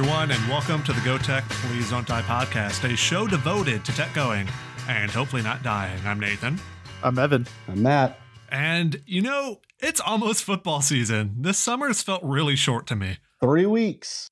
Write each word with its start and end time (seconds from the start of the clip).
everyone, 0.00 0.30
and 0.30 0.48
welcome 0.48 0.82
to 0.82 0.94
the 0.94 1.00
Go 1.02 1.18
Tech 1.18 1.46
Please 1.50 1.90
Don't 1.90 2.06
Die 2.06 2.22
podcast, 2.22 2.90
a 2.90 2.96
show 2.96 3.26
devoted 3.26 3.84
to 3.84 3.92
tech 3.92 4.14
going 4.14 4.48
and 4.88 5.10
hopefully 5.10 5.42
not 5.42 5.62
dying. 5.62 6.00
I'm 6.06 6.18
Nathan. 6.18 6.58
I'm 7.02 7.18
Evan. 7.18 7.46
I'm 7.68 7.82
Matt. 7.82 8.18
And 8.50 9.02
you 9.04 9.20
know, 9.20 9.60
it's 9.78 10.00
almost 10.00 10.42
football 10.42 10.80
season. 10.80 11.34
This 11.36 11.58
summer 11.58 11.88
has 11.88 12.02
felt 12.02 12.22
really 12.24 12.56
short 12.56 12.86
to 12.86 12.96
me. 12.96 13.18
Three 13.42 13.66
weeks. 13.66 14.30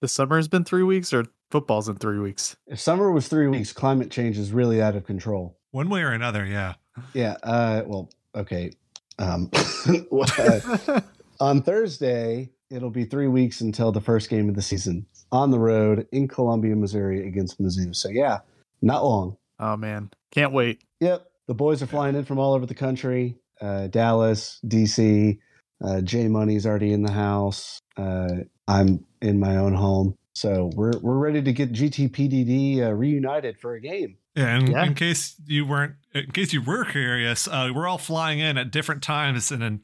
The 0.00 0.06
summer 0.06 0.36
has 0.36 0.46
been 0.46 0.62
three 0.62 0.84
weeks, 0.84 1.12
or 1.12 1.24
football's 1.50 1.88
in 1.88 1.96
three 1.96 2.20
weeks. 2.20 2.54
If 2.68 2.78
summer 2.78 3.10
was 3.10 3.26
three 3.26 3.48
weeks, 3.48 3.72
climate 3.72 4.12
change 4.12 4.38
is 4.38 4.52
really 4.52 4.80
out 4.80 4.94
of 4.94 5.04
control. 5.06 5.58
One 5.72 5.88
way 5.90 6.02
or 6.02 6.12
another, 6.12 6.46
yeah. 6.46 6.74
Yeah. 7.14 7.36
Uh, 7.42 7.82
well, 7.84 8.10
okay. 8.36 8.70
Um, 9.18 9.50
uh, 10.38 11.00
on 11.40 11.62
Thursday, 11.62 12.50
it'll 12.70 12.90
be 12.90 13.04
three 13.04 13.28
weeks 13.28 13.60
until 13.60 13.92
the 13.92 14.00
first 14.00 14.30
game 14.30 14.48
of 14.48 14.54
the 14.54 14.62
season 14.62 15.06
on 15.32 15.50
the 15.50 15.58
road 15.58 16.06
in 16.12 16.28
Columbia, 16.28 16.74
Missouri 16.76 17.26
against 17.26 17.60
Mizzou. 17.60 17.94
So, 17.94 18.08
yeah, 18.08 18.38
not 18.80 19.04
long. 19.04 19.36
Oh, 19.58 19.76
man. 19.76 20.10
Can't 20.30 20.52
wait. 20.52 20.82
Yep. 21.00 21.26
The 21.48 21.54
boys 21.54 21.82
are 21.82 21.86
flying 21.86 22.14
in 22.14 22.24
from 22.24 22.38
all 22.38 22.54
over 22.54 22.66
the 22.66 22.74
country 22.74 23.36
uh, 23.60 23.88
Dallas, 23.88 24.58
DC. 24.66 25.38
Uh, 25.84 26.00
J 26.02 26.28
Money's 26.28 26.66
already 26.66 26.92
in 26.92 27.02
the 27.02 27.12
house. 27.12 27.78
Uh, 27.96 28.28
I'm 28.68 29.04
in 29.20 29.38
my 29.40 29.56
own 29.56 29.74
home. 29.74 30.14
So 30.34 30.70
we're 30.74 30.92
we're 31.00 31.18
ready 31.18 31.42
to 31.42 31.52
get 31.52 31.72
GTPDD 31.72 32.80
uh, 32.86 32.92
reunited 32.92 33.58
for 33.58 33.74
a 33.74 33.80
game. 33.80 34.16
Yeah, 34.34 34.56
and 34.56 34.68
Yeah. 34.68 34.84
in 34.84 34.94
case 34.94 35.34
you 35.46 35.66
weren't, 35.66 35.94
in 36.14 36.30
case 36.30 36.52
you 36.52 36.62
were 36.62 36.84
curious, 36.84 37.48
uh, 37.48 37.70
we're 37.74 37.88
all 37.88 37.98
flying 37.98 38.38
in 38.38 38.56
at 38.56 38.70
different 38.70 39.02
times 39.02 39.50
and 39.50 39.62
in 39.62 39.80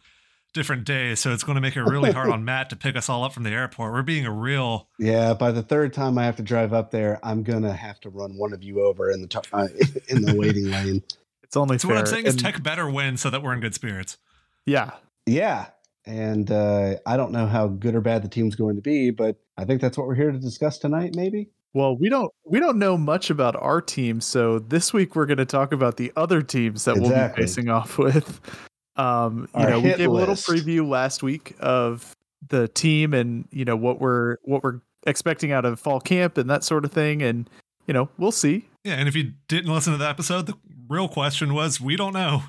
different 0.57 0.85
days, 0.85 1.21
so 1.21 1.33
it's 1.33 1.45
going 1.45 1.55
to 1.55 1.61
make 1.61 1.77
it 1.77 1.83
really 1.83 2.11
hard 2.11 2.31
on 2.31 2.45
Matt 2.45 2.71
to 2.71 2.77
pick 2.77 2.97
us 2.97 3.09
all 3.09 3.23
up 3.23 3.33
from 3.33 3.45
the 3.45 3.51
airport. 3.51 3.93
We're 3.93 4.03
being 4.03 4.27
a 4.27 4.33
real 4.33 4.89
Yeah, 4.99 5.35
by 5.35 5.53
the 5.53 5.63
third 5.63 5.93
time 5.93 6.19
I 6.19 6.25
have 6.25 6.35
to 6.37 6.43
drive 6.43 6.73
up 6.73 6.91
there, 6.91 7.21
I'm 7.23 7.45
gonna 7.45 7.73
have 7.73 8.01
to 8.01 8.11
run 8.11 8.37
one 8.37 8.53
of 8.53 8.65
you 8.65 8.83
over 8.83 9.11
in 9.13 9.21
the 9.23 9.29
t- 9.29 9.39
uh, 9.53 9.69
in 10.09 10.23
the 10.23 10.35
waiting 10.35 10.69
lane. 10.71 11.05
It's 11.45 11.57
only 11.57 11.79
So 11.79 11.87
fair. 11.87 11.95
what 11.97 12.01
I'm 12.01 12.07
saying 12.07 12.27
is 12.27 12.35
Tech 12.35 12.61
better 12.63 12.91
win 12.91 13.17
so 13.17 13.31
that 13.31 13.41
we're 13.43 13.53
in 13.53 13.61
good 13.61 13.75
spirits. 13.75 14.19
Yeah. 14.65 14.91
Yeah, 15.27 15.67
and 16.07 16.51
uh, 16.51 16.97
I 17.07 17.17
don't 17.17 17.31
know 17.33 17.47
how 17.47 17.69
good 17.69 17.95
or 17.95 18.01
bad 18.01 18.23
the 18.23 18.29
team's 18.29 18.57
going 18.57 18.77
to 18.77 18.83
be, 18.83 19.11
but 19.11 19.37
I 19.57 19.65
think 19.65 19.81
that's 19.81 19.97
what 19.99 20.07
we're 20.09 20.15
here 20.17 20.33
to 20.33 20.39
discuss 20.39 20.79
tonight. 20.79 21.15
Maybe. 21.15 21.51
Well, 21.75 21.97
we 21.99 22.09
don't 22.09 22.33
we 22.45 22.59
don't 22.59 22.79
know 22.79 22.97
much 22.97 23.29
about 23.29 23.55
our 23.57 23.81
team, 23.83 24.21
so 24.23 24.59
this 24.59 24.93
week 24.95 25.15
we're 25.15 25.27
going 25.27 25.37
to 25.39 25.45
talk 25.45 25.73
about 25.73 25.99
the 25.99 26.11
other 26.17 26.41
teams 26.43 26.85
that 26.87 26.97
we'll 26.97 27.11
be 27.11 27.35
facing 27.35 27.69
off 27.69 27.99
with. 27.99 28.41
Um, 28.97 29.49
you 29.55 29.63
Our 29.63 29.71
know, 29.71 29.81
we 29.81 29.89
hit 29.91 29.99
gave 29.99 30.09
a 30.09 30.13
little 30.13 30.35
preview 30.35 30.89
last 30.89 31.23
week 31.23 31.55
of 31.61 32.15
the 32.49 32.69
team 32.69 33.13
and 33.15 33.47
you 33.51 33.65
know 33.65 33.77
what 33.77 34.01
we're 34.01 34.37
what 34.43 34.63
we're 34.63 34.81
expecting 35.07 35.53
out 35.53 35.65
of 35.65 35.79
fall 35.81 36.01
camp 36.01 36.39
and 36.39 36.49
that 36.51 36.65
sort 36.65 36.85
of 36.85 36.93
thing, 36.93 37.23
and 37.23 37.49
you 37.87 37.95
know 37.95 38.09
we'll 38.19 38.33
see. 38.33 38.69
Yeah, 38.85 38.95
and 38.95 39.09
if 39.09 39.15
you 39.17 39.33
didn't 39.49 39.73
listen 39.73 39.93
to 39.93 39.99
the 39.99 40.09
episode, 40.09 40.47
the 40.47 40.55
real 40.89 41.09
question 41.09 41.53
was 41.55 41.81
we 41.81 41.97
don't 41.97 42.13
know. 42.13 42.43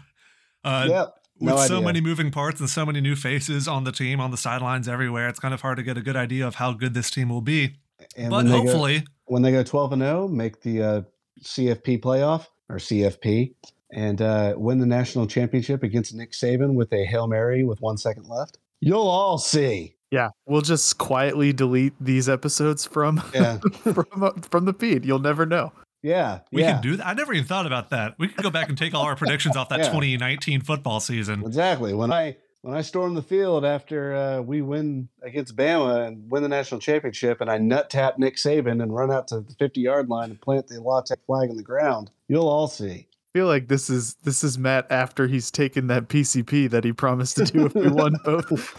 Uh, 0.64 0.86
yep. 0.90 1.14
with 1.40 1.50
No 1.56 1.58
so 1.58 1.76
idea. 1.78 1.86
many 1.86 2.02
moving 2.02 2.30
parts 2.32 2.60
and 2.60 2.70
so 2.70 2.86
many 2.86 3.00
new 3.02 3.16
faces 3.16 3.68
on 3.68 3.84
the 3.86 3.92
team, 3.92 4.20
on 4.20 4.32
the 4.32 4.38
sidelines, 4.38 4.88
everywhere, 4.88 5.30
it's 5.30 5.40
kind 5.40 5.54
of 5.54 5.62
hard 5.62 5.78
to 5.78 5.84
get 5.84 5.98
a 5.98 6.02
good 6.02 6.16
idea 6.16 6.46
of 6.46 6.56
how 6.56 6.74
good 6.74 6.94
this 6.94 7.10
team 7.10 7.30
will 7.30 7.42
be. 7.42 7.76
And 8.16 8.30
but 8.30 8.38
when 8.38 8.46
they 8.48 8.52
go- 8.52 8.58
hopefully, 8.64 9.04
when 9.26 9.42
they 9.42 9.52
go 9.52 9.64
12 9.64 9.94
and 9.94 10.02
0, 10.02 10.28
make 10.28 10.62
the 10.62 10.82
uh, 10.84 11.02
CFP 11.42 12.02
playoff 12.02 12.48
or 12.70 12.78
CFP 12.78 13.54
and 13.92 14.22
uh, 14.22 14.54
win 14.58 14.80
the 14.80 14.86
national 14.86 15.28
championship 15.28 15.84
against 15.84 16.14
Nick 16.14 16.32
Saban 16.32 16.74
with 16.74 16.92
a 16.94 17.06
Hail 17.06 17.28
Mary 17.28 17.64
with 17.64 17.82
one 17.82 17.98
second 17.98 18.28
left. 18.28 18.58
You'll 18.80 19.08
all 19.08 19.38
see. 19.38 19.96
Yeah, 20.12 20.30
we'll 20.46 20.62
just 20.62 20.98
quietly 20.98 21.52
delete 21.52 21.94
these 22.00 22.30
episodes 22.30 22.86
from 22.86 23.22
Yeah. 23.34 23.58
from 23.82 24.42
from 24.42 24.66
the 24.66 24.74
feed. 24.74 25.06
You'll 25.06 25.20
never 25.20 25.46
know. 25.46 25.74
Yeah. 26.04 26.40
we 26.52 26.62
yeah. 26.62 26.74
can 26.74 26.82
do 26.82 26.96
that. 26.98 27.08
I 27.08 27.14
never 27.14 27.34
even 27.34 27.46
thought 27.46 27.66
about 27.66 27.90
that. 27.90 28.16
We 28.18 28.28
could 28.30 28.44
go 28.44 28.50
back 28.50 28.70
and 28.70 28.78
take 28.78 28.94
all 28.94 29.04
our 29.04 29.16
predictions 29.16 29.58
off 29.58 29.70
that 29.70 29.80
Yeah. 29.80 29.86
2019 29.88 30.62
football 30.62 31.00
season. 31.00 31.44
Exactly. 31.46 31.94
When 31.94 32.14
I 32.14 32.38
when 32.62 32.76
I 32.76 32.82
storm 32.82 33.14
the 33.16 33.22
field 33.22 33.66
after 33.66 34.16
uh, 34.16 34.42
we 34.42 34.62
win 34.62 35.10
against 35.22 35.56
Bama 35.56 36.08
and 36.08 36.30
win 36.30 36.44
the 36.44 36.50
national 36.50 36.80
championship, 36.80 37.42
and 37.42 37.50
I 37.50 37.58
nut 37.58 37.90
tap 37.90 38.18
Nick 38.18 38.36
Saban 38.36 38.82
and 38.82 38.96
run 38.96 39.12
out 39.12 39.28
to 39.30 39.42
the 39.42 39.54
50 39.54 39.82
yard 39.82 40.10
line 40.10 40.32
and 40.32 40.42
plant 40.42 40.68
the 40.68 40.82
La 40.82 41.02
Tech 41.02 41.20
flag 41.26 41.50
in 41.50 41.58
the 41.58 41.64
ground, 41.64 42.12
you'll 42.28 42.48
all 42.48 42.68
see. 42.68 43.08
I 43.36 43.40
feel 43.40 43.48
like 43.48 43.68
this 43.68 43.90
is 43.90 44.16
this 44.24 44.44
is 44.44 44.58
Matt 44.58 44.88
after 44.90 45.28
he's 45.28 45.52
taken 45.52 45.88
that 45.88 46.08
PCP 46.08 46.70
that 46.72 46.84
he 46.84 46.92
promised 46.94 47.36
to 47.38 47.44
do 47.46 47.66
if 47.68 47.76
we 47.76 47.88
won 47.90 48.16
both 48.26 48.76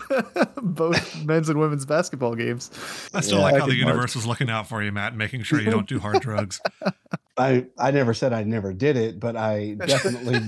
both 0.62 1.24
men's 1.24 1.48
and 1.48 1.60
women's 1.60 1.84
basketball 1.86 2.34
games. 2.34 2.70
I 3.14 3.20
still 3.20 3.38
Yeah. 3.38 3.44
like 3.44 3.52
Back 3.54 3.60
how 3.60 3.66
the 3.68 3.72
in 3.74 3.80
March. 3.82 3.88
universe 3.94 4.16
was 4.16 4.26
looking 4.26 4.50
out 4.50 4.66
for 4.68 4.82
you, 4.82 4.90
Matt, 4.90 5.14
making 5.14 5.42
sure 5.42 5.60
you 5.60 5.70
don't 5.70 5.88
do 5.88 6.00
hard 6.00 6.20
drugs. 6.22 6.60
I 7.38 7.66
I 7.78 7.92
never 7.92 8.14
said 8.14 8.32
I 8.32 8.42
never 8.42 8.72
did 8.72 8.96
it, 8.96 9.20
but 9.20 9.36
I 9.36 9.76
definitely 9.86 10.40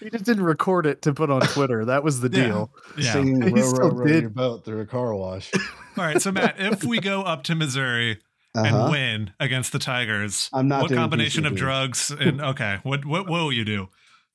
He 0.00 0.10
just 0.10 0.24
didn't 0.24 0.42
record 0.44 0.86
it 0.86 1.02
to 1.02 1.12
put 1.14 1.30
on 1.30 1.42
Twitter. 1.42 1.84
That 1.84 2.02
was 2.02 2.20
the 2.20 2.28
deal. 2.28 2.72
yeah. 2.98 3.12
singing 3.12 3.42
He 3.42 3.60
row 3.62 3.70
row 3.72 3.88
row 3.90 4.06
did. 4.06 4.22
your 4.22 4.30
boat 4.30 4.64
through 4.64 4.80
a 4.80 4.86
car 4.86 5.14
wash. 5.14 5.50
All 5.96 6.04
right. 6.04 6.20
So, 6.20 6.32
Matt, 6.32 6.56
if 6.58 6.82
we 6.82 6.98
go 6.98 7.22
up 7.22 7.44
to 7.44 7.54
Missouri 7.54 8.18
Uh-huh. 8.54 8.66
and 8.66 8.90
win 8.90 9.32
against 9.38 9.72
the 9.72 9.78
Tigers, 9.78 10.50
I'm 10.52 10.66
not 10.66 10.82
what 10.82 10.88
doing 10.88 11.00
combination 11.00 11.46
of 11.46 11.54
drugs 11.54 12.10
and 12.10 12.40
okay, 12.52 12.78
what 12.82 13.04
what 13.04 13.28
will 13.28 13.52
you 13.52 13.64
do? 13.64 13.88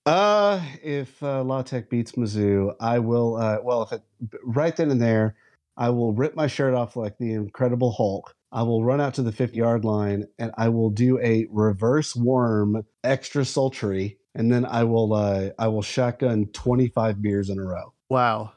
Uh, 0.06 0.62
if 0.84 1.22
uh, 1.24 1.44
La 1.44 1.64
Tech 1.64 1.90
beats 1.90 2.14
Mizzou, 2.14 2.76
I 2.80 3.00
will. 3.00 3.38
Uh, 3.38 3.58
well, 3.64 3.84
if 3.84 3.92
it 3.92 4.04
right 4.44 4.76
then 4.76 4.92
and 4.92 5.02
there, 5.02 5.36
I 5.78 5.90
will 5.90 6.14
rip 6.14 6.36
my 6.36 6.48
shirt 6.48 6.74
off 6.74 6.96
like 6.96 7.18
the 7.18 7.34
Incredible 7.34 7.92
Hulk. 7.92 8.34
I 8.52 8.62
will 8.62 8.84
run 8.84 9.02
out 9.02 9.14
to 9.16 9.24
the 9.24 9.32
50 9.32 9.58
yard 9.58 9.84
line 9.84 10.28
and 10.40 10.52
I 10.58 10.70
will 10.70 10.90
do 10.90 11.20
a 11.20 11.46
reverse 11.50 12.16
worm, 12.16 12.86
extra 13.04 13.44
sultry, 13.44 14.18
and 14.34 14.52
then 14.52 14.66
I 14.66 14.84
will. 14.84 15.14
Uh, 15.14 15.50
I 15.58 15.68
will 15.68 15.82
shotgun 15.82 16.48
25 16.54 17.22
beers 17.22 17.50
in 17.50 17.60
a 17.60 17.64
row. 17.64 17.94
Wow. 18.10 18.54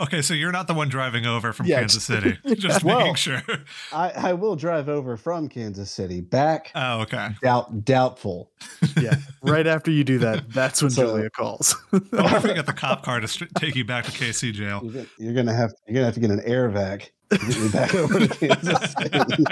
Okay, 0.00 0.20
so 0.20 0.34
you're 0.34 0.52
not 0.52 0.66
the 0.66 0.74
one 0.74 0.88
driving 0.90 1.24
over 1.24 1.52
from 1.54 1.66
Yeah, 1.66 1.78
Kansas 1.80 2.04
City. 2.12 2.38
Just 2.56 2.84
Well- 2.84 2.98
making 2.98 3.14
sure. 3.14 3.42
I, 3.92 4.10
I 4.10 4.32
will 4.34 4.54
drive 4.56 4.88
over 4.88 5.16
from 5.16 5.48
Kansas 5.48 5.90
City 5.90 6.20
back. 6.20 6.70
Oh, 6.74 7.00
okay. 7.02 7.30
Doubt 7.42 7.84
doubtful. 7.84 8.50
Yeah. 9.00 9.14
right 9.42 9.66
after 9.66 9.90
you 9.90 10.04
do 10.04 10.18
that, 10.18 10.50
that's 10.50 10.82
when 10.82 10.90
So- 10.92 11.06
Julia 11.06 11.30
calls. 11.30 11.74
I 11.92 11.98
wonder 12.12 12.36
if 12.36 12.44
we 12.44 12.54
get 12.54 12.66
the 12.66 12.72
cop 12.74 13.02
car 13.02 13.20
to 13.20 13.46
take 13.58 13.74
you 13.74 13.84
back 13.84 14.04
to 14.04 14.10
KC 14.10 14.52
jail. 14.52 14.80
You're 14.82 14.92
gonna, 14.92 15.06
you're 15.18 15.34
gonna 15.34 15.54
have 15.54 15.72
you're 15.86 15.94
gonna 15.94 16.06
have 16.06 16.14
to 16.14 16.20
get 16.20 16.30
an 16.30 16.40
air 16.44 16.68
vac 16.68 17.12
to 17.30 17.38
get 17.38 17.58
me 17.60 17.68
back 17.70 17.94
over 17.94 18.20
to 18.20 18.28
Kansas 18.28 18.92
City. 18.92 19.44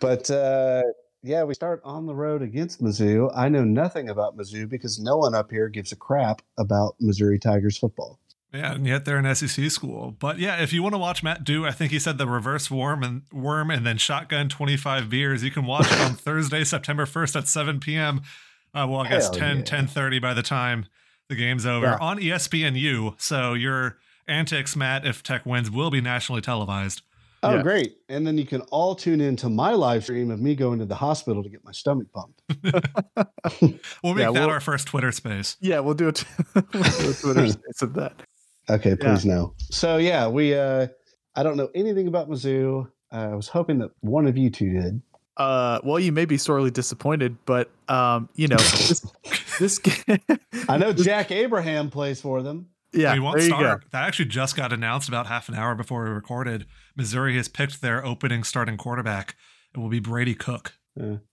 but 0.00 0.30
uh, 0.30 0.82
yeah, 1.22 1.44
we 1.44 1.54
start 1.54 1.80
on 1.84 2.06
the 2.06 2.14
road 2.14 2.42
against 2.42 2.82
Mizzou. 2.82 3.30
I 3.36 3.48
know 3.48 3.62
nothing 3.62 4.08
about 4.08 4.36
Mizzou 4.36 4.68
because 4.68 4.98
no 4.98 5.18
one 5.18 5.34
up 5.34 5.50
here 5.50 5.68
gives 5.68 5.92
a 5.92 5.96
crap 5.96 6.42
about 6.58 6.94
Missouri 7.00 7.38
Tigers 7.38 7.76
football. 7.78 8.18
Yeah, 8.52 8.72
and 8.74 8.86
yet 8.86 9.04
they're 9.06 9.16
an 9.16 9.34
SEC 9.34 9.70
school. 9.70 10.14
But 10.18 10.38
yeah, 10.38 10.62
if 10.62 10.72
you 10.74 10.82
want 10.82 10.94
to 10.94 10.98
watch 10.98 11.22
Matt 11.22 11.42
do, 11.42 11.64
I 11.64 11.70
think 11.70 11.90
he 11.90 11.98
said 11.98 12.18
the 12.18 12.26
reverse 12.26 12.70
worm 12.70 13.02
and 13.02 13.22
worm 13.32 13.70
and 13.70 13.86
then 13.86 13.96
shotgun 13.96 14.48
25 14.50 15.08
beers. 15.08 15.42
You 15.42 15.50
can 15.50 15.64
watch 15.64 15.90
it 15.90 15.98
on 16.00 16.14
Thursday, 16.16 16.62
September 16.64 17.06
1st 17.06 17.36
at 17.36 17.48
7 17.48 17.80
p.m. 17.80 18.20
Uh, 18.74 18.86
well, 18.88 19.00
I 19.00 19.08
guess 19.08 19.24
Hell 19.24 19.34
10, 19.34 19.56
yeah. 19.58 19.62
10.30 19.64 20.20
by 20.20 20.34
the 20.34 20.42
time 20.42 20.84
the 21.30 21.34
game's 21.36 21.64
over 21.64 21.86
Yeah. 21.86 21.98
on 22.00 22.18
ESPNU. 22.18 23.18
So 23.18 23.54
your 23.54 23.96
antics, 24.28 24.76
Matt, 24.76 25.06
if 25.06 25.22
Tech 25.22 25.46
wins, 25.46 25.70
will 25.70 25.90
be 25.90 26.02
nationally 26.02 26.42
televised. 26.42 27.00
Oh, 27.44 27.56
Yeah. 27.56 27.62
great! 27.62 27.96
And 28.08 28.24
then 28.24 28.38
you 28.38 28.44
can 28.46 28.60
all 28.70 28.94
tune 28.94 29.20
in 29.20 29.34
to 29.36 29.48
my 29.48 29.72
live 29.72 30.04
stream 30.04 30.30
of 30.30 30.40
me 30.40 30.54
going 30.54 30.78
to 30.78 30.84
the 30.84 30.94
hospital 30.94 31.42
to 31.42 31.48
get 31.48 31.64
my 31.64 31.72
stomach 31.72 32.06
pumped. 32.14 32.40
We'll 34.02 34.14
make 34.14 34.22
Yeah, 34.26 34.30
that 34.30 34.32
we'll- 34.32 34.50
our 34.50 34.60
first 34.60 34.86
Twitter 34.88 35.10
space. 35.10 35.56
yeah, 35.60 35.80
we'll 35.80 35.94
do 35.94 36.08
it. 36.08 36.24
we'll 36.54 36.62
do 36.64 36.78
a 37.10 37.14
Twitter 37.14 37.48
space 37.48 37.82
of 37.82 37.94
that. 37.94 38.12
Okay, 38.70 38.96
please 38.96 39.24
no. 39.24 39.54
So 39.70 39.96
yeah, 39.96 40.28
we. 40.28 40.54
uh 40.54 40.88
I 41.34 41.42
don't 41.42 41.56
know 41.56 41.70
anything 41.74 42.08
about 42.08 42.28
Mizzou. 42.28 42.90
Uh, 43.10 43.16
I 43.16 43.34
was 43.34 43.48
hoping 43.48 43.78
that 43.78 43.90
one 44.00 44.26
of 44.26 44.36
you 44.36 44.50
two 44.50 44.72
did. 44.72 45.02
Uh, 45.36 45.80
well, 45.82 45.98
you 45.98 46.12
may 46.12 46.26
be 46.26 46.36
sorely 46.36 46.70
disappointed, 46.70 47.36
but 47.46 47.70
um, 47.88 48.28
you 48.34 48.48
know, 48.48 48.56
this. 48.56 49.06
this 49.58 49.80
I 50.68 50.76
know 50.76 50.92
Jack 50.92 51.30
Abraham 51.30 51.90
plays 51.90 52.20
for 52.20 52.42
them. 52.42 52.68
yeah, 52.92 53.14
we 53.14 53.20
won't 53.20 53.38
there 53.38 53.46
you 53.46 53.52
go. 53.52 53.58
start. 53.60 53.84
That 53.92 54.04
actually 54.06 54.26
just 54.26 54.56
got 54.56 54.72
announced 54.72 55.08
about 55.08 55.26
half 55.26 55.48
an 55.48 55.54
hour 55.54 55.74
before 55.74 56.04
we 56.04 56.10
recorded. 56.10 56.66
Missouri 56.96 57.34
has 57.36 57.48
picked 57.48 57.80
their 57.80 58.04
opening 58.04 58.44
starting 58.44 58.76
quarterback. 58.76 59.34
It 59.74 59.78
will 59.78 59.88
be 59.88 60.00
Brady 60.00 60.34
Cook. 60.34 60.74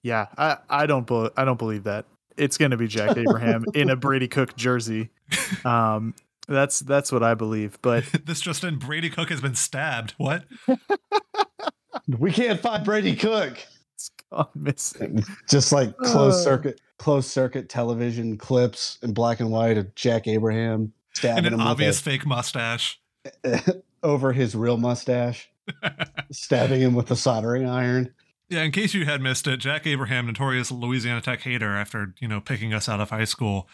Yeah, 0.02 0.28
I, 0.38 0.58
I 0.70 0.86
don't 0.86 1.06
bel 1.06 1.32
I 1.36 1.44
don't 1.44 1.60
believe 1.60 1.84
that. 1.84 2.06
It's 2.38 2.58
going 2.58 2.72
to 2.72 2.78
be 2.78 2.88
Jack 2.88 3.18
Abraham 3.18 3.66
in 3.74 3.90
a 3.90 3.98
Brady 3.98 4.28
Cook 4.28 4.56
jersey. 4.56 5.10
Um, 5.66 6.14
that's 6.50 6.80
that's 6.80 7.12
what 7.12 7.24
I 7.24 7.34
believe. 7.36 7.80
But 7.82 8.04
this 8.26 8.42
just 8.42 8.64
in 8.64 8.78
Brady 8.78 9.10
Cook 9.10 9.30
has 9.30 9.42
been 9.42 9.56
stabbed. 9.56 10.14
What? 10.18 10.46
We 12.08 12.32
can't 12.32 12.60
find 12.60 12.84
Brady 12.84 13.16
Cook. 13.16 13.58
it's 13.96 14.12
gone 14.32 14.48
missing. 14.56 15.24
Just 15.50 15.72
like 15.72 15.96
closed 15.98 16.44
circuit, 16.44 16.80
closed 16.98 17.30
circuit 17.30 17.70
television 17.70 18.38
clips 18.38 18.98
in 19.02 19.14
black 19.14 19.40
and 19.40 19.52
white 19.52 19.78
of 19.78 19.94
Jack 19.96 20.28
Abraham 20.28 20.94
stabbing 21.14 21.46
And 21.46 21.48
an 21.56 21.62
him 21.62 21.68
obvious 21.68 21.98
with 21.98 22.14
fake 22.14 22.26
mustache. 22.26 23.00
a, 23.44 23.62
over 24.02 24.34
his 24.34 24.56
real 24.56 24.78
mustache. 24.78 25.50
stabbing 26.32 26.82
him 26.82 26.94
with 26.96 27.08
the 27.08 27.16
soldering 27.16 27.68
iron. 27.68 28.14
Yeah, 28.50 28.64
in 28.64 28.72
case 28.72 28.94
you 28.96 29.06
had 29.06 29.22
missed 29.22 29.46
it, 29.48 29.58
Jack 29.58 29.86
Abraham, 29.86 30.26
notorious 30.26 30.72
Louisiana 30.72 31.22
Tech 31.22 31.42
hater 31.42 31.76
after, 31.76 32.16
you 32.20 32.28
know, 32.28 32.42
picking 32.42 32.74
us 32.74 32.90
out 32.90 33.00
of 33.00 33.12
high 33.12 33.26
school, 33.26 33.68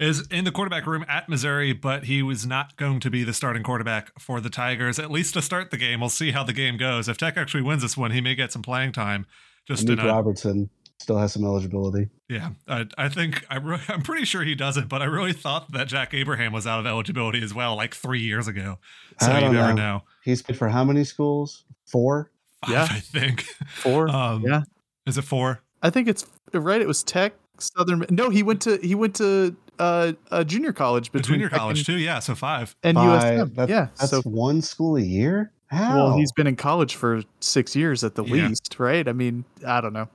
is 0.00 0.26
in 0.28 0.44
the 0.44 0.50
quarterback 0.50 0.86
room 0.86 1.04
at 1.08 1.28
Missouri, 1.28 1.72
but 1.72 2.04
he 2.04 2.22
was 2.22 2.46
not 2.46 2.76
going 2.76 2.98
to 3.00 3.10
be 3.10 3.22
the 3.22 3.32
starting 3.34 3.62
quarterback 3.62 4.18
for 4.18 4.40
the 4.40 4.50
Tigers, 4.50 4.98
at 4.98 5.10
least 5.10 5.34
to 5.34 5.42
start 5.42 5.70
the 5.70 5.76
game. 5.76 6.00
We'll 6.00 6.08
see 6.08 6.32
how 6.32 6.42
the 6.42 6.52
game 6.52 6.76
goes. 6.76 7.08
If 7.08 7.18
Tech 7.18 7.36
actually 7.36 7.62
wins 7.62 7.82
this 7.82 7.96
one, 7.96 8.10
he 8.10 8.20
may 8.20 8.34
get 8.34 8.50
some 8.50 8.62
playing 8.62 8.92
time. 8.92 9.26
Just 9.68 9.86
Nick 9.86 9.98
in 10.00 10.06
Robertson 10.06 10.70
still 10.98 11.18
has 11.18 11.32
some 11.32 11.44
eligibility. 11.44 12.08
yeah, 12.28 12.50
I, 12.68 12.86
I 12.98 13.08
think 13.08 13.44
I 13.48 13.56
re- 13.58 13.80
I'm 13.88 14.02
pretty 14.02 14.24
sure 14.24 14.42
he 14.42 14.54
doesn't, 14.54 14.88
but 14.88 15.02
I 15.02 15.04
really 15.04 15.32
thought 15.32 15.70
that 15.72 15.86
Jack 15.86 16.12
Abraham 16.14 16.52
was 16.52 16.66
out 16.66 16.80
of 16.80 16.86
eligibility 16.86 17.42
as 17.42 17.54
well, 17.54 17.76
like 17.76 17.94
three 17.94 18.20
years 18.20 18.48
ago. 18.48 18.78
So 19.20 19.32
you 19.34 19.52
never 19.52 19.68
know. 19.68 19.74
know. 19.74 20.02
He's 20.24 20.42
played 20.42 20.58
for 20.58 20.68
how 20.68 20.82
many 20.84 21.04
schools? 21.04 21.64
Four. 21.86 22.30
Five, 22.64 22.70
Yeah. 22.72 22.86
I 22.90 23.00
think. 23.00 23.42
Four. 23.68 24.08
Um, 24.14 24.44
yeah. 24.46 24.62
Is 25.06 25.16
it 25.18 25.22
four? 25.22 25.62
I 25.82 25.90
think 25.90 26.08
it's 26.08 26.26
right. 26.52 26.80
It 26.80 26.86
was 26.88 27.02
Tech, 27.02 27.32
Southern. 27.58 28.04
No, 28.10 28.28
he 28.30 28.42
went 28.42 28.60
to 28.62 28.76
he 28.82 28.94
went 28.94 29.14
to 29.16 29.56
uh, 29.80 30.12
uh 30.30 30.44
junior 30.44 30.72
college 30.72 31.10
between 31.10 31.40
Junior 31.40 31.48
college 31.48 31.78
and, 31.78 31.86
too. 31.86 31.98
Yeah, 31.98 32.18
so 32.20 32.34
five. 32.34 32.76
and 32.82 32.96
Five. 32.96 33.22
USM. 33.22 33.54
That- 33.56 33.68
yeah. 33.68 33.88
That's 33.98 34.10
So 34.10 34.22
one 34.22 34.62
school 34.62 34.96
a 34.96 35.00
year. 35.00 35.50
How? 35.68 35.96
well, 35.96 36.16
he's 36.16 36.32
been 36.32 36.46
in 36.46 36.56
college 36.56 36.96
for 36.96 37.22
six 37.40 37.74
years 37.76 38.02
at 38.04 38.14
the 38.16 38.24
Yeah. 38.24 38.48
least, 38.48 38.76
right? 38.78 39.06
I 39.06 39.12
mean, 39.12 39.44
I 39.66 39.80
don't 39.80 39.92
know. 39.92 40.08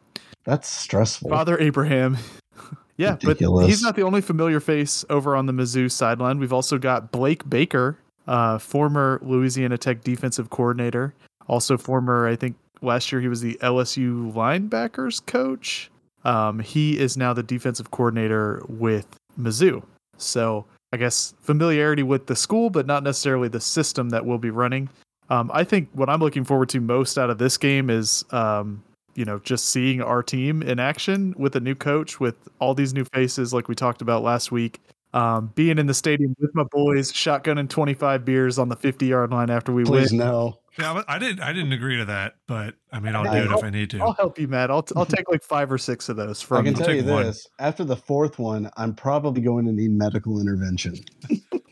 That's 0.44 0.70
stressful. 0.70 1.30
Father 1.30 1.58
Abraham. 1.60 2.18
yeah, 2.98 3.18
but 3.24 3.40
he's 3.40 3.82
not 3.82 3.96
the 3.96 4.04
only 4.04 4.22
familiar 4.22 4.60
face 4.60 5.04
over 5.10 5.36
on 5.36 5.46
the 5.46 5.54
Mizzou 5.54 5.90
sideline. 5.92 6.40
We've 6.40 6.54
also 6.54 6.78
got 6.78 7.12
Blake 7.12 7.50
Baker, 7.50 7.98
uh, 8.28 8.58
former 8.60 9.20
Louisiana 9.24 9.78
Tech 9.78 10.02
defensive 10.04 10.50
coordinator, 10.50 11.14
also 11.48 11.78
former, 11.78 12.28
I 12.28 12.36
think 12.36 12.58
last 12.82 13.12
year 13.12 13.22
he 13.22 13.28
was 13.28 13.42
the 13.42 13.58
LSU 13.62 14.34
linebackers 14.34 15.26
coach. 15.26 15.90
Um, 16.26 16.60
he 16.60 17.00
is 17.00 17.18
now 17.18 17.34
the 17.34 17.44
defensive 17.44 17.92
coordinator 17.92 18.62
with 18.68 19.08
Mizzou. 19.40 19.84
So 20.18 20.66
I 20.94 20.98
guess 20.98 21.34
familiarity 21.42 22.04
with 22.04 22.28
the 22.28 22.36
school, 22.36 22.70
but 22.70 22.86
not 22.86 23.04
necessarily 23.04 23.48
the 23.48 23.60
system 23.60 24.10
that 24.10 24.26
we'll 24.26 24.38
be 24.38 24.50
running. 24.50 24.90
Um, 25.30 25.50
I 25.54 25.64
think 25.64 25.90
what 25.94 26.10
I'm 26.10 26.20
looking 26.20 26.44
forward 26.44 26.70
to 26.70 26.80
most 26.80 27.18
out 27.18 27.30
of 27.30 27.38
this 27.38 27.58
game 27.58 27.90
is, 27.90 28.24
um, 28.32 28.84
you 29.16 29.26
know, 29.26 29.40
just 29.40 29.70
seeing 29.70 30.02
our 30.02 30.22
team 30.22 30.62
in 30.62 30.80
action 30.80 31.34
with 31.38 31.56
a 31.56 31.60
new 31.60 31.76
coach, 31.76 32.20
with 32.20 32.36
all 32.60 32.74
these 32.74 32.94
new 32.94 33.06
faces, 33.06 33.54
like 33.54 33.68
we 33.68 33.76
talked 33.76 34.02
about 34.02 34.24
last 34.24 34.52
week. 34.52 34.80
Um, 35.14 35.52
being 35.56 35.80
in 35.80 35.88
the 35.88 35.94
stadium 35.94 36.36
with 36.40 36.54
my 36.54 36.66
boys, 36.72 37.12
shotgunning 37.12 37.70
25 37.70 38.26
beers 38.26 38.60
on 38.60 38.68
the 38.68 38.76
50 38.76 39.06
yard 39.06 39.32
line 39.32 39.50
after 39.50 39.72
we 39.72 39.86
Please 39.86 40.12
win. 40.12 40.20
no. 40.20 40.60
Yeah, 40.78 40.94
but 40.94 41.06
I 41.08 41.18
didn't. 41.20 41.42
I 41.42 41.54
didn't 41.54 41.72
agree 41.74 41.98
to 41.98 42.06
that, 42.06 42.36
but 42.48 42.76
I 42.92 43.00
mean, 43.00 43.16
I'll 43.16 43.24
Hey, 43.24 43.40
do 43.46 43.52
it 43.52 43.56
if 43.58 43.64
I 43.64 43.70
need 43.70 43.90
to. 43.92 44.00
I'll 44.00 44.14
help 44.14 44.38
you, 44.38 44.48
Matt. 44.48 44.70
I'll, 44.70 44.84
t- 44.84 44.94
I'll 44.98 45.06
take 45.06 45.30
like 45.30 45.42
five 45.44 45.72
or 45.72 45.78
six 45.78 46.10
of 46.10 46.18
those 46.18 46.42
From 46.42 46.58
I 46.58 46.60
from 46.60 46.66
can 46.74 46.80
you. 46.80 46.86
tell 46.86 46.96
you 46.96 47.04
one. 47.14 47.24
this: 47.26 47.48
after 47.60 47.84
the 47.86 47.96
fourth 47.96 48.40
one, 48.40 48.70
I'm 48.76 48.94
probably 48.94 49.42
going 49.42 49.66
to 49.66 49.72
need 49.72 49.92
medical 49.92 50.42
intervention 50.42 50.96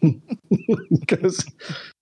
because. 0.99 1.45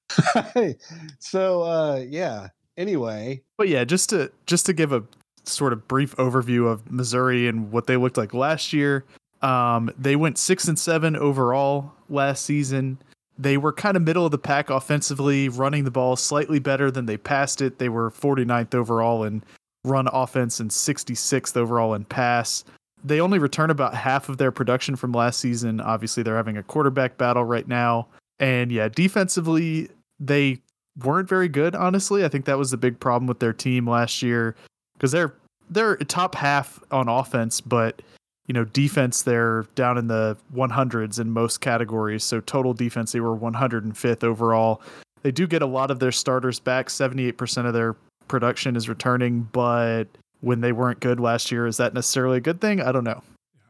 so 1.19 1.63
uh, 1.63 2.03
yeah. 2.07 2.49
Anyway, 2.77 3.41
But 3.57 3.67
yeah, 3.67 3.83
just 3.83 4.09
to 4.11 4.31
just 4.45 4.65
to 4.67 4.73
give 4.73 4.91
a 4.93 5.03
sort 5.43 5.73
of 5.73 5.87
brief 5.87 6.15
overview 6.17 6.67
of 6.71 6.89
Missouri 6.91 7.47
and 7.47 7.71
what 7.71 7.87
they 7.87 7.97
looked 7.97 8.17
like 8.17 8.33
last 8.33 8.73
year. 8.73 9.05
Um, 9.41 9.89
they 9.97 10.15
went 10.15 10.37
six 10.37 10.67
and 10.67 10.77
seven 10.77 11.15
overall 11.15 11.93
last 12.09 12.45
season. 12.45 12.99
They 13.41 13.57
were 13.57 13.73
kind 13.73 13.97
of 13.97 14.03
middle 14.03 14.23
of 14.23 14.31
the 14.31 14.37
pack 14.37 14.69
offensively, 14.69 15.49
running 15.49 15.83
the 15.83 15.89
ball 15.89 16.15
slightly 16.15 16.59
better 16.59 16.91
than 16.91 17.07
they 17.07 17.17
passed 17.17 17.59
it. 17.59 17.79
They 17.79 17.89
were 17.89 18.11
49th 18.11 18.75
overall 18.75 19.23
in 19.23 19.43
run 19.83 20.07
offense 20.13 20.59
and 20.59 20.69
66th 20.69 21.57
overall 21.57 21.95
in 21.95 22.05
pass. 22.05 22.63
They 23.03 23.19
only 23.19 23.39
return 23.39 23.71
about 23.71 23.95
half 23.95 24.29
of 24.29 24.37
their 24.37 24.51
production 24.51 24.95
from 24.95 25.11
last 25.11 25.39
season. 25.39 25.81
Obviously, 25.81 26.21
they're 26.21 26.35
having 26.35 26.57
a 26.57 26.61
quarterback 26.61 27.17
battle 27.17 27.43
right 27.43 27.67
now. 27.67 28.07
And 28.37 28.71
yeah, 28.71 28.89
defensively, 28.89 29.89
they 30.19 30.59
weren't 31.03 31.27
very 31.27 31.49
good, 31.49 31.73
honestly. 31.73 32.23
I 32.23 32.27
think 32.27 32.45
that 32.45 32.59
was 32.59 32.69
the 32.69 32.77
big 32.77 32.99
problem 32.99 33.25
with 33.25 33.39
their 33.39 33.53
team 33.53 33.89
last 33.89 34.21
year 34.21 34.55
because 34.93 35.11
they're 35.11 35.33
they're 35.71 35.95
top 35.95 36.35
half 36.35 36.79
on 36.91 37.07
offense, 37.07 37.59
but 37.59 38.03
you 38.51 38.53
know, 38.53 38.65
defense 38.65 39.21
they're 39.21 39.63
down 39.75 39.97
in 39.97 40.07
the 40.07 40.35
100s 40.53 41.21
in 41.21 41.31
most 41.31 41.61
categories. 41.61 42.21
So 42.21 42.41
total 42.41 42.73
defense 42.73 43.13
they 43.13 43.21
were 43.21 43.33
105th 43.33 44.25
overall. 44.25 44.81
They 45.21 45.31
do 45.31 45.47
get 45.47 45.61
a 45.61 45.65
lot 45.65 45.89
of 45.89 45.99
their 45.99 46.11
starters 46.11 46.59
back. 46.59 46.89
78% 46.89 47.65
of 47.65 47.73
their 47.73 47.95
production 48.27 48.75
is 48.75 48.89
returning, 48.89 49.47
but 49.53 50.03
when 50.41 50.59
they 50.59 50.73
weren't 50.73 50.99
good 50.99 51.17
last 51.17 51.49
year, 51.49 51.65
is 51.65 51.77
that 51.77 51.93
necessarily 51.93 52.39
a 52.39 52.41
good 52.41 52.59
thing? 52.59 52.81
I 52.81 52.91
don't 52.91 53.05
know. 53.05 53.23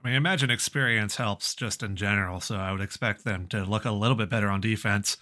I 0.03 0.07
mean, 0.07 0.15
imagine 0.15 0.49
experience 0.49 1.17
helps 1.17 1.53
just 1.53 1.83
in 1.83 1.95
general, 1.95 2.39
so 2.39 2.55
I 2.55 2.71
would 2.71 2.81
expect 2.81 3.23
them 3.23 3.45
to 3.49 3.63
look 3.63 3.85
a 3.85 3.91
little 3.91 4.17
bit 4.17 4.31
better 4.31 4.49
on 4.49 4.61
defense. 4.61 5.15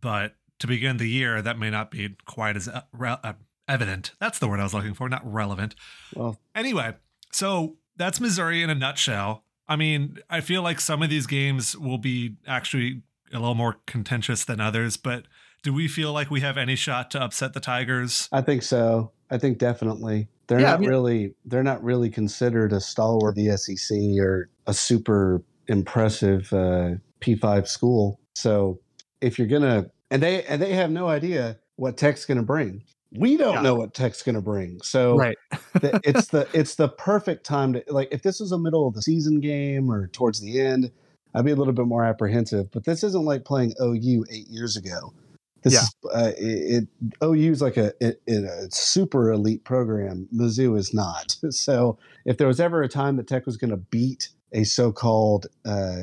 But 0.00 0.36
to 0.60 0.68
begin 0.68 0.98
the 0.98 1.08
year, 1.08 1.42
that 1.42 1.58
may 1.58 1.70
not 1.70 1.90
be 1.90 2.14
quite 2.24 2.54
as 2.54 2.68
uh, 2.68 2.82
re- 2.92 3.18
uh, 3.24 3.32
evident. 3.66 4.12
That's 4.20 4.38
the 4.38 4.46
word 4.46 4.60
I 4.60 4.62
was 4.62 4.74
looking 4.74 4.94
for, 4.94 5.08
not 5.08 5.28
relevant. 5.28 5.74
well, 6.14 6.38
Anyway, 6.54 6.94
so 7.32 7.78
that's 7.96 8.20
Missouri 8.20 8.62
in 8.62 8.70
a 8.70 8.74
nutshell. 8.74 9.44
I 9.68 9.76
mean, 9.76 10.18
I 10.28 10.40
feel 10.40 10.62
like 10.62 10.80
some 10.80 11.02
of 11.02 11.10
these 11.10 11.26
games 11.26 11.76
will 11.76 11.98
be 11.98 12.36
actually 12.46 13.02
a 13.32 13.38
little 13.38 13.54
more 13.54 13.76
contentious 13.86 14.44
than 14.44 14.60
others, 14.60 14.96
but 14.96 15.24
do 15.62 15.72
we 15.72 15.88
feel 15.88 16.12
like 16.12 16.30
we 16.30 16.40
have 16.40 16.58
any 16.58 16.74
shot 16.74 17.10
to 17.12 17.22
upset 17.22 17.54
the 17.54 17.60
Tigers? 17.60 18.28
I 18.32 18.40
think 18.42 18.62
so. 18.62 19.12
I 19.30 19.38
think 19.38 19.58
definitely. 19.58 20.28
They're 20.48 20.60
Yeah, 20.60 20.68
I 20.68 20.70
not 20.72 20.80
mean- 20.80 20.88
really. 20.90 21.34
They're 21.44 21.62
not 21.62 21.82
really 21.82 22.10
considered 22.10 22.72
a 22.72 22.80
stalwart 22.80 23.30
of 23.38 23.44
the 23.44 23.56
SEC 23.56 23.96
or 24.18 24.50
a 24.66 24.74
super 24.74 25.42
impressive 25.68 26.52
uh, 26.52 26.90
P5 27.20 27.66
school. 27.68 28.20
So 28.34 28.80
if 29.20 29.38
you're 29.38 29.48
gonna, 29.48 29.86
and 30.10 30.22
they 30.22 30.42
and 30.44 30.60
they 30.60 30.74
have 30.74 30.90
no 30.90 31.08
idea 31.08 31.58
what 31.76 31.96
Tech's 31.96 32.26
gonna 32.26 32.42
bring. 32.42 32.82
We 33.14 33.36
don't 33.36 33.54
Yeah. 33.54 33.62
know 33.62 33.74
what 33.74 33.94
Tech's 33.94 34.22
gonna 34.22 34.40
bring. 34.40 34.80
So 34.82 35.16
Right. 35.16 35.36
the, 35.74 36.00
it's 36.04 36.26
the 36.28 36.48
it's 36.52 36.74
the 36.76 36.88
perfect 36.88 37.44
time 37.44 37.74
to 37.74 37.84
like 37.88 38.08
if 38.10 38.22
this 38.22 38.40
was 38.40 38.52
a 38.52 38.58
middle 38.58 38.86
of 38.86 38.94
the 38.94 39.02
season 39.02 39.40
game 39.40 39.90
or 39.90 40.08
towards 40.08 40.40
the 40.40 40.60
end, 40.60 40.90
I'd 41.34 41.44
be 41.44 41.50
a 41.50 41.56
little 41.56 41.72
bit 41.74 41.86
more 41.86 42.04
apprehensive. 42.04 42.70
But 42.70 42.84
this 42.84 43.02
isn't 43.04 43.24
like 43.24 43.44
playing 43.44 43.74
OU 43.80 44.24
eight 44.30 44.48
years 44.48 44.76
ago. 44.76 45.12
This 45.62 45.74
Yeah. 45.74 45.80
is 45.80 45.94
uh, 46.12 46.32
it, 46.38 46.84
it 46.84 46.88
OU 47.22 47.52
is 47.52 47.62
like 47.62 47.76
a, 47.76 47.92
a, 48.02 48.14
a 48.28 48.70
super 48.70 49.30
elite 49.30 49.64
program. 49.64 50.28
Mizzou 50.34 50.76
is 50.78 50.92
not. 50.94 51.36
So 51.50 51.98
if 52.24 52.38
there 52.38 52.46
was 52.48 52.60
ever 52.60 52.82
a 52.82 52.88
time 52.88 53.16
that 53.16 53.26
Tech 53.28 53.46
was 53.46 53.56
going 53.56 53.70
to 53.70 53.76
beat 53.76 54.28
a 54.52 54.64
so-called 54.64 55.46
uh, 55.64 56.02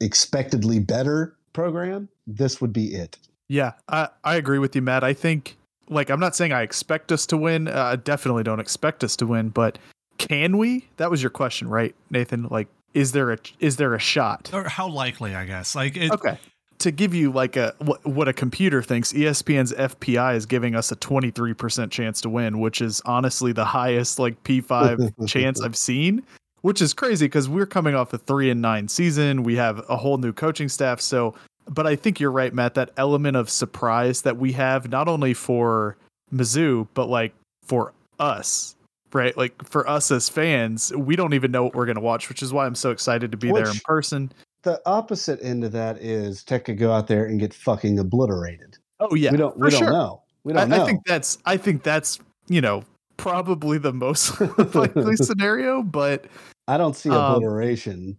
expectedly 0.00 0.78
better 0.80 1.36
program, 1.52 2.08
this 2.26 2.60
would 2.60 2.72
be 2.72 2.94
it. 2.94 3.18
Yeah, 3.48 3.72
I, 3.88 4.08
I 4.24 4.36
agree 4.36 4.58
with 4.58 4.74
you, 4.76 4.82
Matt. 4.82 5.04
I 5.04 5.12
think, 5.14 5.56
like, 5.88 6.10
I'm 6.10 6.20
not 6.20 6.36
saying 6.36 6.52
I 6.52 6.62
expect 6.62 7.12
us 7.12 7.26
to 7.26 7.36
win. 7.36 7.68
Uh, 7.68 7.82
I 7.92 7.96
definitely 7.96 8.42
don't 8.42 8.60
expect 8.60 9.04
us 9.04 9.16
to 9.16 9.26
win, 9.26 9.48
but 9.50 9.78
can 10.18 10.58
we? 10.58 10.88
That 10.96 11.10
was 11.10 11.22
your 11.22 11.30
question, 11.30 11.68
right, 11.68 11.94
Nathan? 12.10 12.48
Like, 12.50 12.68
is 12.94 13.12
there 13.12 13.32
a 13.32 13.38
is 13.60 13.76
there 13.76 13.94
a 13.94 13.98
shot? 13.98 14.50
Or 14.52 14.64
how 14.64 14.88
likely, 14.88 15.34
I 15.34 15.44
guess. 15.44 15.74
Like, 15.74 15.96
it, 15.96 16.10
Okay. 16.12 16.38
To 16.80 16.92
give 16.92 17.12
you 17.12 17.32
like 17.32 17.56
a 17.56 17.74
what, 17.78 18.04
what 18.06 18.28
a 18.28 18.32
computer 18.32 18.82
thinks, 18.82 19.12
ESPN's 19.12 19.72
FPI 19.72 20.36
is 20.36 20.46
giving 20.46 20.76
us 20.76 20.92
a 20.92 20.96
23% 20.96 21.90
chance 21.90 22.20
to 22.20 22.28
win, 22.28 22.60
which 22.60 22.80
is 22.80 23.02
honestly 23.04 23.50
the 23.50 23.64
highest 23.64 24.20
like 24.20 24.40
P5 24.44 25.26
chance 25.26 25.60
I've 25.60 25.76
seen, 25.76 26.22
which 26.60 26.80
is 26.80 26.94
crazy 26.94 27.26
because 27.26 27.48
we're 27.48 27.66
coming 27.66 27.96
off 27.96 28.12
a 28.12 28.18
3 28.18 28.50
and 28.50 28.62
9 28.62 28.86
season. 28.86 29.42
We 29.42 29.56
have 29.56 29.84
a 29.88 29.96
whole 29.96 30.18
new 30.18 30.32
coaching 30.32 30.68
staff, 30.68 31.00
so 31.00 31.34
but 31.68 31.86
I 31.86 31.96
think 31.96 32.20
you're 32.20 32.32
right, 32.32 32.52
Matt, 32.52 32.74
that 32.74 32.90
element 32.96 33.36
of 33.36 33.50
surprise 33.50 34.22
that 34.22 34.36
we 34.36 34.52
have 34.52 34.90
not 34.90 35.08
only 35.08 35.34
for 35.34 35.96
Mizzou, 36.32 36.88
but 36.94 37.08
like 37.08 37.34
for 37.64 37.92
us, 38.18 38.76
right? 39.12 39.36
Like 39.36 39.62
for 39.64 39.88
us 39.88 40.10
as 40.10 40.28
fans, 40.28 40.92
we 40.94 41.16
don't 41.16 41.34
even 41.34 41.50
know 41.50 41.64
what 41.64 41.74
we're 41.74 41.86
going 41.86 41.96
to 41.96 42.02
watch, 42.02 42.28
which 42.28 42.42
is 42.42 42.52
why 42.52 42.66
I'm 42.66 42.74
so 42.74 42.90
excited 42.90 43.30
to 43.30 43.36
be 43.36 43.52
there 43.52 43.68
in 43.68 43.78
person. 43.84 44.32
The 44.62 44.80
opposite 44.86 45.38
end 45.42 45.64
of 45.64 45.72
that 45.72 45.98
is 46.02 46.42
Tech 46.42 46.64
could 46.64 46.78
go 46.78 46.92
out 46.92 47.06
there 47.06 47.26
and 47.26 47.38
get 47.38 47.54
fucking 47.54 47.98
obliterated. 47.98 48.76
Oh 49.00 49.14
yeah, 49.14 49.30
we 49.30 49.36
don't. 49.36 49.56
We 49.56 49.70
don't 49.70 49.78
sure. 49.78 49.92
know. 49.92 50.22
We 50.44 50.52
don't 50.52 50.68
know. 50.68 50.82
I 50.82 50.86
think 50.86 51.04
that's 51.06 51.38
I 51.44 51.56
think 51.56 51.84
that's 51.84 52.18
you 52.48 52.60
know 52.60 52.82
probably 53.16 53.78
the 53.78 53.92
most 53.92 54.40
likely 54.74 55.16
scenario, 55.16 55.82
but 55.82 56.26
I 56.68 56.76
don't 56.76 56.94
see 56.94 57.10
um. 57.10 57.42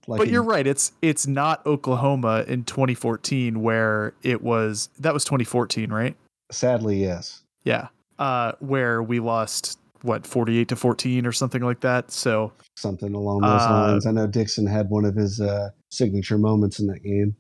Like, 0.07 0.17
but 0.17 0.27
in- 0.27 0.33
you're 0.33 0.43
right. 0.43 0.65
It's 0.65 0.91
it's 1.01 1.27
not 1.27 1.65
Oklahoma 1.65 2.43
in 2.47 2.63
2014 2.63 3.61
where 3.61 4.13
it 4.23 4.41
was 4.41 4.89
that 4.99 5.13
was 5.13 5.23
2014, 5.23 5.91
right? 5.91 6.15
sadly, 6.51 6.99
yes. 7.01 7.43
Yeah, 7.63 7.89
uh, 8.17 8.53
where 8.59 9.03
we 9.03 9.19
lost 9.19 9.77
what 10.01 10.25
48 10.25 10.67
to 10.69 10.75
14 10.75 11.25
or 11.27 11.31
something 11.31 11.61
like 11.61 11.81
that. 11.81 12.09
So 12.11 12.51
Something 12.75 13.13
along 13.13 13.41
those 13.41 13.61
Uh, 13.61 13.69
lines. 13.69 14.05
I 14.07 14.11
know 14.11 14.25
Dixon 14.25 14.65
had 14.65 14.89
one 14.89 15.05
of 15.05 15.15
his 15.15 15.39
uh, 15.41 15.69
signature 15.91 16.37
moments 16.39 16.79
in 16.79 16.87
that 16.87 17.03
game. 17.03 17.35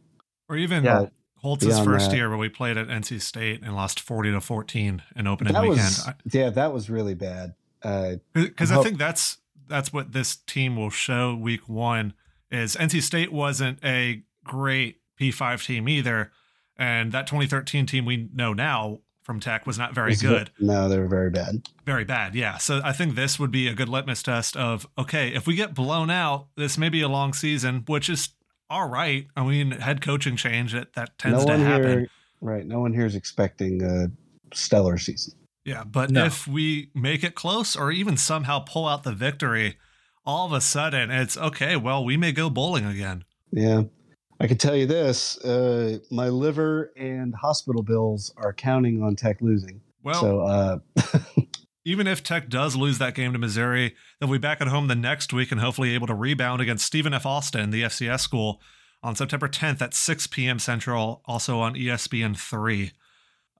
or 0.49 0.57
even 0.57 0.83
Yeah. 0.83 1.05
Holtz's 1.37 1.69
Beyond 1.69 1.85
first 1.85 2.09
that- 2.11 2.17
year 2.17 2.27
where 2.29 2.37
we 2.37 2.49
played 2.49 2.77
at 2.77 2.87
NC 2.89 3.17
State 3.19 3.61
and 3.63 3.73
lost 3.75 3.99
40 3.99 4.31
to 4.31 4.41
14 4.41 5.01
in 5.15 5.25
opening 5.25 5.53
that 5.53 5.61
weekend. 5.63 5.77
was 5.79 6.09
yeah, 6.31 6.49
that 6.51 6.71
was 6.73 6.89
really 6.89 7.15
bad. 7.15 7.53
Uh, 7.81 8.15
Because 8.33 8.69
I 8.71 8.75
Hope- 8.75 8.83
think 8.85 8.97
that's 8.99 9.37
that's 9.69 9.93
what 9.93 10.11
this 10.11 10.35
team 10.35 10.75
will 10.75 10.89
show 10.89 11.35
week 11.35 11.69
one 11.69 12.13
is 12.51 12.75
NC 12.75 13.01
State 13.01 13.31
wasn't 13.31 13.79
a 13.83 14.23
great 14.43 14.97
P5 15.19 15.65
team 15.65 15.87
either. 15.87 16.31
And 16.77 17.11
that 17.11 17.27
2013 17.27 17.85
team 17.85 18.05
we 18.05 18.29
know 18.33 18.53
now 18.53 18.99
from 19.21 19.39
Tech 19.39 19.67
was 19.67 19.77
not 19.77 19.93
very 19.93 20.15
good. 20.15 20.49
No, 20.59 20.89
they 20.89 20.97
were 20.97 21.07
very 21.07 21.29
bad. 21.29 21.67
Very 21.85 22.05
bad, 22.05 22.33
yeah. 22.33 22.57
So 22.57 22.81
I 22.83 22.93
think 22.93 23.15
this 23.15 23.37
would 23.37 23.51
be 23.51 23.67
a 23.67 23.73
good 23.73 23.89
litmus 23.89 24.23
test 24.23 24.57
of 24.57 24.87
okay, 24.97 25.33
if 25.33 25.45
we 25.45 25.55
get 25.55 25.75
blown 25.75 26.09
out, 26.09 26.47
this 26.55 26.77
may 26.77 26.89
be 26.89 27.01
a 27.01 27.07
long 27.07 27.33
season, 27.33 27.83
which 27.85 28.09
is 28.09 28.29
all 28.69 28.87
right. 28.87 29.27
I 29.35 29.43
mean, 29.45 29.71
head 29.71 30.01
coaching 30.01 30.35
change 30.35 30.73
that 30.73 30.93
that 30.93 31.17
tends 31.19 31.45
no 31.45 31.57
to 31.57 31.59
happen. 31.59 31.89
here, 31.99 32.09
right? 32.41 32.65
No 32.65 32.79
one 32.79 32.93
here 32.93 33.05
is 33.05 33.15
expecting 33.15 33.83
a 33.83 34.09
stellar 34.53 34.97
season. 34.97 35.33
Yeah, 35.69 35.83
but 35.83 36.09
No. 36.09 36.25
if 36.25 36.47
we 36.47 36.89
make 36.95 37.23
it 37.23 37.35
close 37.35 37.75
or 37.75 37.91
even 37.91 38.17
somehow 38.17 38.59
pull 38.59 38.87
out 38.87 39.03
the 39.03 39.11
victory, 39.13 39.77
all 40.25 40.47
of 40.47 40.51
a 40.51 40.61
sudden 40.61 41.11
it's 41.11 41.37
okay. 41.37 41.75
Well, 41.75 42.03
we 42.03 42.17
may 42.17 42.31
go 42.31 42.49
bowling 42.49 42.85
again. 42.85 43.23
Yeah. 43.51 43.83
I 44.39 44.47
can 44.47 44.57
tell 44.57 44.75
you 44.75 44.87
this: 44.87 45.37
uh, 45.39 45.99
my 46.09 46.29
liver 46.29 46.91
and 46.97 47.35
hospital 47.35 47.83
bills 47.83 48.33
are 48.37 48.51
counting 48.53 49.03
on 49.03 49.15
Tech 49.15 49.41
losing. 49.41 49.81
Well, 50.01 50.21
so, 50.21 50.39
uh, 50.39 50.79
even 51.85 52.07
if 52.07 52.23
Tech 52.23 52.49
does 52.49 52.75
lose 52.75 52.97
that 52.97 53.13
game 53.13 53.33
to 53.33 53.37
Missouri, 53.37 53.95
they'll 54.19 54.31
be 54.31 54.37
back 54.39 54.61
at 54.61 54.67
home 54.69 54.87
the 54.87 54.95
next 54.95 55.33
week 55.33 55.51
and 55.51 55.61
hopefully 55.61 55.93
able 55.93 56.07
to 56.07 56.15
rebound 56.15 56.61
against 56.61 56.85
Stephen 56.85 57.13
F. 57.13 57.25
Austin, 57.27 57.69
the 57.69 57.83
FCS 57.83 58.21
school, 58.21 58.59
on 59.03 59.15
September 59.15 59.47
10th 59.47 59.81
at 59.81 59.93
6 59.93 60.27
p.m. 60.27 60.57
Central, 60.57 61.21
also 61.25 61.59
on 61.59 61.75
ESPN 61.75 62.35
3. 62.37 62.91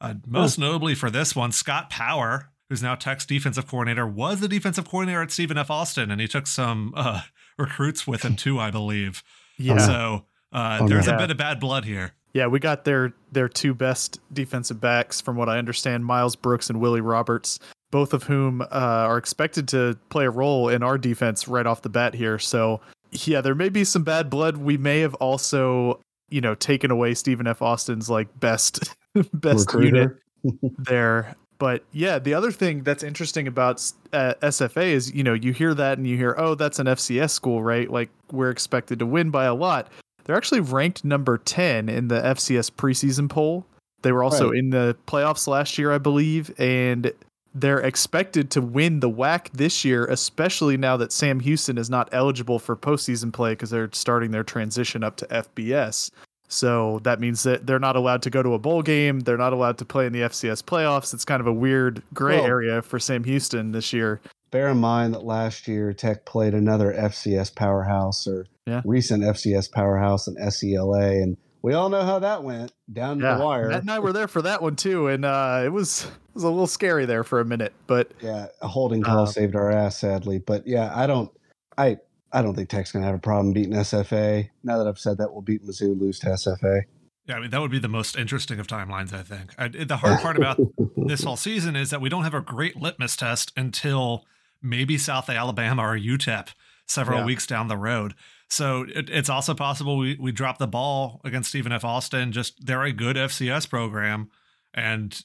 Uh, 0.01 0.15
most 0.27 0.57
notably 0.57 0.95
for 0.95 1.09
this 1.09 1.35
one, 1.35 1.51
Scott 1.51 1.89
Power, 1.89 2.51
who's 2.69 2.81
now 2.83 2.95
Tech's 2.95 3.25
defensive 3.25 3.67
coordinator, 3.67 4.07
was 4.07 4.39
the 4.39 4.47
defensive 4.47 4.87
coordinator 4.87 5.21
at 5.21 5.31
Stephen 5.31 5.57
F. 5.57 5.69
Austin, 5.69 6.09
and 6.11 6.21
he 6.21 6.27
took 6.27 6.47
some 6.47 6.93
uh, 6.95 7.21
recruits 7.57 8.07
with 8.07 8.23
him 8.23 8.35
too, 8.35 8.59
I 8.59 8.71
believe. 8.71 9.23
Yeah. 9.57 9.77
So 9.77 10.25
uh, 10.53 10.79
Oh, 10.81 10.87
there's 10.87 11.07
no. 11.07 11.15
a 11.15 11.17
bit 11.17 11.31
of 11.31 11.37
bad 11.37 11.59
blood 11.59 11.85
here. 11.85 12.13
Yeah, 12.33 12.45
we 12.47 12.59
got 12.59 12.85
their 12.85 13.13
their 13.31 13.49
two 13.49 13.73
best 13.73 14.19
defensive 14.31 14.79
backs, 14.79 15.19
from 15.19 15.35
what 15.35 15.49
I 15.49 15.57
understand, 15.57 16.05
Miles 16.05 16.35
Brooks 16.35 16.69
and 16.69 16.79
Willie 16.79 17.01
Roberts, 17.01 17.59
both 17.91 18.13
of 18.13 18.23
whom 18.23 18.61
uh, 18.61 18.65
are 18.71 19.17
expected 19.17 19.67
to 19.69 19.97
play 20.09 20.25
a 20.25 20.29
role 20.29 20.69
in 20.69 20.83
our 20.83 20.97
defense 20.99 21.47
right 21.47 21.65
off 21.65 21.81
the 21.81 21.89
bat 21.89 22.13
here. 22.13 22.37
So 22.37 22.81
yeah, 23.11 23.41
there 23.41 23.55
may 23.55 23.69
be 23.69 23.83
some 23.83 24.03
bad 24.03 24.29
blood. 24.29 24.57
We 24.57 24.77
may 24.77 24.99
have 24.99 25.15
also, 25.15 25.99
you 26.29 26.39
know, 26.39 26.53
taken 26.53 26.91
away 26.91 27.15
Stephen 27.15 27.47
F. 27.47 27.63
Austin's 27.63 28.11
like 28.11 28.39
best 28.39 28.95
best 29.33 29.73
unit 29.73 30.17
there. 30.77 31.35
But 31.57 31.83
yeah, 31.91 32.19
the 32.19 32.33
other 32.33 32.51
thing 32.51 32.83
that's 32.83 33.03
interesting 33.03 33.45
about 33.47 33.83
uh, 34.13 34.33
SFA 34.41 34.85
is, 34.91 35.13
you 35.13 35.23
know, 35.23 35.33
you 35.33 35.51
hear 35.51 35.73
that 35.73 35.97
and 35.97 36.07
you 36.07 36.15
hear, 36.15 36.33
oh, 36.37 36.55
that's 36.55 36.79
an 36.79 36.87
FCS 36.87 37.31
school, 37.31 37.61
right? 37.61 37.89
Like 37.91 38.09
we're 38.31 38.49
expected 38.49 38.99
to 38.99 39.05
win 39.05 39.29
by 39.29 39.43
a 39.45 39.53
lot. 39.53 39.91
They're 40.23 40.37
actually 40.37 40.61
ranked 40.61 41.03
number 41.03 41.37
10 41.37 41.89
in 41.89 42.07
the 42.07 42.21
FCS 42.21 42.71
preseason 42.71 43.29
poll. 43.29 43.65
They 44.03 44.13
were 44.13 44.23
also 44.23 44.51
Right. 44.51 44.59
in 44.59 44.69
the 44.69 44.95
playoffs 45.05 45.47
last 45.47 45.77
year, 45.77 45.91
I 45.91 45.97
believe, 45.97 46.53
and 46.57 47.11
they're 47.53 47.79
expected 47.81 48.51
to 48.51 48.61
win 48.61 49.01
the 49.01 49.09
WAC 49.09 49.49
this 49.51 49.83
year, 49.83 50.05
especially 50.05 50.77
now 50.77 50.95
that 50.97 51.11
Sam 51.11 51.41
Houston 51.41 51.77
is 51.77 51.89
not 51.89 52.07
eligible 52.13 52.59
for 52.59 52.77
postseason 52.77 53.33
play 53.33 53.51
because 53.51 53.71
they're 53.71 53.89
starting 53.91 54.31
their 54.31 54.43
transition 54.43 55.03
up 55.03 55.17
to 55.17 55.25
FBS. 55.25 56.09
So 56.51 56.99
that 57.03 57.19
means 57.19 57.43
that 57.43 57.65
they're 57.67 57.79
not 57.79 57.95
allowed 57.95 58.23
to 58.23 58.29
go 58.29 58.41
to 58.43 58.53
a 58.55 58.59
bowl 58.59 58.81
game. 58.81 59.19
They're 59.21 59.37
not 59.37 59.53
allowed 59.53 59.77
to 59.77 59.85
play 59.85 60.05
in 60.07 60.13
the 60.13 60.21
FCS 60.21 60.63
playoffs. 60.63 61.13
It's 61.13 61.23
kind 61.23 61.39
of 61.39 61.47
a 61.47 61.53
weird 61.53 62.01
gray 62.13 62.37
Well- 62.37 62.45
area 62.45 62.81
for 62.81 62.99
Sam 62.99 63.23
Houston 63.23 63.71
this 63.71 63.93
year. 63.93 64.19
Bear 64.51 64.69
in 64.69 64.79
mind 64.79 65.13
that 65.13 65.23
last 65.23 65.67
year 65.67 65.93
Tech 65.93 66.25
played 66.25 66.55
another 66.55 66.91
FCS 66.91 67.51
powerhouse 67.55 68.25
or 68.27 68.47
Yeah. 68.65 68.81
recent 68.83 69.23
FCS 69.23 69.67
powerhouse 69.71 70.27
in 70.27 70.35
SELA, 70.37 71.21
and 71.21 71.37
we 71.61 71.73
all 71.73 71.89
know 71.89 72.01
how 72.01 72.17
that 72.17 72.43
went 72.43 72.71
down 72.91 73.19
to 73.19 73.35
the 73.37 73.45
wire. 73.45 73.69
Matt 73.69 73.81
and 73.81 73.91
I 73.91 73.99
were 73.99 74.11
there 74.13 74.27
for 74.27 74.41
that 74.41 74.61
one 74.63 74.75
too, 74.75 75.07
and 75.07 75.23
uh, 75.23 75.61
it 75.63 75.69
was 75.69 76.05
it 76.05 76.33
was 76.33 76.43
a 76.43 76.49
little 76.49 76.65
scary 76.65 77.05
there 77.05 77.23
for 77.23 77.39
a 77.41 77.45
minute. 77.45 77.73
But 77.85 78.09
yeah, 78.21 78.47
a 78.61 78.67
holding 78.67 79.03
call 79.03 79.19
Um, 79.21 79.27
saved 79.27 79.55
our 79.55 79.69
ass, 79.69 79.99
sadly. 79.99 80.39
But 80.39 80.65
yeah, 80.65 80.91
I 80.95 81.05
don't, 81.05 81.29
I, 81.77 81.97
I 82.31 82.41
don't 82.41 82.55
think 82.55 82.69
Tech's 82.69 82.91
gonna 82.91 83.05
have 83.05 83.15
a 83.15 83.19
problem 83.19 83.53
beating 83.53 83.74
SFA. 83.74 84.50
Now 84.63 84.77
that 84.77 84.88
I've 84.88 85.00
said 85.00 85.17
that, 85.17 85.31
we'll 85.31 85.41
beat 85.41 85.65
Mizzou, 85.65 86.00
lose 86.00 86.19
to 86.19 86.27
SFA. 86.27 86.81
Yeah, 87.25 87.36
I 87.36 87.39
mean, 87.41 87.51
that 87.51 87.62
would 87.62 87.71
be 87.71 87.79
the 87.79 87.88
most 87.88 88.15
interesting 88.17 88.59
of 88.59 88.65
timelines, 88.67 89.13
I 89.13 89.21
think. 89.21 89.53
I, 89.57 89.67
the 89.67 89.98
hard 89.98 90.19
part 90.19 90.36
about 90.36 90.59
this 90.98 91.24
whole 91.24 91.38
season 91.38 91.75
is 91.75 91.91
that 91.91 92.01
we 92.01 92.09
don't 92.09 92.24
have 92.24 92.33
a 92.33 92.41
great 92.41 92.75
litmus 92.75 93.15
test 93.15 93.51
until 93.55 94.25
maybe 94.63 94.98
South 94.98 95.29
Alabama 95.29 95.83
or 95.83 95.98
UTEP 95.98 96.50
several 96.88 97.19
Yeah. 97.19 97.25
weeks 97.25 97.45
down 97.45 97.67
the 97.67 97.77
road. 97.77 98.15
So 98.48 98.86
it, 98.95 99.09
it's 99.12 99.29
also 99.29 99.53
possible 99.53 99.95
we, 99.98 100.17
we 100.19 100.31
drop 100.31 100.57
the 100.57 100.67
ball 100.67 101.21
against 101.24 101.50
Stephen 101.50 101.71
F. 101.71 101.86
Austin. 101.86 102.31
Just 102.31 102.65
they're 102.65 102.83
a 102.83 102.91
good 102.91 103.15
FCS 103.15 103.69
program, 103.69 104.31
and 104.74 105.21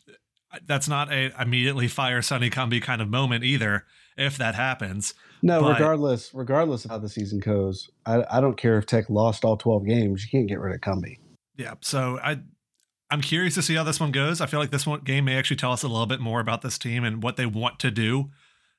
that's 0.66 0.88
not 0.88 1.10
a 1.10 1.32
immediately 1.40 1.88
fire 1.88 2.20
Sonny 2.20 2.50
Cumby 2.50 2.82
kind 2.82 3.00
of 3.00 3.08
moment 3.08 3.44
either. 3.44 3.86
If 4.16 4.36
that 4.36 4.54
happens, 4.54 5.14
No, 5.44 5.60
But- 5.60 5.74
regardless, 5.74 6.32
regardless 6.32 6.86
of 6.86 6.90
how 6.90 6.96
the 6.98 7.08
season 7.08 7.38
goes, 7.38 7.90
I, 8.06 8.24
I 8.30 8.40
don't 8.40 8.56
care 8.56 8.78
if 8.78 8.86
Tech 8.86 9.10
lost 9.10 9.44
all 9.44 9.58
twelve 9.58 9.84
games. 9.86 10.24
You 10.24 10.30
can't 10.30 10.48
get 10.48 10.58
rid 10.58 10.74
of 10.74 10.80
Cumby. 10.80 11.18
Yeah. 11.56 11.74
So 11.82 12.18
I 12.24 12.38
I'm 13.10 13.20
curious 13.20 13.54
to 13.56 13.62
see 13.62 13.74
how 13.74 13.84
this 13.84 14.00
one 14.00 14.10
goes. 14.10 14.40
I 14.40 14.46
feel 14.46 14.58
like 14.58 14.70
this 14.70 14.86
one 14.86 15.00
game 15.00 15.26
may 15.26 15.36
actually 15.36 15.58
tell 15.58 15.70
us 15.72 15.82
a 15.82 15.88
little 15.88 16.06
bit 16.06 16.18
more 16.18 16.40
about 16.40 16.62
this 16.62 16.78
team 16.78 17.04
and 17.04 17.22
what 17.22 17.36
they 17.36 17.44
want 17.44 17.78
to 17.80 17.90
do. 17.90 18.30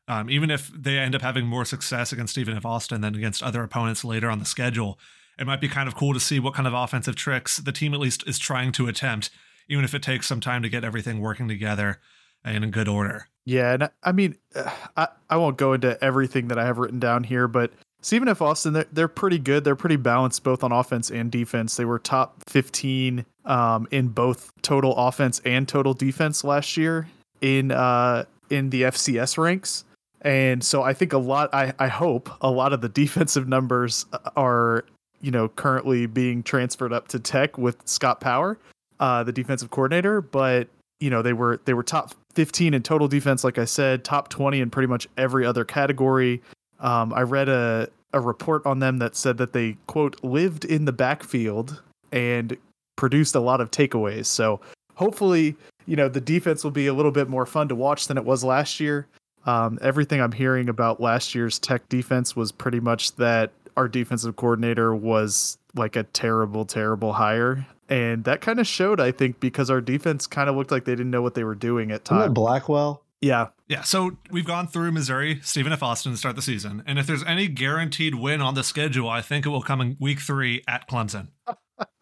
Um, 0.07 0.27
even 0.29 0.49
if 0.49 0.71
they 0.75 0.97
end 0.97 1.13
up 1.13 1.21
having 1.21 1.45
more 1.45 1.65
success 1.65 2.11
against 2.11 2.33
Stephen 2.33 2.57
F. 2.57 2.65
Austin 2.65 3.01
than 3.01 3.13
against 3.15 3.43
other 3.43 3.63
opponents 3.63 4.03
later 4.03 4.29
on 4.31 4.39
the 4.39 4.45
schedule, 4.45 4.99
it 5.39 5.45
might 5.45 5.61
be 5.61 5.67
kind 5.67 5.87
of 5.87 5.95
cool 5.95 6.13
to 6.15 6.19
see 6.19 6.39
what 6.39 6.55
kind 6.55 6.67
of 6.67 6.73
offensive 6.73 7.15
tricks 7.15 7.57
the 7.57 7.71
team 7.71 7.93
at 7.93 7.99
least 7.99 8.27
is 8.27 8.39
trying 8.39 8.71
to 8.73 8.87
attempt, 8.87 9.29
even 9.69 9.83
if 9.85 9.93
it 9.93 10.01
takes 10.01 10.25
some 10.27 10.41
time 10.41 10.63
to 10.63 10.69
get 10.69 10.83
everything 10.83 11.21
working 11.21 11.47
together 11.47 11.99
and 12.43 12.63
in 12.63 12.71
good 12.71 12.87
order. 12.87 13.27
Yeah, 13.45 13.73
and 13.73 13.89
I, 14.03 14.11
mean, 14.11 14.35
uh, 14.55 14.69
I 14.97 15.07
I 15.29 15.37
won't 15.37 15.57
go 15.57 15.73
into 15.73 16.03
everything 16.03 16.47
that 16.49 16.59
I 16.59 16.65
have 16.65 16.77
written 16.77 16.99
down 16.99 17.23
here, 17.23 17.47
but 17.47 17.71
Stephen 18.01 18.27
F. 18.27 18.39
Austin, 18.39 18.73
they're, 18.73 18.85
they're 18.93 19.07
pretty 19.07 19.39
good. 19.39 19.63
They're 19.63 19.75
pretty 19.75 19.95
balanced 19.95 20.43
both 20.43 20.63
on 20.63 20.71
offense 20.71 21.09
and 21.09 21.31
defense. 21.31 21.75
They 21.75 21.85
were 21.85 21.97
top 21.97 22.43
15 22.47 23.25
um, 23.45 23.87
in 23.89 24.09
both 24.09 24.51
total 24.61 24.95
offense 24.95 25.41
and 25.43 25.67
total 25.67 25.95
defense 25.95 26.43
last 26.43 26.77
year 26.77 27.07
in 27.41 27.71
uh, 27.71 28.25
in 28.49 28.69
the 28.69 28.83
FCS 28.83 29.37
ranks. 29.37 29.85
And 30.21 30.63
so 30.63 30.81
I 30.81 30.93
think 30.93 31.13
a 31.13 31.17
lot, 31.17 31.53
I, 31.53 31.73
I 31.77 31.87
hope 31.87 32.29
a 32.41 32.49
lot 32.49 32.73
of 32.73 32.81
the 32.81 32.89
defensive 33.03 33.47
numbers 33.47 34.05
are, 34.35 34.85
you 35.21 35.31
know, 35.31 35.49
currently 35.49 36.07
being 36.07 36.43
transferred 36.43 36.93
up 36.93 37.07
to 37.09 37.19
tech 37.19 37.57
with 37.57 37.77
Scott 37.85 38.21
Power, 38.21 38.57
uh, 38.99 39.23
the 39.23 39.31
defensive 39.31 39.69
coordinator. 39.69 40.21
But, 40.21 40.67
you 40.99 41.09
know, 41.09 41.21
they 41.21 41.33
were, 41.33 41.59
they 41.65 41.73
were 41.73 41.83
top 41.83 42.13
15 42.35 42.73
in 42.73 42.83
total 42.83 43.07
defense, 43.07 43.43
like 43.43 43.57
I 43.57 43.65
said, 43.65 44.03
top 44.03 44.29
20 44.29 44.59
in 44.59 44.69
pretty 44.69 44.87
much 44.87 45.07
every 45.17 45.45
other 45.45 45.65
category. 45.65 46.41
Um, 46.79 47.13
I 47.13 47.21
read 47.21 47.49
a, 47.49 47.89
a 48.13 48.19
report 48.19 48.65
on 48.65 48.79
them 48.79 48.99
that 48.99 49.15
said 49.15 49.37
that 49.37 49.53
they, 49.53 49.77
quote, 49.87 50.23
lived 50.23 50.65
in 50.65 50.85
the 50.85 50.91
backfield 50.91 51.81
and 52.11 52.57
produced 52.95 53.35
a 53.35 53.39
lot 53.39 53.61
of 53.61 53.71
takeaways. 53.71 54.25
So 54.25 54.59
hopefully, 54.95 55.55
you 55.85 55.95
know, 55.95 56.09
the 56.09 56.21
defense 56.21 56.63
will 56.63 56.71
be 56.71 56.87
a 56.87 56.93
little 56.93 57.11
bit 57.11 57.29
more 57.29 57.45
fun 57.45 57.67
to 57.69 57.75
watch 57.75 58.07
than 58.07 58.17
it 58.17 58.25
was 58.25 58.43
last 58.43 58.79
year. 58.79 59.07
Um, 59.45 59.77
everything 59.81 60.21
I'm 60.21 60.31
hearing 60.31 60.69
about 60.69 60.99
last 60.99 61.35
year's 61.35 61.59
tech 61.59 61.87
defense 61.87 62.35
was 62.35 62.51
pretty 62.51 62.79
much 62.79 63.15
that 63.15 63.51
our 63.77 63.87
defensive 63.87 64.35
coordinator 64.35 64.95
was 64.95 65.57
like 65.75 65.95
a 65.95 66.03
terrible, 66.03 66.65
terrible 66.65 67.13
hire. 67.13 67.65
And 67.89 68.23
that 68.23 68.41
kind 68.41 68.59
of 68.59 68.65
showed, 68.65 68.99
I 68.99 69.11
think, 69.11 69.39
because 69.39 69.69
our 69.69 69.81
defense 69.81 70.25
kind 70.25 70.49
of 70.49 70.55
looked 70.55 70.71
like 70.71 70.85
they 70.85 70.93
didn't 70.93 71.11
know 71.11 71.21
what 71.21 71.35
they 71.35 71.43
were 71.43 71.53
doing 71.55 71.91
at 71.91 72.03
times. 72.05 72.33
Blackwell? 72.33 73.03
Yeah. 73.21 73.47
Yeah, 73.67 73.81
so 73.81 74.17
we've 74.31 74.45
gone 74.45 74.67
through 74.67 74.91
Missouri, 74.91 75.39
Stephen 75.43 75.71
F. 75.73 75.81
Austin 75.81 76.11
to 76.11 76.17
start 76.17 76.35
the 76.35 76.41
season. 76.41 76.83
And 76.85 76.99
if 76.99 77.07
there's 77.07 77.23
any 77.23 77.47
guaranteed 77.47 78.15
win 78.15 78.41
on 78.41 78.53
the 78.55 78.63
schedule, 78.63 79.09
I 79.09 79.21
think 79.21 79.45
it 79.45 79.49
will 79.49 79.61
come 79.63 79.81
in 79.81 79.97
week 79.99 80.19
three 80.19 80.63
at 80.67 80.87
Clemson. 80.89 81.29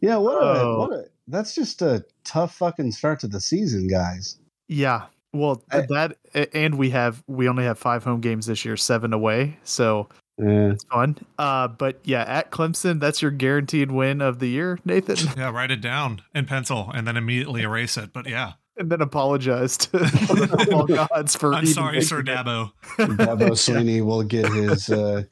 Yeah, 0.00 0.16
what 0.18 0.34
a 0.42 0.60
Oh. 0.60 0.78
what 0.80 0.92
a 0.92 1.04
that's 1.28 1.54
just 1.54 1.80
a 1.80 2.04
tough 2.24 2.54
fucking 2.56 2.92
start 2.92 3.20
to 3.20 3.28
the 3.28 3.40
season, 3.40 3.86
guys. 3.88 4.38
yeah. 4.68 5.06
Well, 5.32 5.62
I- 5.72 5.86
that 5.88 6.16
and 6.52 6.76
we 6.78 6.90
have 6.90 7.22
we 7.26 7.48
only 7.48 7.64
have 7.64 7.78
five 7.78 8.04
home 8.04 8.20
games 8.20 8.46
this 8.46 8.64
year, 8.64 8.76
seven 8.76 9.12
away. 9.12 9.58
So 9.64 10.08
Yeah. 10.38 10.72
it's 10.72 10.84
fun. 10.84 11.16
Uh, 11.38 11.68
but 11.68 12.00
yeah, 12.04 12.22
at 12.22 12.50
Clemson, 12.50 12.98
that's 13.00 13.22
your 13.22 13.30
guaranteed 13.30 13.92
win 13.92 14.20
of 14.20 14.38
the 14.40 14.48
year, 14.48 14.78
Nathan. 14.84 15.16
Yeah, 15.36 15.50
write 15.50 15.70
it 15.70 15.80
down 15.80 16.22
in 16.34 16.46
pencil 16.46 16.90
and 16.94 17.06
then 17.06 17.16
immediately 17.16 17.62
erase 17.68 17.96
it. 17.96 18.12
But 18.12 18.28
yeah, 18.28 18.54
and 18.76 18.90
then 18.90 19.00
apologize 19.00 19.76
to 19.78 19.90
the 19.98 20.08
football 20.08 20.86
gods 20.86 21.36
for. 21.36 21.54
I'm 21.54 21.66
sorry, 21.66 22.02
Sir 22.02 22.18
making 22.22 22.34
it. 22.34 22.36
Dabo. 22.46 22.72
Dabo 22.98 23.50
Swinney 23.52 24.04
will 24.04 24.24
get 24.24 24.46
his 24.52 24.90
uh, 24.90 25.22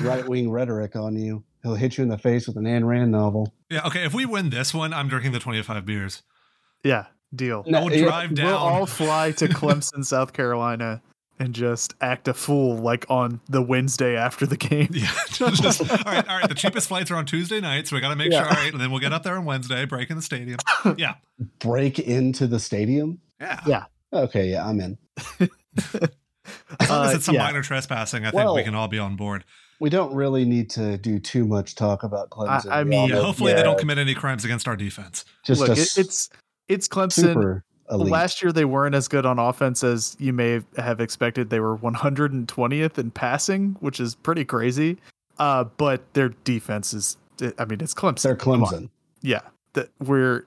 right 0.00 0.28
wing 0.28 0.50
rhetoric 0.50 0.96
on 0.96 1.16
you. 1.16 1.44
he'll 1.62 1.74
hit 1.76 1.96
you 1.96 2.02
in 2.02 2.08
the 2.08 2.18
face 2.18 2.46
with 2.48 2.56
an 2.56 2.64
Ayn 2.64 2.84
Rand 2.84 3.12
novel. 3.12 3.52
Yeah. 3.70 3.86
Okay. 3.86 4.04
If 4.04 4.12
we 4.14 4.26
win 4.26 4.50
this 4.50 4.74
one, 4.74 4.92
I'm 4.92 5.08
drinking 5.08 5.32
the 5.32 5.38
25 5.40 5.86
beers. 5.86 6.22
Yeah, 6.84 7.06
deal. 7.34 7.62
No, 7.66 7.78
I'll 7.78 7.88
it- 7.92 8.02
drive 8.02 8.34
down. 8.34 8.46
We'll 8.46 8.56
all 8.56 8.86
fly 8.86 9.30
to 9.32 9.46
Clemson, 9.48 10.04
South 10.04 10.32
Carolina, 10.32 11.00
and 11.38 11.54
just 11.54 11.94
act 12.00 12.28
a 12.28 12.34
fool 12.34 12.76
like 12.76 13.04
on 13.10 13.40
the 13.48 13.60
Wednesday 13.62 14.16
after 14.16 14.46
the 14.46 14.56
game. 14.56 14.88
Yeah. 14.92 15.10
Just, 15.30 15.80
all 15.82 15.96
right. 16.06 16.26
All 16.28 16.38
right. 16.38 16.48
The 16.48 16.54
cheapest 16.54 16.88
flights 16.88 17.10
are 17.10 17.16
on 17.16 17.26
Tuesday 17.26 17.60
night, 17.60 17.86
so 17.88 17.96
we 17.96 18.00
got 18.00 18.08
to 18.08 18.16
make 18.16 18.32
Yeah. 18.32 18.42
sure. 18.42 18.48
All 18.48 18.62
right, 18.62 18.72
and 18.72 18.80
then 18.80 18.90
we'll 18.90 19.00
get 19.00 19.12
up 19.12 19.22
there 19.22 19.36
on 19.36 19.44
Wednesday, 19.44 19.84
break 19.84 20.08
in 20.10 20.16
the 20.16 20.22
stadium. 20.22 20.58
Yeah. 20.96 21.14
Break 21.58 21.98
into 21.98 22.46
the 22.46 22.58
stadium. 22.58 23.20
Yeah. 23.40 23.60
Yeah. 23.66 23.84
Okay, 24.12 24.50
yeah, 24.50 24.66
I'm 24.66 24.80
in. 24.80 24.98
As 26.80 26.88
long 26.90 27.06
as 27.06 27.14
it's 27.14 27.24
some 27.26 27.34
yeah. 27.34 27.42
minor 27.42 27.62
trespassing, 27.62 28.22
I 28.24 28.30
think 28.30 28.34
Well- 28.34 28.54
we 28.54 28.62
can 28.64 28.74
all 28.74 28.88
be 28.88 28.98
on 28.98 29.16
board. 29.16 29.44
We 29.78 29.90
don't 29.90 30.14
really 30.14 30.46
need 30.46 30.70
to 30.70 30.96
do 30.96 31.18
too 31.18 31.44
much 31.44 31.74
talk 31.74 32.02
about 32.02 32.30
Clemson. 32.30 32.70
I 32.70 32.82
We 32.82 32.88
mean- 32.90 33.08
Yeah. 33.10 33.16
know 33.16 33.24
Hopefully, 33.24 33.52
they 33.52 33.62
don't 33.62 33.78
commit 33.78 33.98
any 33.98 34.14
crimes 34.14 34.42
against 34.42 34.66
our 34.66 34.74
defense. 34.76 35.26
just 35.44 35.60
Look, 35.60 35.68
a 35.68 35.72
it's 35.72 36.30
it's 36.68 36.88
Clemson. 36.88 37.12
super 37.12 37.64
elite. 37.90 38.10
Last 38.10 38.42
year 38.42 38.52
they 38.52 38.64
weren't 38.64 38.94
as 38.94 39.08
good 39.08 39.26
on 39.26 39.38
offense 39.38 39.84
as 39.84 40.16
you 40.18 40.32
may 40.32 40.62
have 40.76 41.00
expected. 41.00 41.50
They 41.50 41.60
were 41.60 41.76
120th 41.76 42.98
in 42.98 43.10
passing, 43.10 43.76
which 43.80 44.00
is 44.00 44.14
pretty 44.14 44.44
crazy. 44.44 44.98
Uh, 45.38 45.64
but 45.64 46.02
their 46.14 46.30
defense 46.44 46.94
is, 46.94 47.16
I 47.58 47.64
mean, 47.64 47.80
it's 47.80 47.94
Clemson. 47.94 48.22
They're 48.22 48.36
Clemson. 48.36 48.88
Yeah, 49.22 49.42
that 49.74 49.90
we're. 50.00 50.46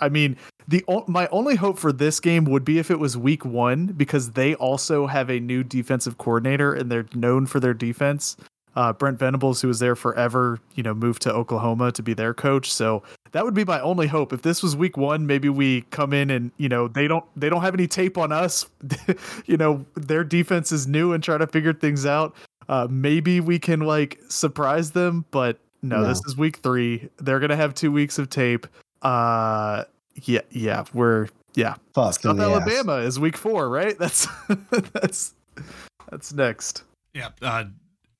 I 0.00 0.08
mean, 0.08 0.36
the 0.66 0.84
my 1.06 1.28
only 1.28 1.54
hope 1.54 1.78
for 1.78 1.92
this 1.92 2.18
game 2.18 2.46
would 2.46 2.64
be 2.64 2.78
if 2.78 2.90
it 2.90 2.98
was 2.98 3.16
week 3.16 3.44
one 3.44 3.86
because 3.86 4.32
they 4.32 4.56
also 4.56 5.06
have 5.06 5.30
a 5.30 5.38
new 5.38 5.62
defensive 5.62 6.18
coordinator 6.18 6.74
and 6.74 6.90
they're 6.90 7.06
known 7.14 7.46
for 7.46 7.60
their 7.60 7.74
defense. 7.74 8.36
Uh, 8.74 8.92
Brent 8.92 9.18
Venables, 9.18 9.60
who 9.60 9.68
was 9.68 9.78
there 9.80 9.94
forever, 9.94 10.58
you 10.74 10.82
know, 10.82 10.94
moved 10.94 11.20
to 11.22 11.32
Oklahoma 11.32 11.92
to 11.92 12.02
be 12.02 12.14
their 12.14 12.32
coach. 12.32 12.72
So 12.72 13.02
that 13.32 13.44
would 13.44 13.52
be 13.54 13.64
my 13.64 13.80
only 13.80 14.06
hope. 14.06 14.32
If 14.32 14.42
this 14.42 14.62
was 14.62 14.74
week 14.74 14.96
one, 14.96 15.26
maybe 15.26 15.48
we 15.50 15.82
come 15.90 16.12
in 16.12 16.30
and 16.30 16.50
you 16.56 16.68
know 16.68 16.88
they 16.88 17.06
don't 17.06 17.24
they 17.36 17.48
don't 17.50 17.60
have 17.62 17.74
any 17.74 17.86
tape 17.86 18.16
on 18.16 18.32
us. 18.32 18.66
you 19.46 19.56
know, 19.56 19.84
their 19.94 20.24
defense 20.24 20.72
is 20.72 20.86
new 20.86 21.12
and 21.12 21.22
try 21.22 21.36
to 21.38 21.46
figure 21.46 21.72
things 21.74 22.06
out. 22.06 22.34
Uh, 22.68 22.86
maybe 22.90 23.40
we 23.40 23.58
can 23.58 23.80
like 23.80 24.18
surprise 24.28 24.92
them, 24.92 25.24
but 25.30 25.58
no, 25.82 26.00
No. 26.02 26.08
this 26.08 26.20
is 26.26 26.36
week 26.36 26.56
three. 26.58 27.08
They're 27.18 27.40
gonna 27.40 27.56
have 27.56 27.74
two 27.74 27.92
weeks 27.92 28.18
of 28.18 28.30
tape. 28.30 28.66
Uh, 29.02 29.84
yeah, 30.24 30.40
yeah, 30.50 30.84
we're 30.94 31.28
yeah. 31.54 31.74
Fucked 31.92 32.24
in 32.24 32.30
South 32.30 32.36
the 32.38 32.44
ass. 32.44 32.50
Alabama 32.62 32.96
is 32.98 33.18
week 33.20 33.36
four, 33.36 33.68
right? 33.68 33.98
That's 33.98 34.26
that's 34.92 35.34
that's 36.10 36.32
next. 36.32 36.84
Yeah. 37.14 37.30
Uh, 37.42 37.64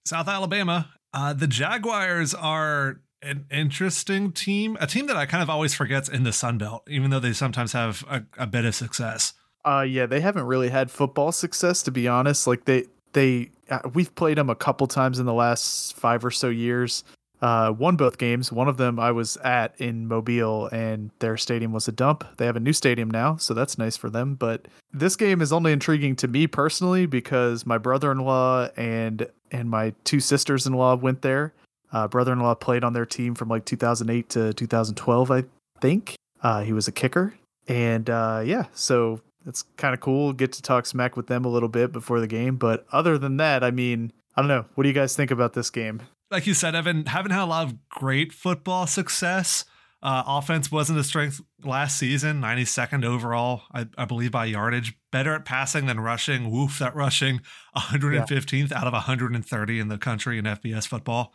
South 0.04 0.28
Alabama. 0.28 0.90
Uh, 1.14 1.32
the 1.32 1.46
Jaguars 1.46 2.34
are 2.34 3.00
an 3.20 3.46
interesting 3.50 4.32
team, 4.32 4.76
a 4.80 4.86
team 4.86 5.06
that 5.06 5.16
I 5.16 5.26
kind 5.26 5.42
of 5.42 5.50
always 5.50 5.74
forgets 5.74 6.08
in 6.08 6.24
the 6.24 6.32
Sun 6.32 6.58
Belt, 6.58 6.82
even 6.88 7.10
though 7.10 7.20
they 7.20 7.32
sometimes 7.32 7.72
have 7.72 8.04
a, 8.10 8.24
a 8.38 8.46
bit 8.46 8.64
of 8.64 8.74
success. 8.74 9.34
Uh, 9.64 9.86
yeah, 9.88 10.06
they 10.06 10.20
haven't 10.20 10.46
really 10.46 10.70
had 10.70 10.90
football 10.90 11.30
success 11.30 11.82
to 11.84 11.90
be 11.90 12.08
honest. 12.08 12.46
Like 12.46 12.64
they 12.64 12.86
they 13.12 13.50
uh, 13.70 13.80
we've 13.94 14.14
played 14.14 14.38
them 14.38 14.50
a 14.50 14.54
couple 14.56 14.86
times 14.86 15.18
in 15.18 15.26
the 15.26 15.32
last 15.32 15.94
five 15.94 16.24
or 16.24 16.30
so 16.30 16.48
years. 16.48 17.04
Uh, 17.42 17.74
won 17.76 17.96
both 17.96 18.18
games. 18.18 18.52
One 18.52 18.68
of 18.68 18.76
them 18.76 19.00
I 19.00 19.10
was 19.10 19.36
at 19.38 19.74
in 19.80 20.06
Mobile, 20.06 20.68
and 20.68 21.10
their 21.18 21.36
stadium 21.36 21.72
was 21.72 21.88
a 21.88 21.92
dump. 21.92 22.24
They 22.36 22.46
have 22.46 22.54
a 22.54 22.60
new 22.60 22.72
stadium 22.72 23.10
now, 23.10 23.36
so 23.36 23.52
that's 23.52 23.76
nice 23.76 23.96
for 23.96 24.08
them. 24.08 24.36
But 24.36 24.68
this 24.92 25.16
game 25.16 25.42
is 25.42 25.52
only 25.52 25.72
intriguing 25.72 26.14
to 26.16 26.28
me 26.28 26.46
personally 26.46 27.04
because 27.04 27.66
my 27.66 27.78
brother-in-law 27.78 28.68
and 28.76 29.26
and 29.50 29.68
my 29.68 29.92
two 30.04 30.20
sisters-in-law 30.20 30.96
went 30.96 31.22
there. 31.22 31.52
Uh, 31.92 32.06
brother-in-law 32.06 32.54
played 32.54 32.84
on 32.84 32.92
their 32.92 33.04
team 33.04 33.34
from 33.34 33.48
like 33.48 33.64
2008 33.64 34.28
to 34.30 34.52
2012, 34.54 35.30
I 35.30 35.44
think. 35.80 36.14
Uh, 36.42 36.62
he 36.62 36.72
was 36.72 36.86
a 36.86 36.92
kicker, 36.92 37.34
and 37.66 38.08
uh, 38.08 38.40
yeah, 38.44 38.66
so 38.72 39.20
it's 39.46 39.64
kind 39.76 39.94
of 39.94 40.00
cool. 40.00 40.32
Get 40.32 40.52
to 40.52 40.62
talk 40.62 40.86
smack 40.86 41.16
with 41.16 41.26
them 41.26 41.44
a 41.44 41.48
little 41.48 41.68
bit 41.68 41.90
before 41.90 42.20
the 42.20 42.28
game. 42.28 42.54
But 42.54 42.86
other 42.92 43.18
than 43.18 43.36
that, 43.38 43.64
I 43.64 43.72
mean, 43.72 44.12
I 44.36 44.42
don't 44.42 44.48
know. 44.48 44.64
What 44.76 44.84
do 44.84 44.88
you 44.88 44.94
guys 44.94 45.16
think 45.16 45.32
about 45.32 45.54
this 45.54 45.70
game? 45.70 46.02
Like 46.32 46.46
you 46.46 46.54
said, 46.54 46.74
Evan, 46.74 47.04
haven't 47.06 47.32
had 47.32 47.42
a 47.42 47.46
lot 47.46 47.66
of 47.66 47.88
great 47.90 48.32
football 48.32 48.86
success. 48.86 49.66
Uh, 50.02 50.24
offense 50.26 50.72
wasn't 50.72 50.98
a 50.98 51.04
strength 51.04 51.40
last 51.62 51.96
season, 51.98 52.40
92nd 52.40 53.04
overall, 53.04 53.62
I, 53.72 53.86
I 53.96 54.04
believe, 54.06 54.32
by 54.32 54.46
yardage. 54.46 54.94
Better 55.12 55.34
at 55.34 55.44
passing 55.44 55.86
than 55.86 56.00
rushing. 56.00 56.50
Woof, 56.50 56.78
that 56.80 56.96
rushing 56.96 57.40
115th 57.76 58.72
out 58.72 58.86
of 58.86 58.92
130 58.94 59.78
in 59.78 59.88
the 59.88 59.98
country 59.98 60.38
in 60.38 60.44
FBS 60.44 60.88
football. 60.88 61.32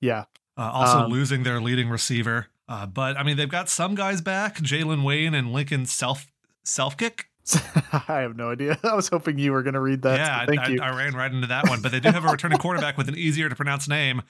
Yeah, 0.00 0.24
Uh, 0.56 0.70
also 0.72 0.98
Um, 1.00 1.10
losing 1.12 1.44
their 1.44 1.60
leading 1.60 1.88
receiver. 1.88 2.48
Uh, 2.68 2.86
but 2.86 3.16
I 3.16 3.22
mean, 3.22 3.36
they've 3.36 3.48
got 3.48 3.68
some 3.68 3.94
guys 3.94 4.20
back: 4.20 4.56
Jalen 4.58 5.04
Wayne 5.04 5.34
and 5.34 5.52
Lincoln 5.52 5.86
Self 5.86 6.26
Self 6.64 6.96
Kick. 6.96 7.27
I 8.08 8.20
have 8.20 8.36
no 8.36 8.50
idea. 8.50 8.78
I 8.84 8.94
was 8.94 9.08
hoping 9.08 9.38
you 9.38 9.52
were 9.52 9.62
going 9.62 9.74
to 9.74 9.80
read 9.80 10.02
that. 10.02 10.18
yeah, 10.18 10.38
so 10.38 10.42
I, 10.42 10.46
thank 10.46 10.60
I, 10.60 10.68
you. 10.68 10.80
I 10.80 10.96
ran 10.96 11.14
right 11.14 11.32
into 11.32 11.46
that 11.46 11.68
one. 11.68 11.80
But 11.80 11.92
they 11.92 12.00
do 12.00 12.10
have 12.10 12.24
a 12.24 12.28
returning 12.28 12.58
quarterback 12.58 12.96
with 12.96 13.08
an 13.08 13.16
easier 13.16 13.48
to 13.48 13.54
pronounce 13.54 13.88
name. 13.88 14.22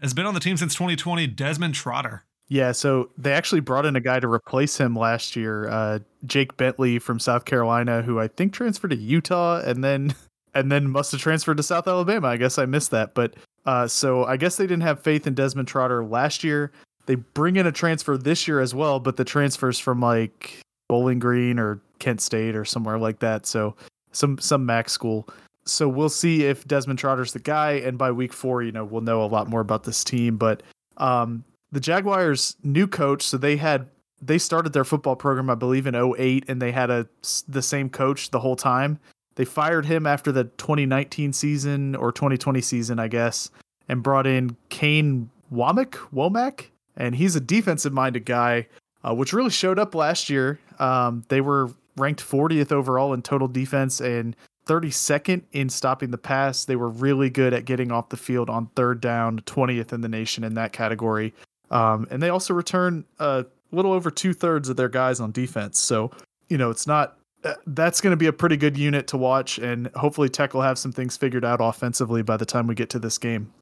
Has 0.00 0.14
been 0.14 0.26
on 0.26 0.34
the 0.34 0.40
team 0.40 0.56
since 0.56 0.74
2020. 0.74 1.26
Desmond 1.28 1.74
Trotter. 1.74 2.24
Yeah, 2.48 2.72
so 2.72 3.10
they 3.16 3.32
actually 3.32 3.60
brought 3.60 3.86
in 3.86 3.96
a 3.96 4.00
guy 4.00 4.20
to 4.20 4.28
replace 4.28 4.76
him 4.76 4.94
last 4.94 5.36
year, 5.36 5.70
uh, 5.70 6.00
Jake 6.26 6.56
Bentley 6.58 6.98
from 6.98 7.18
South 7.18 7.46
Carolina, 7.46 8.02
who 8.02 8.20
I 8.20 8.28
think 8.28 8.52
transferred 8.52 8.90
to 8.90 8.96
Utah 8.96 9.62
and 9.64 9.82
then 9.82 10.14
and 10.54 10.70
then 10.70 10.90
must 10.90 11.12
have 11.12 11.20
transferred 11.20 11.56
to 11.56 11.62
South 11.62 11.88
Alabama. 11.88 12.28
I 12.28 12.36
guess 12.36 12.58
I 12.58 12.66
missed 12.66 12.90
that, 12.90 13.14
but 13.14 13.34
uh, 13.64 13.86
so 13.86 14.24
I 14.24 14.36
guess 14.36 14.56
they 14.56 14.66
didn't 14.66 14.82
have 14.82 15.00
faith 15.00 15.26
in 15.26 15.34
Desmond 15.34 15.68
Trotter 15.68 16.04
last 16.04 16.44
year. 16.44 16.72
They 17.06 17.14
bring 17.14 17.56
in 17.56 17.66
a 17.66 17.72
transfer 17.72 18.18
this 18.18 18.46
year 18.46 18.60
as 18.60 18.74
well, 18.74 19.00
but 19.00 19.16
the 19.16 19.24
transfers 19.24 19.78
from 19.78 20.00
like 20.00 20.60
Bowling 20.92 21.18
Green 21.18 21.58
or 21.58 21.80
Kent 22.00 22.20
State 22.20 22.54
or 22.54 22.66
somewhere 22.66 22.98
like 22.98 23.20
that. 23.20 23.46
So 23.46 23.74
some 24.10 24.36
some 24.36 24.66
MAC 24.66 24.90
school. 24.90 25.26
So 25.64 25.88
we'll 25.88 26.10
see 26.10 26.44
if 26.44 26.68
Desmond 26.68 26.98
Trotter's 26.98 27.32
the 27.32 27.38
guy, 27.38 27.72
and 27.72 27.96
by 27.96 28.12
week 28.12 28.30
four, 28.30 28.62
you 28.62 28.72
know, 28.72 28.84
we'll 28.84 29.00
know 29.00 29.22
a 29.22 29.24
lot 29.24 29.48
more 29.48 29.62
about 29.62 29.84
this 29.84 30.04
team. 30.04 30.36
But 30.36 30.62
um, 30.98 31.44
the 31.70 31.80
Jaguars' 31.80 32.56
new 32.62 32.86
coach, 32.86 33.22
so 33.22 33.38
they 33.38 33.56
had 33.56 33.88
they 34.20 34.36
started 34.36 34.74
their 34.74 34.84
football 34.84 35.16
program, 35.16 35.48
I 35.48 35.54
believe, 35.54 35.86
in 35.86 35.94
08, 35.94 36.44
and 36.46 36.60
they 36.60 36.72
had 36.72 36.90
a 36.90 37.08
the 37.48 37.62
same 37.62 37.88
coach 37.88 38.30
the 38.30 38.40
whole 38.40 38.56
time. 38.56 38.98
They 39.36 39.46
fired 39.46 39.86
him 39.86 40.06
after 40.06 40.30
the 40.30 40.44
2019 40.44 41.32
season 41.32 41.96
or 41.96 42.12
2020 42.12 42.60
season, 42.60 42.98
I 42.98 43.08
guess, 43.08 43.48
and 43.88 44.02
brought 44.02 44.26
in 44.26 44.58
Kane 44.68 45.30
Womack, 45.50 45.92
Womack, 46.12 46.66
and 46.98 47.16
he's 47.16 47.34
a 47.34 47.40
defensive 47.40 47.94
minded 47.94 48.26
guy, 48.26 48.66
uh, 49.04 49.14
which 49.14 49.32
really 49.32 49.50
showed 49.50 49.78
up 49.78 49.94
last 49.94 50.30
year. 50.30 50.58
Um, 50.78 51.24
they 51.28 51.40
were 51.40 51.70
ranked 51.96 52.22
40th 52.22 52.72
overall 52.72 53.12
in 53.12 53.22
total 53.22 53.48
defense 53.48 54.00
and 54.00 54.34
32nd 54.66 55.42
in 55.52 55.68
stopping 55.68 56.10
the 56.10 56.18
pass. 56.18 56.64
They 56.64 56.76
were 56.76 56.88
really 56.88 57.30
good 57.30 57.52
at 57.52 57.64
getting 57.64 57.90
off 57.90 58.08
the 58.08 58.16
field 58.16 58.48
on 58.48 58.66
third 58.76 59.00
down, 59.00 59.40
20th 59.40 59.92
in 59.92 60.00
the 60.00 60.08
nation 60.08 60.44
in 60.44 60.54
that 60.54 60.72
category. 60.72 61.34
Um, 61.70 62.06
and 62.10 62.22
they 62.22 62.28
also 62.28 62.54
return 62.54 63.04
a 63.18 63.46
little 63.72 63.92
over 63.92 64.10
two 64.10 64.32
thirds 64.34 64.68
of 64.68 64.76
their 64.76 64.88
guys 64.88 65.20
on 65.20 65.32
defense. 65.32 65.78
So, 65.78 66.10
you 66.48 66.58
know, 66.58 66.70
it's 66.70 66.86
not 66.86 67.18
uh, 67.44 67.54
that's 67.66 68.00
going 68.00 68.12
to 68.12 68.16
be 68.16 68.26
a 68.26 68.32
pretty 68.32 68.56
good 68.56 68.76
unit 68.78 69.08
to 69.08 69.16
watch. 69.16 69.58
And 69.58 69.88
hopefully, 69.96 70.28
Tech 70.28 70.54
will 70.54 70.62
have 70.62 70.78
some 70.78 70.92
things 70.92 71.16
figured 71.16 71.44
out 71.44 71.58
offensively 71.60 72.22
by 72.22 72.36
the 72.36 72.46
time 72.46 72.66
we 72.66 72.74
get 72.74 72.90
to 72.90 72.98
this 72.98 73.18
game. 73.18 73.52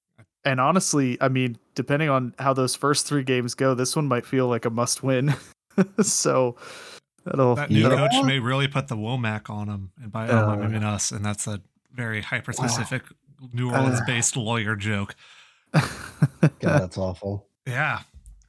And 0.45 0.61
honestly, 0.61 1.19
I 1.21 1.29
mean, 1.29 1.59
depending 1.75 2.09
on 2.09 2.35
how 2.39 2.53
those 2.53 2.75
first 2.75 3.07
three 3.07 3.23
games 3.23 3.55
go, 3.55 3.75
this 3.75 3.95
one 3.95 4.07
might 4.09 4.25
feel 4.25 4.49
like 4.49 4.65
a 4.65 4.71
must 4.71 5.03
win. 5.03 5.35
so 6.03 6.57
that'll 7.25 7.57
That 7.57 7.71
new 7.71 7.81
Yeah. 7.89 7.97
coach 7.97 8.25
may 8.25 8.39
really 8.39 8.67
put 8.69 8.89
the 8.89 8.97
Womack 8.97 9.51
on 9.51 9.69
him, 9.69 9.93
and 10.03 10.11
by 10.11 10.29
Uh, 10.29 10.47
um, 10.53 10.63
I 10.63 10.67
mean 10.69 10.83
us, 10.85 11.11
and 11.11 11.25
that's 11.25 11.47
a 11.47 11.61
very 11.93 12.23
hyper 12.23 12.53
specific 12.53 13.03
New 13.53 13.71
Orleans 13.71 14.01
based 14.07 14.37
lawyer 14.37 14.77
joke. 14.77 15.15
God, 15.73 16.51
that's 16.61 16.99
awful. 16.99 17.47
Yeah, 17.67 18.01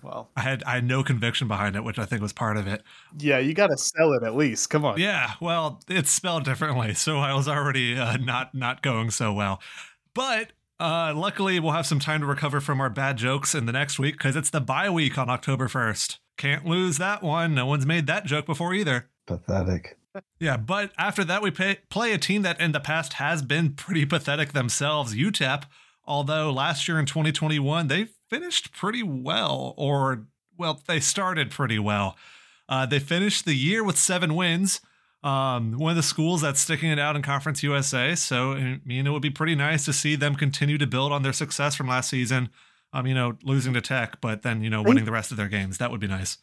well, 0.01 0.29
I 0.35 0.41
had 0.41 0.63
I 0.63 0.75
had 0.75 0.85
no 0.85 1.03
conviction 1.03 1.47
behind 1.47 1.75
it, 1.75 1.83
which 1.83 1.99
I 1.99 2.05
think 2.05 2.21
was 2.21 2.33
part 2.33 2.57
of 2.57 2.67
it. 2.67 2.81
yeah, 3.19 3.37
you 3.37 3.53
got 3.53 3.67
to 3.67 3.77
sell 3.77 4.13
it 4.13 4.23
at 4.23 4.35
least. 4.35 4.69
Come 4.69 4.83
on. 4.85 4.97
Yeah, 4.99 5.33
well, 5.39 5.81
it's 5.87 6.09
spelled 6.11 6.43
differently, 6.45 6.93
so 6.93 7.19
I 7.19 7.33
was 7.33 7.47
already 7.47 7.97
uh, 7.97 8.17
not 8.17 8.55
not 8.55 8.81
going 8.81 9.11
so 9.11 9.31
well. 9.33 9.61
But 10.13 10.51
uh, 10.81 11.13
luckily, 11.15 11.59
we'll 11.59 11.73
have 11.73 11.85
some 11.85 11.99
time 11.99 12.21
to 12.21 12.25
recover 12.25 12.59
from 12.59 12.81
our 12.81 12.89
bad 12.89 13.17
jokes 13.17 13.53
in 13.53 13.67
the 13.67 13.71
next 13.71 13.99
week 13.99 14.17
because 14.17 14.35
it's 14.35 14.49
the 14.49 14.59
bye 14.59 14.89
week 14.89 15.15
on 15.15 15.29
October 15.29 15.67
first. 15.67 16.19
Can't 16.37 16.65
lose 16.65 16.97
that 16.97 17.21
one. 17.21 17.53
No 17.53 17.67
one's 17.67 17.85
made 17.85 18.07
that 18.07 18.25
joke 18.25 18.47
before 18.47 18.73
either. 18.73 19.07
Pathetic. 19.27 19.99
Yeah, 20.39 20.57
but 20.57 20.91
after 20.97 21.23
that, 21.23 21.43
we 21.43 21.51
pay, 21.51 21.77
play 21.89 22.13
a 22.13 22.17
team 22.17 22.41
that 22.41 22.59
in 22.59 22.71
the 22.71 22.79
past 22.79 23.13
has 23.13 23.43
been 23.43 23.73
pretty 23.73 24.07
pathetic 24.07 24.53
themselves, 24.53 25.13
UTEP. 25.13 25.65
Although 26.03 26.51
last 26.51 26.87
year 26.87 26.99
in 26.99 27.05
2021, 27.05 27.87
they 27.87 28.07
finished 28.27 28.73
pretty 28.73 29.03
well, 29.03 29.75
or, 29.77 30.25
well, 30.57 30.81
they 30.87 30.99
started 30.99 31.51
pretty 31.51 31.77
well. 31.77 32.17
Uh, 32.67 32.87
they 32.87 32.99
finished 32.99 33.45
the 33.45 33.53
year 33.53 33.83
with 33.83 33.97
seven 33.97 34.33
wins. 34.33 34.81
Um, 35.23 35.73
one 35.77 35.91
of 35.91 35.95
the 35.97 36.03
schools 36.03 36.41
that's 36.41 36.59
sticking 36.59 36.89
it 36.89 36.97
out 36.97 37.15
in 37.15 37.21
Conference 37.21 37.61
USA. 37.61 38.15
So, 38.15 38.53
I 38.53 38.79
mean, 38.85 39.05
it 39.05 39.11
would 39.11 39.21
be 39.21 39.29
pretty 39.29 39.53
nice 39.55 39.85
to 39.85 39.93
see 39.93 40.15
them 40.15 40.35
continue 40.35 40.77
to 40.79 40.87
build 40.87 41.11
on 41.11 41.21
their 41.21 41.33
success 41.33 41.75
from 41.75 41.87
last 41.87 42.09
season. 42.09 42.49
Um, 42.93 43.07
you 43.07 43.13
know, 43.13 43.37
losing 43.43 43.73
to 43.75 43.81
Tech, 43.81 44.19
but 44.19 44.41
then 44.41 44.61
you 44.63 44.69
know 44.69 44.81
winning 44.81 45.05
the 45.05 45.11
rest 45.13 45.31
of 45.31 45.37
their 45.37 45.47
games. 45.47 45.77
That 45.77 45.91
would 45.91 46.01
be 46.01 46.07
nice. 46.07 46.37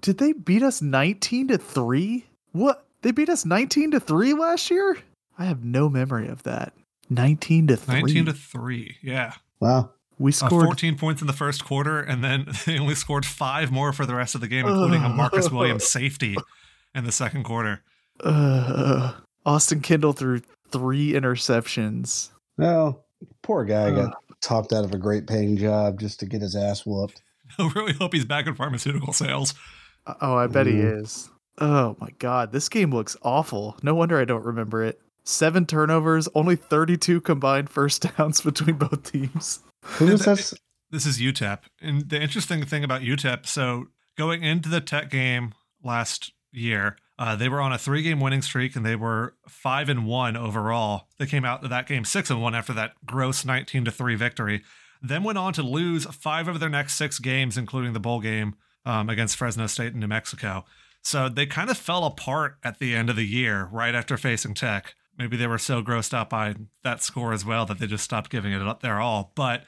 Did 0.00 0.18
they 0.18 0.32
beat 0.32 0.62
us 0.62 0.82
19 0.82 1.48
to 1.48 1.58
3? 1.58 2.24
What? 2.52 2.86
They 3.02 3.12
beat 3.12 3.28
us 3.28 3.44
19 3.44 3.92
to 3.92 4.00
3 4.00 4.32
last 4.32 4.68
year? 4.70 4.96
I 5.38 5.44
have 5.44 5.62
no 5.64 5.88
memory 5.88 6.26
of 6.28 6.42
that. 6.42 6.72
19 7.10 7.68
to 7.68 7.76
3. 7.76 8.02
19 8.02 8.24
to 8.26 8.32
3. 8.32 8.96
Yeah. 9.02 9.34
Wow. 9.60 9.90
We 10.18 10.30
Uh, 10.30 10.34
scored 10.34 10.64
14 10.64 10.98
points 10.98 11.20
in 11.20 11.26
the 11.28 11.32
first 11.32 11.64
quarter, 11.64 12.00
and 12.00 12.24
then 12.24 12.46
they 12.66 12.78
only 12.78 12.94
scored 12.96 13.24
five 13.26 13.70
more 13.70 13.92
for 13.92 14.04
the 14.06 14.14
rest 14.14 14.34
of 14.34 14.40
the 14.40 14.48
game, 14.48 14.66
including 14.66 15.02
a 15.04 15.08
Marcus 15.08 15.50
Williams 15.52 15.84
safety 15.88 16.36
in 16.94 17.04
the 17.04 17.12
second 17.12 17.44
quarter. 17.44 17.82
Uh, 18.20 19.12
Austin 19.44 19.80
Kendall 19.80 20.12
threw 20.12 20.40
3 20.70 21.12
interceptions. 21.12 22.30
Well, 22.58 23.04
poor 23.42 23.64
guy 23.64 23.90
Uh. 23.90 24.06
got 24.06 24.14
topped 24.40 24.72
out 24.72 24.84
of 24.84 24.92
a 24.92 24.98
great 24.98 25.26
paying 25.26 25.56
job 25.56 26.00
just 26.00 26.20
to 26.20 26.26
get 26.26 26.42
his 26.42 26.56
ass 26.56 26.84
whooped. 26.84 27.22
I 27.58 27.70
really 27.74 27.92
hope 27.92 28.12
he's 28.12 28.24
back 28.24 28.46
in 28.46 28.54
pharmaceutical 28.54 29.12
sales. 29.12 29.54
Oh, 30.20 30.34
I 30.34 30.46
bet 30.48 30.66
he 30.66 30.72
Mhm. 30.74 31.02
is. 31.02 31.30
Oh 31.58 31.96
my 32.00 32.08
god, 32.18 32.50
this 32.52 32.68
game 32.68 32.90
looks 32.90 33.16
awful. 33.22 33.76
No 33.82 33.94
wonder 33.94 34.18
I 34.18 34.24
don't 34.24 34.44
remember 34.44 34.82
it. 34.82 35.00
7 35.24 35.66
turnovers, 35.66 36.28
only 36.34 36.56
32 36.56 37.20
combined 37.20 37.70
first 37.70 38.02
downs 38.16 38.40
between 38.40 38.76
both 38.76 39.12
teams. 39.12 39.60
Who 39.82 40.06
was 40.06 40.24
that? 40.24 40.52
This 40.90 41.06
is 41.06 41.20
UTEP. 41.20 41.58
And 41.80 42.08
the 42.08 42.20
interesting 42.20 42.64
thing 42.64 42.82
about 42.84 43.02
UTEP, 43.02 43.46
so 43.46 43.86
going 44.18 44.42
into 44.42 44.68
the 44.68 44.80
Tech 44.80 45.10
game 45.10 45.52
last 45.84 46.32
year, 46.50 46.96
uh, 47.18 47.36
they 47.36 47.48
were 47.48 47.60
on 47.60 47.72
a 47.72 47.78
three-game 47.78 48.20
winning 48.20 48.42
streak 48.42 48.74
and 48.74 48.84
they 48.84 48.96
were 48.96 49.34
five 49.48 49.88
and 49.88 50.06
one 50.06 50.36
overall. 50.36 51.08
They 51.18 51.26
came 51.26 51.44
out 51.44 51.62
of 51.62 51.70
that 51.70 51.86
game 51.86 52.04
six 52.04 52.30
and 52.30 52.42
one 52.42 52.54
after 52.54 52.72
that 52.72 52.92
gross 53.06 53.44
nineteen 53.44 53.84
to 53.84 53.90
three 53.90 54.14
victory. 54.14 54.62
Then 55.02 55.24
went 55.24 55.38
on 55.38 55.52
to 55.54 55.62
lose 55.62 56.06
five 56.06 56.48
of 56.48 56.60
their 56.60 56.68
next 56.68 56.94
six 56.94 57.18
games, 57.18 57.58
including 57.58 57.92
the 57.92 58.00
bowl 58.00 58.20
game 58.20 58.54
um, 58.84 59.08
against 59.08 59.36
Fresno 59.36 59.66
State 59.66 59.92
and 59.92 60.00
New 60.00 60.06
Mexico. 60.06 60.64
So 61.02 61.28
they 61.28 61.46
kind 61.46 61.70
of 61.70 61.76
fell 61.76 62.04
apart 62.04 62.58
at 62.62 62.78
the 62.78 62.94
end 62.94 63.10
of 63.10 63.16
the 63.16 63.26
year, 63.26 63.68
right 63.72 63.94
after 63.94 64.16
facing 64.16 64.54
Tech. 64.54 64.94
Maybe 65.18 65.36
they 65.36 65.48
were 65.48 65.58
so 65.58 65.82
grossed 65.82 66.14
out 66.14 66.30
by 66.30 66.54
that 66.84 67.02
score 67.02 67.32
as 67.32 67.44
well 67.44 67.66
that 67.66 67.78
they 67.80 67.86
just 67.88 68.04
stopped 68.04 68.30
giving 68.30 68.52
it 68.52 68.62
up 68.62 68.80
their 68.80 69.00
all. 69.00 69.32
But 69.34 69.64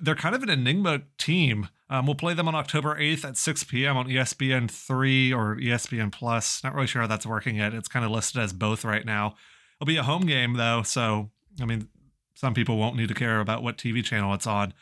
they're 0.00 0.14
kind 0.14 0.34
of 0.34 0.42
an 0.44 0.48
enigma 0.48 1.02
team. 1.18 1.68
Um, 1.90 2.06
we'll 2.06 2.14
play 2.14 2.34
them 2.34 2.46
on 2.46 2.54
October 2.54 2.94
8th 2.94 3.24
at 3.24 3.36
6 3.36 3.64
p.m. 3.64 3.96
on 3.96 4.06
ESPN 4.06 4.70
3 4.70 5.32
or 5.32 5.56
ESPN 5.56 6.12
Plus. 6.12 6.62
Not 6.62 6.72
really 6.72 6.86
sure 6.86 7.02
how 7.02 7.08
that's 7.08 7.26
working 7.26 7.56
yet. 7.56 7.74
It's 7.74 7.88
kind 7.88 8.04
of 8.04 8.12
listed 8.12 8.40
as 8.40 8.52
both 8.52 8.84
right 8.84 9.04
now. 9.04 9.34
It'll 9.80 9.88
be 9.88 9.96
a 9.96 10.04
home 10.04 10.22
game, 10.22 10.54
though. 10.54 10.82
So, 10.84 11.30
I 11.60 11.64
mean, 11.64 11.88
some 12.36 12.54
people 12.54 12.78
won't 12.78 12.96
need 12.96 13.08
to 13.08 13.14
care 13.14 13.40
about 13.40 13.64
what 13.64 13.76
TV 13.76 14.04
channel 14.04 14.32
it's 14.34 14.46
on. 14.46 14.72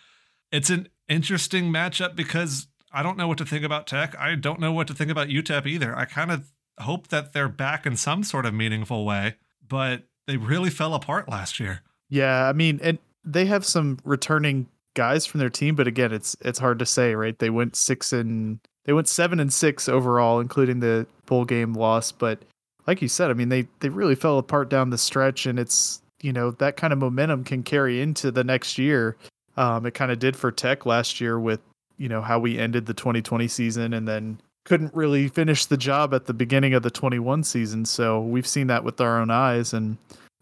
It's 0.52 0.68
an 0.68 0.88
interesting 1.08 1.72
matchup 1.72 2.14
because 2.14 2.66
I 2.92 3.02
don't 3.02 3.16
know 3.16 3.26
what 3.26 3.38
to 3.38 3.46
think 3.46 3.64
about 3.64 3.86
Tech. 3.86 4.14
I 4.18 4.34
don't 4.34 4.60
know 4.60 4.72
what 4.72 4.86
to 4.88 4.94
think 4.94 5.10
about 5.10 5.28
UTEP 5.28 5.66
either. 5.66 5.96
I 5.96 6.04
kind 6.04 6.30
of 6.30 6.52
hope 6.78 7.08
that 7.08 7.32
they're 7.32 7.48
back 7.48 7.86
in 7.86 7.96
some 7.96 8.22
sort 8.22 8.44
of 8.44 8.52
meaningful 8.52 9.06
way, 9.06 9.36
but 9.66 10.04
they 10.26 10.36
really 10.36 10.70
fell 10.70 10.92
apart 10.92 11.28
last 11.28 11.58
year. 11.58 11.80
Yeah, 12.10 12.48
I 12.48 12.52
mean, 12.52 12.80
and 12.82 12.98
they 13.24 13.46
have 13.46 13.64
some 13.64 13.98
returning 14.04 14.68
guys 14.98 15.24
from 15.24 15.38
their 15.38 15.48
team, 15.48 15.76
but 15.76 15.86
again, 15.86 16.12
it's 16.12 16.36
it's 16.40 16.58
hard 16.58 16.80
to 16.80 16.84
say, 16.84 17.14
right? 17.14 17.38
They 17.38 17.50
went 17.50 17.76
six 17.76 18.12
and 18.12 18.58
they 18.84 18.92
went 18.92 19.06
seven 19.06 19.38
and 19.38 19.52
six 19.52 19.88
overall, 19.88 20.40
including 20.40 20.80
the 20.80 21.06
bowl 21.26 21.44
game 21.44 21.72
loss. 21.72 22.10
But 22.10 22.40
like 22.88 23.00
you 23.00 23.06
said, 23.06 23.30
I 23.30 23.34
mean, 23.34 23.48
they 23.48 23.68
they 23.78 23.90
really 23.90 24.16
fell 24.16 24.38
apart 24.38 24.68
down 24.68 24.90
the 24.90 24.98
stretch, 24.98 25.46
and 25.46 25.56
it's 25.56 26.02
you 26.20 26.32
know 26.32 26.50
that 26.50 26.76
kind 26.76 26.92
of 26.92 26.98
momentum 26.98 27.44
can 27.44 27.62
carry 27.62 28.00
into 28.02 28.32
the 28.32 28.42
next 28.42 28.76
year. 28.76 29.16
Um, 29.56 29.86
it 29.86 29.94
kind 29.94 30.10
of 30.10 30.18
did 30.18 30.34
for 30.34 30.50
Tech 30.50 30.84
last 30.84 31.20
year 31.20 31.38
with 31.38 31.60
you 31.96 32.08
know 32.08 32.20
how 32.20 32.40
we 32.40 32.58
ended 32.58 32.86
the 32.86 32.94
2020 32.94 33.46
season, 33.46 33.94
and 33.94 34.08
then 34.08 34.40
couldn't 34.64 34.92
really 34.96 35.28
finish 35.28 35.64
the 35.64 35.76
job 35.76 36.12
at 36.12 36.26
the 36.26 36.34
beginning 36.34 36.74
of 36.74 36.82
the 36.82 36.90
21 36.90 37.44
season. 37.44 37.84
So 37.84 38.20
we've 38.20 38.48
seen 38.48 38.66
that 38.66 38.82
with 38.82 39.00
our 39.00 39.20
own 39.20 39.30
eyes, 39.30 39.72
and 39.72 39.96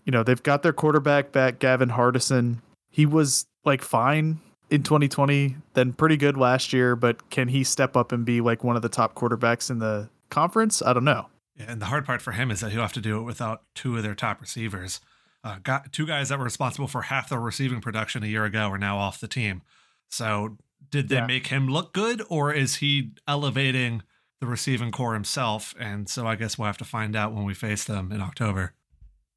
you 0.07 0.13
know, 0.13 0.23
they've 0.23 0.43
got 0.43 0.63
their 0.63 0.73
quarterback 0.73 1.31
back, 1.31 1.59
Gavin 1.59 1.91
Hardison. 1.91 2.63
He 2.91 3.05
was 3.05 3.45
like 3.67 3.83
fine 3.83 4.41
in 4.71 4.83
2020, 4.83 5.57
then 5.75 5.93
pretty 5.93 6.17
good 6.17 6.37
last 6.37 6.73
year, 6.73 6.97
but 6.97 7.31
can 7.31 7.49
he 7.49 7.63
step 7.65 7.97
up 7.97 8.13
and 8.13 8.25
be 8.25 8.41
like 8.41 8.65
one 8.65 8.77
of 8.77 8.83
the 8.83 8.89
top 8.89 9.15
quarterbacks 9.15 9.71
in 9.71 9.79
the 9.79 10.09
conference? 10.31 10.83
I 10.83 10.93
don't 10.93 11.05
know. 11.05 11.27
Yeah, 11.57 11.67
and 11.69 11.81
the 11.81 11.87
hard 11.87 12.05
part 12.05 12.21
for 12.21 12.33
him 12.33 12.51
is 12.51 12.61
that 12.61 12.73
he'll 12.73 12.83
have 12.83 12.93
to 12.95 13.01
do 13.01 13.19
it 13.19 13.23
without 13.23 13.63
two 13.75 13.97
of 13.97 14.03
their 14.03 14.15
top 14.15 14.41
receivers. 14.41 15.01
Uh, 15.45 15.59
got 15.63 15.93
two 15.93 16.07
guys 16.07 16.29
that 16.29 16.39
were 16.39 16.45
responsible 16.45 16.89
for 16.89 17.03
half 17.03 17.29
their 17.29 17.39
receiving 17.41 17.81
production 17.81 18.23
a 18.23 18.27
year 18.27 18.45
ago 18.45 18.69
are 18.69 18.79
now 18.79 18.99
off 18.99 19.21
the 19.21 19.29
team. 19.29 19.63
So, 20.11 20.59
did 20.91 21.09
they 21.09 21.17
Yeah. 21.17 21.27
make 21.27 21.47
him 21.49 21.69
look 21.69 21.93
good, 21.95 22.23
or 22.29 22.53
is 22.53 22.77
he 22.77 23.13
elevating 23.29 24.03
the 24.41 24.47
receiving 24.47 24.91
corps 24.91 25.15
himself? 25.15 25.75
And 25.79 26.09
so, 26.09 26.27
I 26.27 26.35
guess 26.37 26.59
we'll 26.59 26.67
have 26.67 26.79
to 26.79 26.85
find 26.85 27.15
out 27.17 27.33
when 27.33 27.45
we 27.45 27.55
face 27.55 27.85
them 27.85 28.11
in 28.13 28.21
October. 28.21 28.75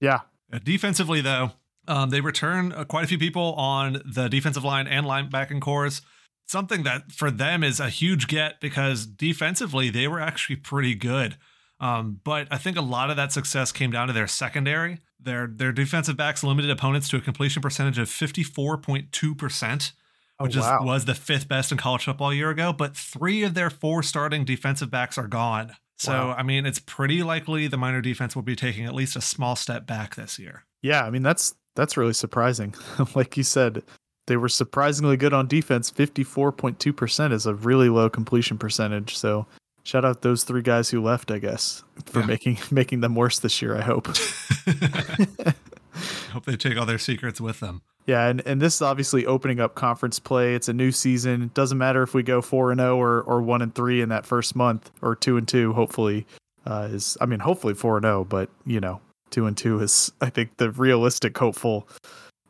Yeah. 0.02 0.22
Uh, 0.52 0.60
defensively, 0.64 1.22
though, 1.22 1.52
um, 1.90 2.12
they 2.12 2.22
return 2.22 2.72
uh, 2.72 2.86
quite 2.86 3.04
a 3.04 3.08
few 3.08 3.18
people 3.18 3.54
on 3.56 4.02
the 4.06 4.30
defensive 4.30 4.64
line 4.64 4.88
and 4.88 5.06
linebacking 5.06 5.60
corps. 5.60 6.02
Something 6.48 6.84
that 6.84 7.12
for 7.12 7.30
them 7.30 7.64
is 7.64 7.80
a 7.80 7.90
huge 7.90 8.28
get 8.28 8.62
because 8.62 9.06
defensively 9.06 9.90
they 9.90 10.08
were 10.08 10.20
actually 10.20 10.56
pretty 10.56 10.96
good. 10.96 11.38
Um, 11.80 12.20
but 12.24 12.48
I 12.52 12.58
think 12.58 12.78
a 12.78 12.82
lot 12.82 13.10
of 13.10 13.16
that 13.18 13.32
success 13.32 13.72
came 13.72 13.92
down 13.92 14.08
to 14.08 14.14
their 14.14 14.28
secondary. 14.28 15.00
Their 15.20 15.48
their 15.48 15.72
defensive 15.72 16.16
backs 16.16 16.44
limited 16.44 16.70
opponents 16.72 17.10
to 17.10 17.18
a 17.18 17.22
completion 17.22 17.62
percentage 17.62 17.98
of 17.98 18.10
fifty 18.10 18.44
four 18.44 18.78
point 18.78 19.12
two 19.12 19.36
percent, 19.36 19.94
Oh, 20.40 20.46
which 20.46 20.56
is 20.56 20.64
was 20.82 21.06
the 21.06 21.16
fifth 21.16 21.48
best 21.48 21.72
in 21.72 21.78
college 21.78 22.06
football 22.06 22.32
a 22.32 22.36
year 22.36 22.50
ago. 22.50 22.72
But 22.72 22.96
three 22.96 23.44
of 23.44 23.54
their 23.54 23.70
four 23.70 24.04
starting 24.04 24.46
defensive 24.46 24.90
backs 24.90 25.18
are 25.18 25.28
gone. 25.28 25.74
So 25.98 26.12
Wow. 26.12 26.36
I 26.38 26.44
mean, 26.44 26.66
it's 26.66 26.80
pretty 26.80 27.24
likely 27.24 27.68
the 27.68 27.78
Miner 27.78 28.02
defense 28.02 28.36
will 28.36 28.44
be 28.44 28.56
taking 28.56 28.86
at 28.86 28.96
least 28.96 29.16
a 29.18 29.22
small 29.22 29.56
step 29.58 29.86
back 29.86 30.16
this 30.16 30.40
year. 30.40 30.66
Yeah. 30.82 31.04
I 31.06 31.10
mean, 31.10 31.24
that's 31.24 31.54
that's 31.80 31.98
really 31.98 32.14
surprising. 32.14 32.76
like 33.16 33.38
you 33.38 33.44
said, 33.44 33.84
they 34.28 34.38
were 34.38 34.50
surprisingly 34.50 35.18
good 35.18 35.34
on 35.34 35.48
defense. 35.48 35.90
54.2% 35.92 37.32
is 37.32 37.46
a 37.46 37.54
really 37.56 37.90
low 37.90 38.10
completion 38.10 38.58
percentage. 38.58 39.18
So 39.18 39.48
shout 39.84 40.06
out 40.06 40.22
those 40.22 40.44
three 40.44 40.62
guys 40.62 40.90
who 40.90 41.02
left, 41.02 41.32
I 41.32 41.40
guess, 41.40 41.84
for 42.06 42.20
Yeah. 42.20 42.26
making 42.28 42.58
making 42.72 43.02
them 43.02 43.16
worse 43.16 43.40
this 43.40 43.62
year, 43.62 43.76
I 43.78 43.82
hope. 43.82 44.08
Hope 46.32 46.46
they 46.46 46.56
take 46.56 46.78
all 46.78 46.86
their 46.86 47.00
secrets 47.00 47.42
with 47.42 47.60
them. 47.60 47.82
Yeah, 48.06 48.28
and, 48.28 48.42
and 48.46 48.62
this 48.62 48.76
is 48.76 48.82
obviously 48.82 49.26
opening 49.26 49.60
up 49.60 49.76
conference 49.76 50.20
play. 50.20 50.56
It's 50.56 50.70
a 50.70 50.74
new 50.74 50.92
season. 50.92 51.42
It 51.44 51.54
doesn't 51.54 51.78
matter 51.78 52.04
if 52.04 52.14
we 52.14 52.24
go 52.24 52.42
four 52.42 52.72
and 52.72 52.80
zero 52.80 52.98
or 52.98 53.22
or 53.24 53.42
one 53.42 53.62
and 53.62 53.74
three 53.74 54.02
in 54.02 54.10
that 54.10 54.26
first 54.26 54.56
month, 54.56 54.92
or 55.02 55.16
two 55.16 55.38
and 55.38 55.48
two. 55.48 55.74
Hopefully, 55.74 56.26
uh, 56.66 56.88
is 56.92 57.18
I 57.20 57.26
mean, 57.26 57.40
hopefully 57.40 57.74
four 57.74 57.98
and 57.98 58.04
zero, 58.04 58.24
but 58.24 58.50
you 58.66 58.80
know, 58.80 59.02
two 59.32 59.46
and 59.46 59.58
two 59.58 59.80
is 59.82 60.12
I 60.22 60.30
think 60.30 60.58
the 60.58 60.72
realistic, 60.72 61.38
hopeful 61.38 61.88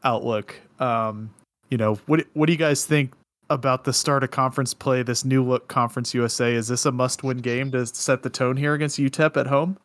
outlook. 0.03 0.55
Um, 0.79 1.33
you 1.69 1.77
know, 1.77 1.95
what 2.05 2.25
what 2.33 2.47
do 2.47 2.53
you 2.53 2.59
guys 2.59 2.85
think 2.85 3.13
about 3.49 3.83
the 3.83 3.93
start 3.93 4.23
of 4.23 4.31
conference 4.31 4.73
play? 4.73 5.03
This 5.03 5.25
new 5.25 5.43
look 5.43 5.67
Conference 5.67 6.13
USA 6.13 6.53
is 6.53 6.67
this 6.67 6.85
a 6.85 6.91
must 6.91 7.23
win 7.23 7.37
game 7.37 7.71
to 7.71 7.85
set 7.85 8.23
the 8.23 8.29
tone 8.29 8.57
here 8.57 8.73
against 8.73 8.99
UTEP 8.99 9.37
at 9.37 9.47
home? 9.47 9.77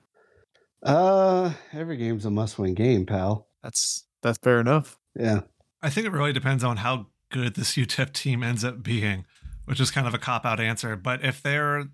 Uh, 0.85 1.53
every 1.73 1.97
game's 1.97 2.27
a 2.27 2.31
must-win 2.31 2.75
game, 2.75 3.07
pal. 3.07 3.49
That's 3.63 4.07
that's 4.23 4.39
fair 4.43 4.61
enough. 4.61 4.99
Yeah. 5.19 5.41
I 5.83 5.91
think 5.91 6.07
it 6.07 6.13
really 6.13 6.33
depends 6.33 6.63
on 6.63 6.79
how 6.79 7.07
good 7.31 7.55
this 7.55 7.75
UTEP 7.75 8.13
team 8.13 8.43
ends 8.43 8.65
up 8.65 8.83
being, 8.83 9.25
which 9.65 9.81
is 9.81 9.91
kind 9.91 10.07
of 10.07 10.15
a 10.15 10.19
cop 10.19 10.45
out 10.45 10.61
answer. 10.61 10.95
But 10.97 11.25
if 11.25 11.43
they're 11.43 11.87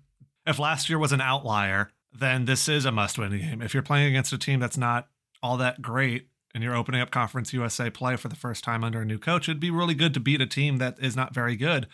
if 0.45 0.59
last 0.59 0.89
year 0.89 0.99
was 0.99 1.13
an 1.13 1.21
outlier, 1.21 1.89
then 2.13 2.45
this 2.45 2.67
is 2.67 2.85
a 2.85 2.91
must 2.91 3.17
win 3.17 3.37
game. 3.37 3.61
If 3.61 3.73
you're 3.73 3.83
playing 3.83 4.07
against 4.07 4.33
a 4.33 4.37
team 4.37 4.59
that's 4.59 4.77
not 4.77 5.07
all 5.41 5.57
that 5.57 5.81
great 5.81 6.27
and 6.53 6.63
you're 6.63 6.75
opening 6.75 7.01
up 7.01 7.11
Conference 7.11 7.53
USA 7.53 7.89
play 7.89 8.15
for 8.15 8.27
the 8.27 8.35
first 8.35 8.63
time 8.63 8.83
under 8.83 9.01
a 9.01 9.05
new 9.05 9.17
coach, 9.17 9.47
it'd 9.47 9.59
be 9.59 9.71
really 9.71 9.93
good 9.93 10.13
to 10.13 10.19
beat 10.19 10.41
a 10.41 10.45
team 10.45 10.77
that 10.77 10.97
is 10.99 11.15
not 11.15 11.33
very 11.33 11.55
good. 11.55 11.87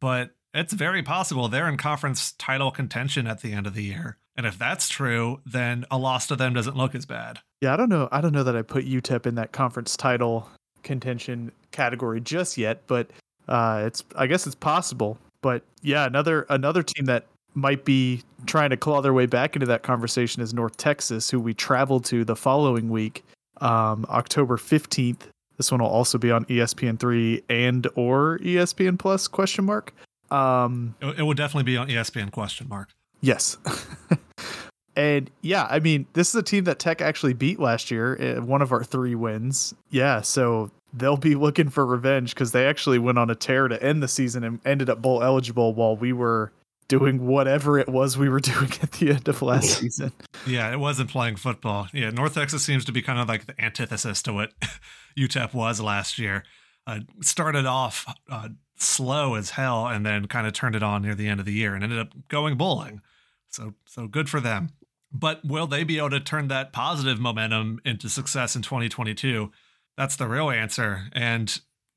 But 0.00 0.34
it's 0.54 0.72
very 0.72 1.02
possible 1.02 1.48
they're 1.48 1.68
in 1.68 1.76
conference 1.76 2.32
title 2.32 2.70
contention 2.70 3.26
at 3.26 3.40
the 3.40 3.52
end 3.52 3.66
of 3.66 3.74
the 3.74 3.84
year. 3.84 4.18
And 4.36 4.46
if 4.46 4.58
that's 4.58 4.88
true, 4.88 5.40
then 5.46 5.84
a 5.90 5.98
loss 5.98 6.26
to 6.28 6.36
them 6.36 6.54
doesn't 6.54 6.76
look 6.76 6.94
as 6.94 7.06
bad. 7.06 7.40
Yeah, 7.60 7.74
I 7.74 7.76
don't 7.76 7.88
know. 7.88 8.08
I 8.10 8.20
don't 8.20 8.32
know 8.32 8.44
that 8.44 8.56
I 8.56 8.62
put 8.62 8.86
UTEP 8.86 9.26
in 9.26 9.34
that 9.36 9.52
conference 9.52 9.96
title 9.96 10.48
contention 10.82 11.52
category 11.70 12.20
just 12.20 12.58
yet, 12.58 12.82
but 12.86 13.10
uh, 13.48 13.84
it's 13.86 14.04
I 14.16 14.26
guess 14.26 14.46
it's 14.46 14.56
possible. 14.56 15.18
But 15.42 15.62
yeah, 15.82 16.06
another 16.06 16.46
another 16.48 16.82
team 16.82 17.06
that 17.06 17.26
might 17.54 17.84
be 17.84 18.22
trying 18.46 18.70
to 18.70 18.76
claw 18.76 19.00
their 19.00 19.12
way 19.12 19.26
back 19.26 19.56
into 19.56 19.66
that 19.66 19.82
conversation 19.82 20.42
is 20.42 20.52
North 20.54 20.76
Texas, 20.76 21.30
who 21.30 21.40
we 21.40 21.54
traveled 21.54 22.04
to 22.06 22.24
the 22.24 22.36
following 22.36 22.90
week, 22.90 23.24
um, 23.60 24.06
October 24.08 24.56
fifteenth. 24.56 25.28
This 25.56 25.70
one 25.70 25.80
will 25.80 25.88
also 25.88 26.18
be 26.18 26.30
on 26.30 26.44
E 26.48 26.56
ESPN 26.56 26.98
three 26.98 27.42
and 27.48 27.86
or 27.94 28.38
ESPN 28.38 28.98
Plus 28.98 29.28
question 29.28 29.64
mark. 29.64 29.94
Um, 30.30 30.94
It, 31.00 31.22
would 31.22 31.36
definitely 31.36 31.64
be 31.64 31.76
on 31.76 31.88
ESPN 31.88 32.32
question 32.32 32.68
mark. 32.68 32.88
Yes. 33.20 33.58
and 34.96 35.30
yeah, 35.42 35.66
I 35.70 35.78
mean, 35.78 36.06
this 36.14 36.30
is 36.30 36.34
a 36.34 36.42
team 36.42 36.64
that 36.64 36.78
Tech 36.78 37.02
actually 37.02 37.34
beat 37.34 37.60
last 37.60 37.90
year, 37.90 38.38
uh, 38.38 38.42
one 38.42 38.62
of 38.62 38.72
our 38.72 38.82
three 38.82 39.14
wins. 39.14 39.74
Yeah, 39.90 40.22
so 40.22 40.70
they'll 40.94 41.18
be 41.18 41.34
looking 41.36 41.68
for 41.68 41.84
revenge 41.84 42.34
because 42.34 42.52
they 42.52 42.66
actually 42.66 42.98
went 42.98 43.18
on 43.18 43.28
a 43.28 43.34
tear 43.34 43.68
to 43.68 43.80
end 43.82 44.02
the 44.02 44.08
season 44.08 44.42
and 44.42 44.58
ended 44.64 44.88
up 44.88 45.02
bowl 45.02 45.22
eligible 45.22 45.74
while 45.74 45.96
we 45.96 46.14
were 46.14 46.50
doing 46.88 47.26
whatever 47.26 47.78
it 47.78 47.88
was 47.88 48.18
we 48.18 48.28
were 48.28 48.40
doing 48.52 48.70
at 48.82 48.92
the 48.92 49.10
end 49.10 49.28
of 49.28 49.42
last 49.42 49.78
season. 49.78 50.12
Yeah, 50.46 50.72
it 50.72 50.78
wasn't 50.78 51.10
playing 51.10 51.36
football. 51.36 51.88
Yeah, 51.92 52.10
North 52.10 52.34
Texas 52.34 52.64
seems 52.64 52.84
to 52.86 52.92
be 52.92 53.02
kind 53.02 53.18
of 53.18 53.28
like 53.28 53.46
the 53.46 53.60
antithesis 53.62 54.22
to 54.22 54.32
what 54.32 54.52
UTEP 55.18 55.54
was 55.54 55.80
last 55.80 56.18
year. 56.18 56.44
Uh, 56.86 57.00
started 57.20 57.64
off 57.64 58.12
uh, 58.28 58.48
slow 58.76 59.34
as 59.34 59.50
hell 59.50 59.86
and 59.86 60.04
then 60.04 60.26
kind 60.26 60.46
of 60.46 60.52
turned 60.52 60.74
it 60.74 60.82
on 60.82 61.02
near 61.02 61.14
the 61.14 61.28
end 61.28 61.38
of 61.38 61.46
the 61.46 61.52
year 61.52 61.74
and 61.74 61.84
ended 61.84 61.98
up 61.98 62.12
going 62.28 62.56
bowling. 62.56 63.00
So 63.48 63.74
so 63.86 64.08
good 64.08 64.28
for 64.28 64.40
them. 64.40 64.70
But 65.12 65.44
will 65.44 65.66
they 65.66 65.84
be 65.84 65.98
able 65.98 66.10
to 66.10 66.20
turn 66.20 66.48
that 66.48 66.72
positive 66.72 67.20
momentum 67.20 67.80
into 67.84 68.08
success 68.08 68.56
in 68.56 68.62
2022? 68.62 69.52
That's 69.96 70.16
the 70.16 70.26
real 70.26 70.50
answer. 70.50 71.10
And 71.12 71.54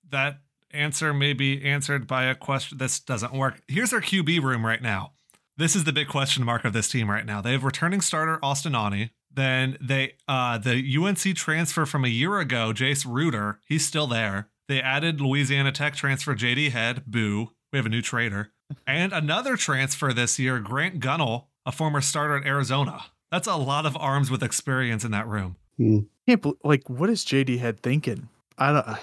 that 0.09 0.39
answer 0.75 1.13
may 1.13 1.33
be 1.33 1.63
answered 1.63 2.07
by 2.07 2.25
a 2.25 2.35
question. 2.35 2.77
This 2.77 2.99
doesn't 2.99 3.33
work. 3.33 3.61
Here's 3.67 3.93
our 3.93 4.01
QB 4.01 4.41
room 4.41 4.65
right 4.65 4.81
now. 4.81 5.13
This 5.57 5.75
is 5.75 5.85
the 5.85 5.93
big 5.93 6.07
question 6.07 6.43
mark 6.43 6.65
of 6.65 6.73
this 6.73 6.89
team 6.89 7.09
right 7.09 7.25
now. 7.25 7.41
They 7.41 7.53
have 7.53 7.63
returning 7.63 8.01
starter 8.01 8.39
Austin 8.43 8.75
Aune. 8.75 9.11
Then 9.31 9.77
they 9.81 10.13
uh 10.27 10.57
the 10.57 10.97
UNC 10.97 11.35
transfer 11.35 11.85
from 11.85 12.05
a 12.05 12.09
year 12.09 12.39
ago, 12.39 12.71
Jace 12.73 13.05
Ruder, 13.05 13.59
he's 13.65 13.85
still 13.85 14.07
there. 14.07 14.49
They 14.67 14.81
added 14.81 15.21
Louisiana 15.21 15.71
Tech 15.71 15.95
transfer 15.95 16.35
JD 16.35 16.71
Head, 16.71 17.03
boo. 17.05 17.51
We 17.71 17.77
have 17.77 17.85
a 17.85 17.89
new 17.89 18.01
trader. 18.01 18.51
And 18.87 19.13
another 19.13 19.55
transfer 19.55 20.11
this 20.11 20.39
year, 20.39 20.59
Grant 20.59 20.99
Gunnell, 20.99 21.45
a 21.65 21.71
former 21.71 22.01
starter 22.01 22.37
at 22.37 22.45
Arizona. 22.45 23.05
That's 23.31 23.47
a 23.47 23.55
lot 23.55 23.85
of 23.85 23.95
arms 23.97 24.31
with 24.31 24.41
experience 24.41 25.03
in 25.03 25.11
that 25.11 25.27
room. 25.27 25.57
Hmm. 25.77 25.99
Can't 26.27 26.41
bel 26.41 26.57
like 26.63 26.89
what 26.89 27.09
is 27.09 27.23
JD 27.25 27.59
Head 27.59 27.81
thinking? 27.81 28.29
I 28.57 28.71
don't. 28.71 28.97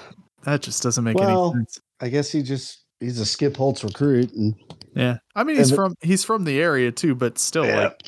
That 0.44 0.62
just 0.62 0.82
doesn't 0.82 1.04
make 1.04 1.16
Well, 1.16 1.52
any 1.54 1.60
sense. 1.64 1.80
I 2.00 2.08
guess 2.08 2.30
he 2.32 2.42
just 2.42 2.84
he's 3.00 3.18
a 3.20 3.26
Skip 3.26 3.56
Holtz 3.56 3.84
recruit, 3.84 4.32
and 4.32 4.54
Yeah, 4.94 5.18
I 5.34 5.44
mean 5.44 5.56
he's 5.56 5.70
and 5.70 5.72
the- 5.72 5.76
from 5.76 5.94
he's 6.02 6.24
from 6.24 6.44
the 6.44 6.60
area 6.60 6.90
too, 6.92 7.14
but 7.14 7.38
still, 7.38 7.66
Yeah. 7.66 7.80
like 7.80 8.02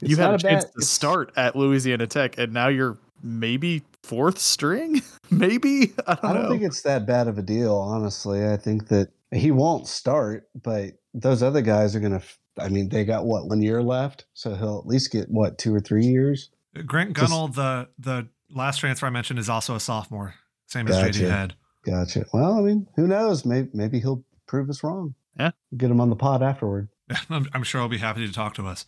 It's 0.00 0.10
you 0.10 0.16
had 0.16 0.30
a 0.30 0.34
a 0.34 0.38
chance 0.38 0.64
bad- 0.64 0.72
to 0.78 0.84
start 0.86 1.32
at 1.36 1.56
Louisiana 1.56 2.06
Tech, 2.06 2.38
and 2.38 2.52
now 2.52 2.68
you're 2.68 2.98
maybe 3.22 3.82
fourth 4.04 4.38
string. 4.38 5.02
maybe 5.30 5.92
I 6.06 6.14
don't, 6.14 6.24
I 6.24 6.32
don't 6.32 6.42
know. 6.44 6.50
think 6.50 6.62
it's 6.62 6.82
that 6.82 7.04
bad 7.06 7.26
of 7.28 7.36
a 7.38 7.42
deal, 7.42 7.74
honestly. 7.74 8.46
I 8.48 8.56
think 8.56 8.88
that 8.88 9.08
he 9.32 9.50
won't 9.50 9.86
start, 9.88 10.48
but 10.62 10.92
those 11.14 11.42
other 11.42 11.60
guys 11.62 11.96
are 11.96 12.00
gonna. 12.00 12.22
I 12.60 12.68
mean, 12.68 12.88
they 12.88 13.04
got 13.04 13.24
what 13.24 13.48
one 13.48 13.62
year 13.62 13.82
left, 13.82 14.26
so 14.34 14.54
he'll 14.54 14.78
at 14.78 14.86
least 14.86 15.10
get 15.12 15.28
what 15.30 15.58
two 15.58 15.74
or 15.74 15.80
three 15.80 16.06
years. 16.06 16.50
Grant 16.86 17.16
Just- 17.16 17.32
Gunnell, 17.32 17.52
the 17.54 17.88
the 17.98 18.28
last 18.54 18.78
transfer 18.78 19.06
I 19.06 19.10
mentioned, 19.10 19.38
is 19.40 19.48
also 19.48 19.74
a 19.74 19.80
sophomore, 19.80 20.34
same 20.68 20.86
as 20.86 20.96
Gotcha. 20.96 21.18
JD 21.24 21.30
Head. 21.30 21.54
Gotcha. 21.84 22.24
Well, 22.32 22.58
I 22.58 22.60
mean, 22.60 22.86
who 22.96 23.06
knows? 23.06 23.44
Maybe 23.44 23.68
maybe 23.72 23.98
he'll 23.98 24.24
prove 24.46 24.70
us 24.70 24.84
wrong. 24.84 25.14
Yeah. 25.38 25.50
Get 25.76 25.90
him 25.90 26.00
on 26.00 26.10
the 26.10 26.16
pod 26.16 26.42
afterward. 26.42 26.88
I'm, 27.30 27.48
I'm 27.52 27.62
sure 27.64 27.80
he'll 27.80 27.88
be 27.88 27.98
happy 27.98 28.26
to 28.26 28.32
talk 28.32 28.54
to 28.54 28.66
us. 28.66 28.86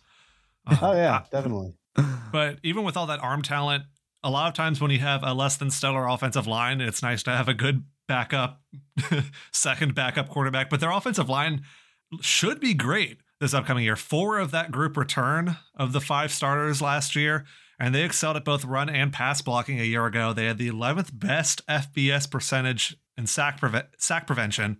Um, 0.67 0.77
Oh 0.81 0.93
yeah, 0.93 1.15
uh, 1.17 1.23
definitely. 1.31 1.73
But 2.31 2.59
even 2.63 2.83
with 2.85 2.95
all 2.95 3.07
that 3.07 3.19
arm 3.19 3.41
talent, 3.41 3.83
a 4.23 4.29
lot 4.29 4.47
of 4.47 4.53
times 4.53 4.79
when 4.79 4.91
you 4.91 4.99
have 4.99 5.21
a 5.23 5.33
less 5.33 5.57
than 5.57 5.69
stellar 5.69 6.07
offensive 6.07 6.47
line, 6.47 6.79
it's 6.79 7.03
nice 7.03 7.23
to 7.23 7.31
have 7.31 7.49
a 7.49 7.53
good 7.53 7.83
backup, 8.07 8.61
second 9.51 9.95
backup 9.95 10.29
quarterback. 10.29 10.69
But 10.69 10.79
their 10.79 10.91
offensive 10.91 11.27
line 11.27 11.63
should 12.21 12.59
be 12.61 12.73
great 12.73 13.17
this 13.41 13.53
upcoming 13.53 13.83
year. 13.83 13.95
Four 13.95 14.37
of 14.39 14.51
that 14.51 14.71
group 14.71 14.95
return 14.95 15.57
of 15.75 15.91
the 15.91 15.99
five 15.99 16.31
starters 16.31 16.81
last 16.81 17.15
year, 17.15 17.45
and 17.81 17.95
they 17.95 18.03
excelled 18.03 18.37
at 18.37 18.45
both 18.45 18.63
run 18.63 18.89
and 18.89 19.11
pass 19.11 19.41
blocking 19.41 19.79
a 19.79 19.83
year 19.83 20.05
ago. 20.05 20.33
They 20.33 20.45
had 20.45 20.59
the 20.59 20.69
11th 20.69 21.17
best 21.17 21.65
FBS 21.65 22.29
percentage 22.29 22.95
in 23.17 23.25
sack, 23.25 23.59
preve- 23.59 23.87
sack 23.97 24.27
prevention 24.27 24.77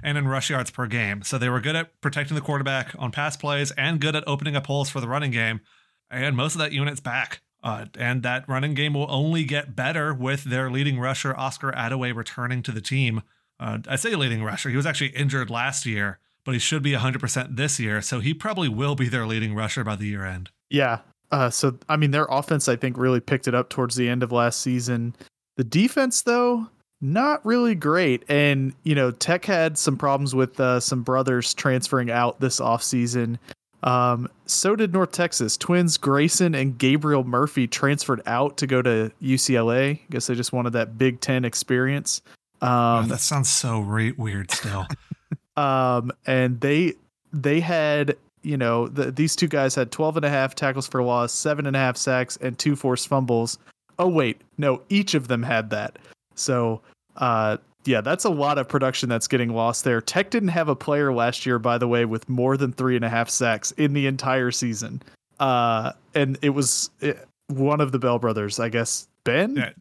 and 0.00 0.16
in 0.16 0.28
rush 0.28 0.48
yards 0.48 0.70
per 0.70 0.86
game. 0.86 1.24
So 1.24 1.38
they 1.38 1.48
were 1.48 1.60
good 1.60 1.74
at 1.74 2.00
protecting 2.00 2.36
the 2.36 2.40
quarterback 2.40 2.94
on 3.00 3.10
pass 3.10 3.36
plays 3.36 3.72
and 3.72 4.00
good 4.00 4.14
at 4.14 4.22
opening 4.28 4.54
up 4.54 4.68
holes 4.68 4.88
for 4.88 5.00
the 5.00 5.08
running 5.08 5.32
game. 5.32 5.60
And 6.08 6.36
most 6.36 6.54
of 6.54 6.60
that 6.60 6.70
unit's 6.70 7.00
back. 7.00 7.40
Uh, 7.64 7.86
and 7.98 8.22
that 8.22 8.48
running 8.48 8.74
game 8.74 8.94
will 8.94 9.10
only 9.10 9.42
get 9.42 9.74
better 9.74 10.14
with 10.14 10.44
their 10.44 10.70
leading 10.70 11.00
rusher, 11.00 11.36
Oscar 11.36 11.72
Adaway, 11.72 12.14
returning 12.14 12.62
to 12.62 12.70
the 12.70 12.80
team. 12.80 13.22
Uh, 13.58 13.78
I 13.88 13.96
say 13.96 14.14
leading 14.14 14.44
rusher. 14.44 14.70
He 14.70 14.76
was 14.76 14.86
actually 14.86 15.10
injured 15.10 15.50
last 15.50 15.84
year, 15.84 16.20
but 16.44 16.52
he 16.52 16.60
should 16.60 16.84
be 16.84 16.92
100% 16.92 17.56
this 17.56 17.80
year. 17.80 18.00
So 18.02 18.20
he 18.20 18.32
probably 18.32 18.68
will 18.68 18.94
be 18.94 19.08
their 19.08 19.26
leading 19.26 19.52
rusher 19.52 19.82
by 19.82 19.96
the 19.96 20.06
year 20.06 20.24
end. 20.24 20.50
Yeah. 20.70 21.00
Uh, 21.32 21.50
so 21.50 21.76
I 21.88 21.96
mean, 21.96 22.10
their 22.10 22.26
offense 22.30 22.68
I 22.68 22.76
think 22.76 22.96
really 22.96 23.20
picked 23.20 23.48
it 23.48 23.54
up 23.54 23.68
towards 23.68 23.96
the 23.96 24.08
end 24.08 24.22
of 24.22 24.32
last 24.32 24.60
season. 24.60 25.14
The 25.56 25.64
defense, 25.64 26.22
though, 26.22 26.66
not 27.00 27.44
really 27.44 27.74
great. 27.74 28.24
And 28.28 28.74
you 28.84 28.94
know, 28.94 29.10
Tech 29.10 29.44
had 29.44 29.76
some 29.78 29.96
problems 29.96 30.34
with 30.34 30.58
uh, 30.60 30.80
some 30.80 31.02
brothers 31.02 31.54
transferring 31.54 32.10
out 32.10 32.40
this 32.40 32.60
offseason. 32.60 33.38
Um, 33.82 34.28
so 34.46 34.74
did 34.74 34.92
North 34.92 35.12
Texas. 35.12 35.56
Twins 35.56 35.96
Grayson 35.96 36.54
and 36.54 36.76
Gabriel 36.76 37.24
Murphy 37.24 37.66
transferred 37.66 38.20
out 38.26 38.56
to 38.56 38.66
go 38.66 38.82
to 38.82 39.12
UCLA. 39.22 39.96
I 39.96 40.00
guess 40.10 40.26
they 40.26 40.34
just 40.34 40.52
wanted 40.52 40.72
that 40.72 40.98
Big 40.98 41.20
Ten 41.20 41.44
experience. 41.44 42.22
Oh, 42.62 42.66
Um, 42.66 43.08
that 43.08 43.20
sounds 43.20 43.50
so 43.50 43.80
re- 43.80 44.12
weird 44.12 44.50
still. 44.50 44.86
um 45.56 46.12
and 46.26 46.60
they 46.60 46.94
they 47.32 47.60
had 47.60 48.16
you 48.46 48.56
know 48.56 48.86
the, 48.86 49.10
these 49.10 49.34
two 49.34 49.48
guys 49.48 49.74
had 49.74 49.90
12 49.90 50.18
and 50.18 50.24
a 50.24 50.30
half 50.30 50.54
tackles 50.54 50.86
for 50.86 51.02
loss 51.02 51.32
seven 51.32 51.66
and 51.66 51.74
a 51.74 51.78
half 51.78 51.96
sacks 51.96 52.38
and 52.40 52.56
two 52.58 52.76
forced 52.76 53.08
fumbles. 53.08 53.58
Oh 53.98 54.08
wait 54.08 54.40
no 54.56 54.80
each 54.88 55.14
of 55.14 55.26
them 55.26 55.42
had 55.42 55.70
that. 55.70 55.98
So 56.36 56.80
uh 57.16 57.56
yeah 57.84 58.00
that's 58.00 58.24
a 58.24 58.30
lot 58.30 58.58
of 58.58 58.68
production 58.68 59.08
that's 59.08 59.26
getting 59.26 59.52
lost 59.52 59.82
there. 59.82 60.00
Tech 60.00 60.30
didn't 60.30 60.50
have 60.50 60.68
a 60.68 60.76
player 60.76 61.12
last 61.12 61.44
year 61.44 61.58
by 61.58 61.76
the 61.76 61.88
way 61.88 62.04
with 62.04 62.28
more 62.28 62.56
than 62.56 62.72
three 62.72 62.94
and 62.94 63.04
a 63.04 63.08
half 63.08 63.28
sacks 63.28 63.72
in 63.72 63.94
the 63.94 64.06
entire 64.06 64.52
season. 64.52 65.02
Uh 65.40 65.92
and 66.14 66.38
it 66.40 66.50
was 66.50 66.90
eh, 67.02 67.14
one 67.48 67.80
of 67.80 67.90
the 67.90 67.98
bell 67.98 68.20
brothers 68.20 68.60
i 68.60 68.68
guess. 68.68 69.08
Ben? 69.24 69.56
Yeah. 69.56 69.72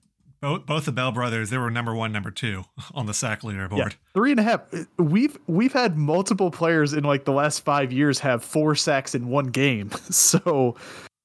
Both, 0.45 0.67
both 0.67 0.86
the 0.86 0.91
Bell 0.91 1.12
brothers, 1.12 1.49
they 1.49 1.58
were 1.58 1.71
number 1.71 1.95
one, 1.95 2.12
number 2.12 2.29
two 2.29 2.65
on 2.93 3.08
the 3.08 3.15
sack 3.15 3.41
leaderboard. 3.41 3.95
three 4.13 4.29
and 4.29 4.39
a 4.39 4.43
half. 4.43 4.62
We've 4.99 5.36
we've 5.47 5.73
had 5.73 5.97
multiple 5.97 6.51
players 6.51 6.93
in 6.93 7.03
like 7.03 7.25
the 7.25 7.31
last 7.31 7.62
five 7.62 7.91
years 7.91 8.19
have 8.19 8.43
four 8.43 8.75
sacks 8.75 9.15
in 9.15 9.29
one 9.29 9.47
game, 9.47 9.89
so 10.12 10.75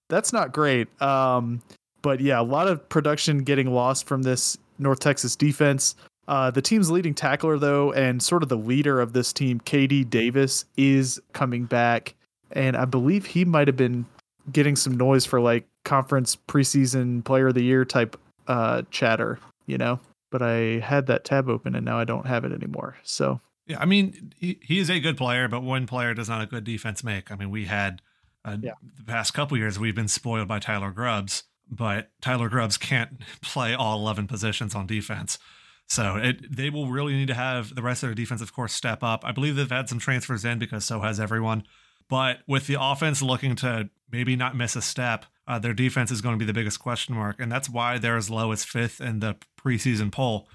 that's 0.08 0.32
not 0.32 0.54
great. 0.54 0.88
Um, 1.02 1.60
but 2.00 2.20
yeah, 2.20 2.40
a 2.40 2.42
lot 2.42 2.66
of 2.66 2.88
production 2.88 3.44
getting 3.44 3.74
lost 3.74 4.06
from 4.06 4.22
this 4.22 4.56
North 4.78 5.00
Texas 5.00 5.36
defense. 5.36 5.96
Uh, 6.26 6.50
the 6.50 6.62
team's 6.62 6.90
leading 6.90 7.12
tackler 7.12 7.58
though, 7.58 7.92
and 7.92 8.22
sort 8.22 8.42
of 8.42 8.48
the 8.48 8.56
leader 8.56 9.02
of 9.02 9.12
this 9.12 9.34
team, 9.34 9.60
KD 9.60 10.08
Davis, 10.08 10.64
is 10.78 11.20
coming 11.34 11.66
back, 11.66 12.14
and 12.52 12.74
I 12.74 12.86
believe 12.86 13.26
he 13.26 13.44
might 13.44 13.68
have 13.68 13.76
been 13.76 14.06
getting 14.50 14.76
some 14.76 14.96
noise 14.96 15.26
for 15.26 15.42
like 15.42 15.66
conference 15.84 16.38
preseason 16.48 17.22
player 17.22 17.48
of 17.48 17.54
the 17.54 17.62
year 17.62 17.84
type 17.84 18.18
uh, 18.46 18.82
chatter, 18.90 19.38
you 19.66 19.78
know 19.78 20.00
but 20.30 20.42
I 20.42 20.78
had 20.78 21.08
that 21.08 21.24
tab 21.24 21.48
open 21.48 21.74
and 21.74 21.84
now 21.84 21.98
I 21.98 22.04
don't 22.04 22.26
have 22.26 22.44
it 22.44 22.52
anymore. 22.52 22.96
So 23.02 23.40
Yeah, 23.66 23.80
I 23.80 23.84
mean, 23.84 24.32
he, 24.38 24.60
he 24.62 24.78
is 24.78 24.88
a 24.88 25.00
good 25.00 25.16
player, 25.16 25.48
but 25.48 25.62
one 25.62 25.88
player 25.88 26.14
does 26.14 26.28
not 26.28 26.40
a 26.40 26.46
good 26.46 26.62
defense 26.64 27.02
make. 27.02 27.32
I 27.32 27.34
mean, 27.36 27.50
we 27.50 27.64
had 27.64 28.00
uh, 28.44 28.56
Yeah. 28.62 28.74
the 28.96 29.02
past 29.04 29.34
couple 29.34 29.58
years 29.58 29.76
we've 29.78 29.94
been 29.94 30.06
spoiled 30.06 30.46
by 30.46 30.60
Tyler 30.60 30.92
Grubbs, 30.92 31.42
but 31.68 32.10
Tyler 32.20 32.48
Grubbs 32.48 32.76
can't 32.76 33.20
play 33.42 33.74
all 33.74 33.98
11 33.98 34.28
positions 34.28 34.74
on 34.74 34.86
defense. 34.86 35.36
So 35.88 36.14
it 36.14 36.56
they 36.56 36.70
will 36.70 36.86
really 36.86 37.14
need 37.14 37.26
to 37.26 37.34
have 37.34 37.74
the 37.74 37.82
rest 37.82 38.04
of 38.04 38.08
their 38.10 38.14
defense, 38.14 38.40
of 38.40 38.52
course, 38.52 38.72
step 38.72 39.02
up. 39.02 39.24
I 39.24 39.32
believe 39.32 39.56
they've 39.56 39.68
had 39.68 39.88
some 39.88 39.98
transfers 39.98 40.44
in 40.44 40.60
because 40.60 40.84
so 40.84 41.00
has 41.00 41.18
everyone. 41.18 41.64
But 42.10 42.40
with 42.46 42.66
the 42.66 42.76
offense 42.78 43.22
looking 43.22 43.54
to 43.56 43.88
maybe 44.10 44.36
not 44.36 44.56
miss 44.56 44.76
a 44.76 44.82
step, 44.82 45.24
uh, 45.46 45.58
their 45.58 45.72
defense 45.72 46.10
is 46.10 46.20
going 46.20 46.34
to 46.34 46.38
be 46.38 46.44
the 46.44 46.52
biggest 46.52 46.80
question 46.80 47.14
mark, 47.14 47.40
and 47.40 47.50
that's 47.50 47.70
why 47.70 47.98
they're 47.98 48.16
as 48.16 48.28
low 48.28 48.52
as 48.52 48.64
fifth 48.64 49.00
in 49.00 49.20
the 49.20 49.36
preseason 49.58 50.12
poll. 50.12 50.48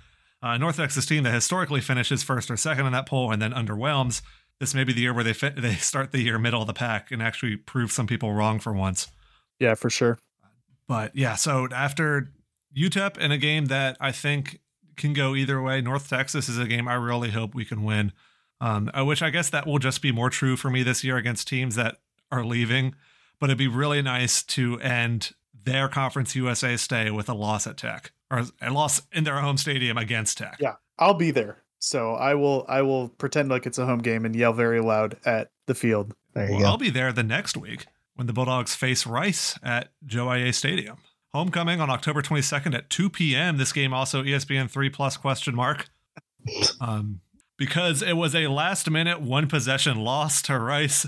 Uh, 0.43 0.57
North 0.57 0.75
Texas 0.77 1.05
team 1.05 1.23
that 1.23 1.33
historically 1.33 1.81
finishes 1.81 2.21
first 2.21 2.51
or 2.51 2.57
second 2.57 2.85
in 2.85 2.91
that 2.91 3.07
poll 3.07 3.31
and 3.31 3.41
then 3.41 3.51
underwhelms. 3.51 4.21
This 4.59 4.75
may 4.75 4.83
be 4.83 4.93
the 4.93 5.01
year 5.01 5.13
where 5.13 5.23
they 5.23 5.33
fit, 5.33 5.59
they 5.61 5.75
start 5.75 6.11
the 6.11 6.21
year 6.21 6.37
middle 6.37 6.61
of 6.61 6.67
the 6.67 6.73
pack 6.73 7.11
and 7.11 7.21
actually 7.21 7.55
prove 7.55 7.91
some 7.91 8.05
people 8.05 8.33
wrong 8.33 8.59
for 8.59 8.73
once. 8.73 9.07
yeah, 9.59 9.73
for 9.73 9.89
sure. 9.89 10.19
But 10.87 11.15
yeah, 11.15 11.35
so 11.35 11.67
after 11.71 12.31
UTEP 12.77 13.17
in 13.17 13.31
a 13.31 13.37
game 13.37 13.65
that 13.67 13.97
I 13.99 14.11
think 14.11 14.59
can 14.97 15.13
go 15.13 15.35
either 15.35 15.61
way, 15.61 15.81
North 15.81 16.09
Texas 16.09 16.47
is 16.47 16.59
a 16.59 16.65
game 16.65 16.87
I 16.87 16.93
really 16.93 17.31
hope 17.31 17.55
we 17.55 17.65
can 17.65 17.83
win. 17.83 18.11
Um, 18.61 18.89
I 18.93 19.01
I 19.01 19.29
guess 19.29 19.49
that 19.49 19.67
will 19.67 19.79
just 19.79 20.01
be 20.01 20.11
more 20.11 20.29
true 20.29 20.55
for 20.55 20.69
me 20.69 20.83
this 20.83 21.03
year 21.03 21.17
against 21.17 21.47
teams 21.47 21.75
that 21.75 21.97
are 22.31 22.45
leaving. 22.45 22.95
But 23.39 23.49
it'd 23.49 23.57
be 23.57 23.67
really 23.67 24.01
nice 24.01 24.43
to 24.43 24.79
end 24.79 25.31
their 25.65 25.89
Conference 25.89 26.35
USA 26.35 26.77
stay 26.77 27.11
with 27.11 27.27
a 27.27 27.33
loss 27.33 27.67
at 27.67 27.77
Tech 27.77 28.11
or 28.31 28.43
a 28.61 28.71
loss 28.71 29.01
in 29.11 29.23
their 29.23 29.39
home 29.39 29.57
stadium 29.57 29.97
against 29.97 30.37
Tech. 30.37 30.57
Yeah, 30.59 30.75
I'll 30.97 31.13
be 31.15 31.31
there. 31.31 31.63
So 31.79 32.13
I 32.13 32.33
will 32.35 32.65
I 32.69 32.81
will 32.81 33.09
pretend 33.09 33.49
like 33.49 33.65
it's 33.65 33.77
a 33.77 33.85
home 33.85 33.99
game 33.99 34.25
and 34.25 34.35
yell 34.35 34.53
very 34.53 34.79
loud 34.79 35.17
at 35.25 35.51
the 35.65 35.75
field. 35.75 36.15
There 36.33 36.45
you 36.45 36.51
Well, 36.53 36.59
go. 36.61 36.65
I'll 36.67 36.77
be 36.77 36.89
there 36.89 37.11
the 37.11 37.23
next 37.23 37.57
week 37.57 37.85
when 38.15 38.27
the 38.27 38.33
Bulldogs 38.33 38.75
face 38.75 39.05
Rice 39.05 39.59
at 39.61 39.89
Joe 40.05 40.27
Aillet 40.27 40.53
Stadium. 40.55 40.97
Homecoming 41.33 41.81
on 41.81 41.89
October 41.89 42.21
22nd 42.21 42.73
at 42.73 42.89
2 42.89 43.09
p.m. 43.09 43.57
This 43.57 43.73
game 43.73 43.93
also 43.93 44.23
ESPN 44.23 44.71
3 44.71 44.89
plus 44.89 45.17
question 45.17 45.53
mark. 45.55 45.89
Um, 46.79 47.21
because 47.57 48.01
it 48.01 48.13
was 48.13 48.35
a 48.35 48.47
last 48.47 48.89
minute 48.89 49.21
one 49.21 49.47
possession 49.47 49.97
loss 49.97 50.41
to 50.43 50.59
Rice 50.59 51.07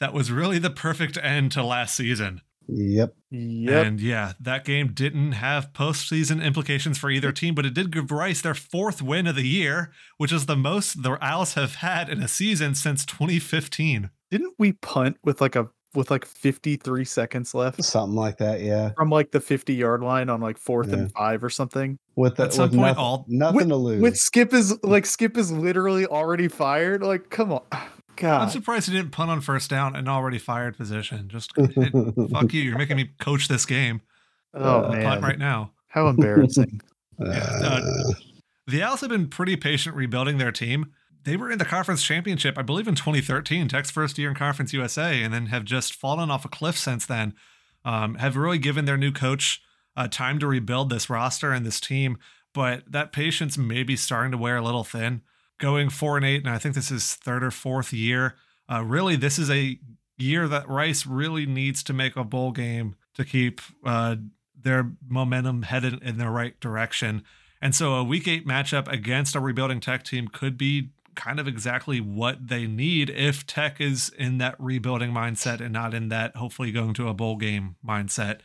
that 0.00 0.12
was 0.12 0.30
really 0.30 0.58
the 0.58 0.70
perfect 0.70 1.18
end 1.18 1.52
to 1.52 1.64
last 1.64 1.96
season. 1.96 2.40
Yep. 2.68 3.14
Yep. 3.30 3.86
And 3.86 4.00
yeah, 4.00 4.34
that 4.40 4.64
game 4.64 4.92
didn't 4.92 5.32
have 5.32 5.72
postseason 5.72 6.44
implications 6.44 6.98
for 6.98 7.10
either 7.10 7.32
team, 7.32 7.54
but 7.54 7.64
it 7.64 7.74
did 7.74 7.90
give 7.90 8.10
Rice 8.10 8.42
their 8.42 8.54
fourth 8.54 9.00
win 9.00 9.26
of 9.26 9.36
the 9.36 9.46
year, 9.46 9.90
which 10.18 10.32
is 10.32 10.46
the 10.46 10.56
most 10.56 11.02
the 11.02 11.18
Owls 11.22 11.54
have 11.54 11.76
had 11.76 12.10
in 12.10 12.22
a 12.22 12.28
season 12.28 12.74
since 12.74 13.06
2015. 13.06 14.10
Didn't 14.30 14.54
we 14.58 14.72
punt 14.72 15.16
with 15.24 15.40
like 15.40 15.56
a 15.56 15.68
with 15.98 16.10
like 16.10 16.24
53 16.24 17.04
seconds 17.04 17.54
left 17.54 17.82
Something 17.84 18.16
like 18.16 18.38
that. 18.38 18.60
Yeah. 18.62 18.92
from 18.96 19.10
like 19.10 19.32
the 19.32 19.40
50 19.40 19.74
yard 19.74 20.02
line 20.02 20.30
on 20.30 20.40
like 20.40 20.56
fourth 20.56 20.88
Yeah. 20.88 20.94
and 20.94 21.12
five 21.12 21.44
or 21.44 21.50
something? 21.50 21.98
With 22.16 22.36
the, 22.36 22.44
At 22.44 22.54
some 22.54 22.62
with 22.70 22.72
point, 22.72 22.82
nothing, 22.86 22.98
all- 23.02 23.24
nothing 23.28 23.68
to 23.68 23.76
lose. 23.76 24.00
With 24.00 24.16
Skip 24.16 24.52
is 24.54 24.78
like 24.82 25.04
Skip 25.06 25.36
is 25.36 25.52
literally 25.52 26.06
already 26.06 26.48
fired. 26.48 27.02
Like, 27.02 27.28
come 27.30 27.52
on, 27.52 27.62
God. 28.16 28.42
I'm 28.42 28.48
surprised 28.50 28.88
he 28.88 28.94
didn't 28.96 29.12
punt 29.12 29.30
on 29.30 29.40
first 29.40 29.68
down 29.70 29.94
and 29.94 30.08
already 30.08 30.38
fired 30.38 30.76
position. 30.76 31.28
Just 31.28 31.52
it- 31.56 32.30
fuck 32.30 32.52
you. 32.54 32.62
You're 32.62 32.78
making 32.78 32.96
me 32.96 33.10
coach 33.20 33.48
this 33.48 33.66
game. 33.66 34.00
Oh 34.54 34.84
Uh, 34.84 34.92
man, 34.92 35.02
Punt 35.04 35.22
right 35.22 35.38
now. 35.38 35.72
how 35.88 36.08
embarrassing. 36.08 36.80
uh, 37.24 38.04
The 38.66 38.82
Owls 38.82 39.00
have 39.00 39.10
been 39.10 39.28
pretty 39.28 39.56
patient 39.56 39.94
rebuilding 39.96 40.38
their 40.38 40.52
team. 40.52 40.92
They 41.24 41.36
were 41.36 41.50
in 41.50 41.58
the 41.58 41.64
conference 41.64 42.02
championship, 42.02 42.56
I 42.56 42.62
believe, 42.62 42.88
in 42.88 42.94
2013, 42.94 43.68
Tech's 43.68 43.90
first 43.90 44.18
year 44.18 44.30
in 44.30 44.34
Conference 44.34 44.72
USA, 44.72 45.22
and 45.22 45.32
then 45.32 45.46
have 45.46 45.64
just 45.64 45.94
fallen 45.94 46.30
off 46.30 46.44
a 46.44 46.48
cliff 46.48 46.78
since 46.78 47.04
then. 47.04 47.34
Um, 47.84 48.16
have 48.16 48.36
really 48.36 48.58
given 48.58 48.84
their 48.84 48.96
new 48.96 49.12
coach 49.12 49.62
uh, 49.96 50.08
time 50.08 50.38
to 50.38 50.46
rebuild 50.46 50.90
this 50.90 51.10
roster 51.10 51.52
and 51.52 51.66
this 51.66 51.80
team, 51.80 52.18
but 52.54 52.90
that 52.90 53.12
patience 53.12 53.58
may 53.58 53.82
be 53.82 53.96
starting 53.96 54.32
to 54.32 54.38
wear 54.38 54.56
a 54.56 54.62
little 54.62 54.84
thin. 54.84 55.22
Going 55.58 55.90
four 55.90 56.16
and 56.16 56.24
eight, 56.24 56.44
and 56.44 56.54
I 56.54 56.58
think 56.58 56.74
this 56.74 56.90
is 56.90 57.14
third 57.14 57.42
or 57.42 57.50
fourth 57.50 57.92
year. 57.92 58.36
Uh, 58.70 58.84
really, 58.84 59.16
this 59.16 59.38
is 59.38 59.50
a 59.50 59.78
year 60.16 60.46
that 60.46 60.68
Rice 60.68 61.04
really 61.04 61.46
needs 61.46 61.82
to 61.84 61.92
make 61.92 62.16
a 62.16 62.24
bowl 62.24 62.52
game 62.52 62.94
to 63.14 63.24
keep 63.24 63.60
uh, 63.84 64.16
their 64.60 64.92
momentum 65.08 65.62
headed 65.62 66.00
in 66.02 66.18
the 66.18 66.30
right 66.30 66.58
direction. 66.60 67.24
And 67.60 67.74
so 67.74 67.94
a 67.94 68.04
week 68.04 68.28
eight 68.28 68.46
matchup 68.46 68.86
against 68.88 69.34
a 69.34 69.40
rebuilding 69.40 69.80
tech 69.80 70.04
team 70.04 70.28
could 70.28 70.56
be 70.56 70.90
kind 71.18 71.40
of 71.40 71.48
exactly 71.48 72.00
what 72.00 72.46
they 72.46 72.66
need 72.66 73.10
if 73.10 73.44
tech 73.44 73.80
is 73.80 74.08
in 74.16 74.38
that 74.38 74.54
rebuilding 74.58 75.10
mindset 75.10 75.60
and 75.60 75.72
not 75.72 75.92
in 75.92 76.08
that 76.10 76.36
hopefully 76.36 76.70
going 76.70 76.94
to 76.94 77.08
a 77.08 77.14
bowl 77.14 77.36
game 77.36 77.74
mindset 77.86 78.38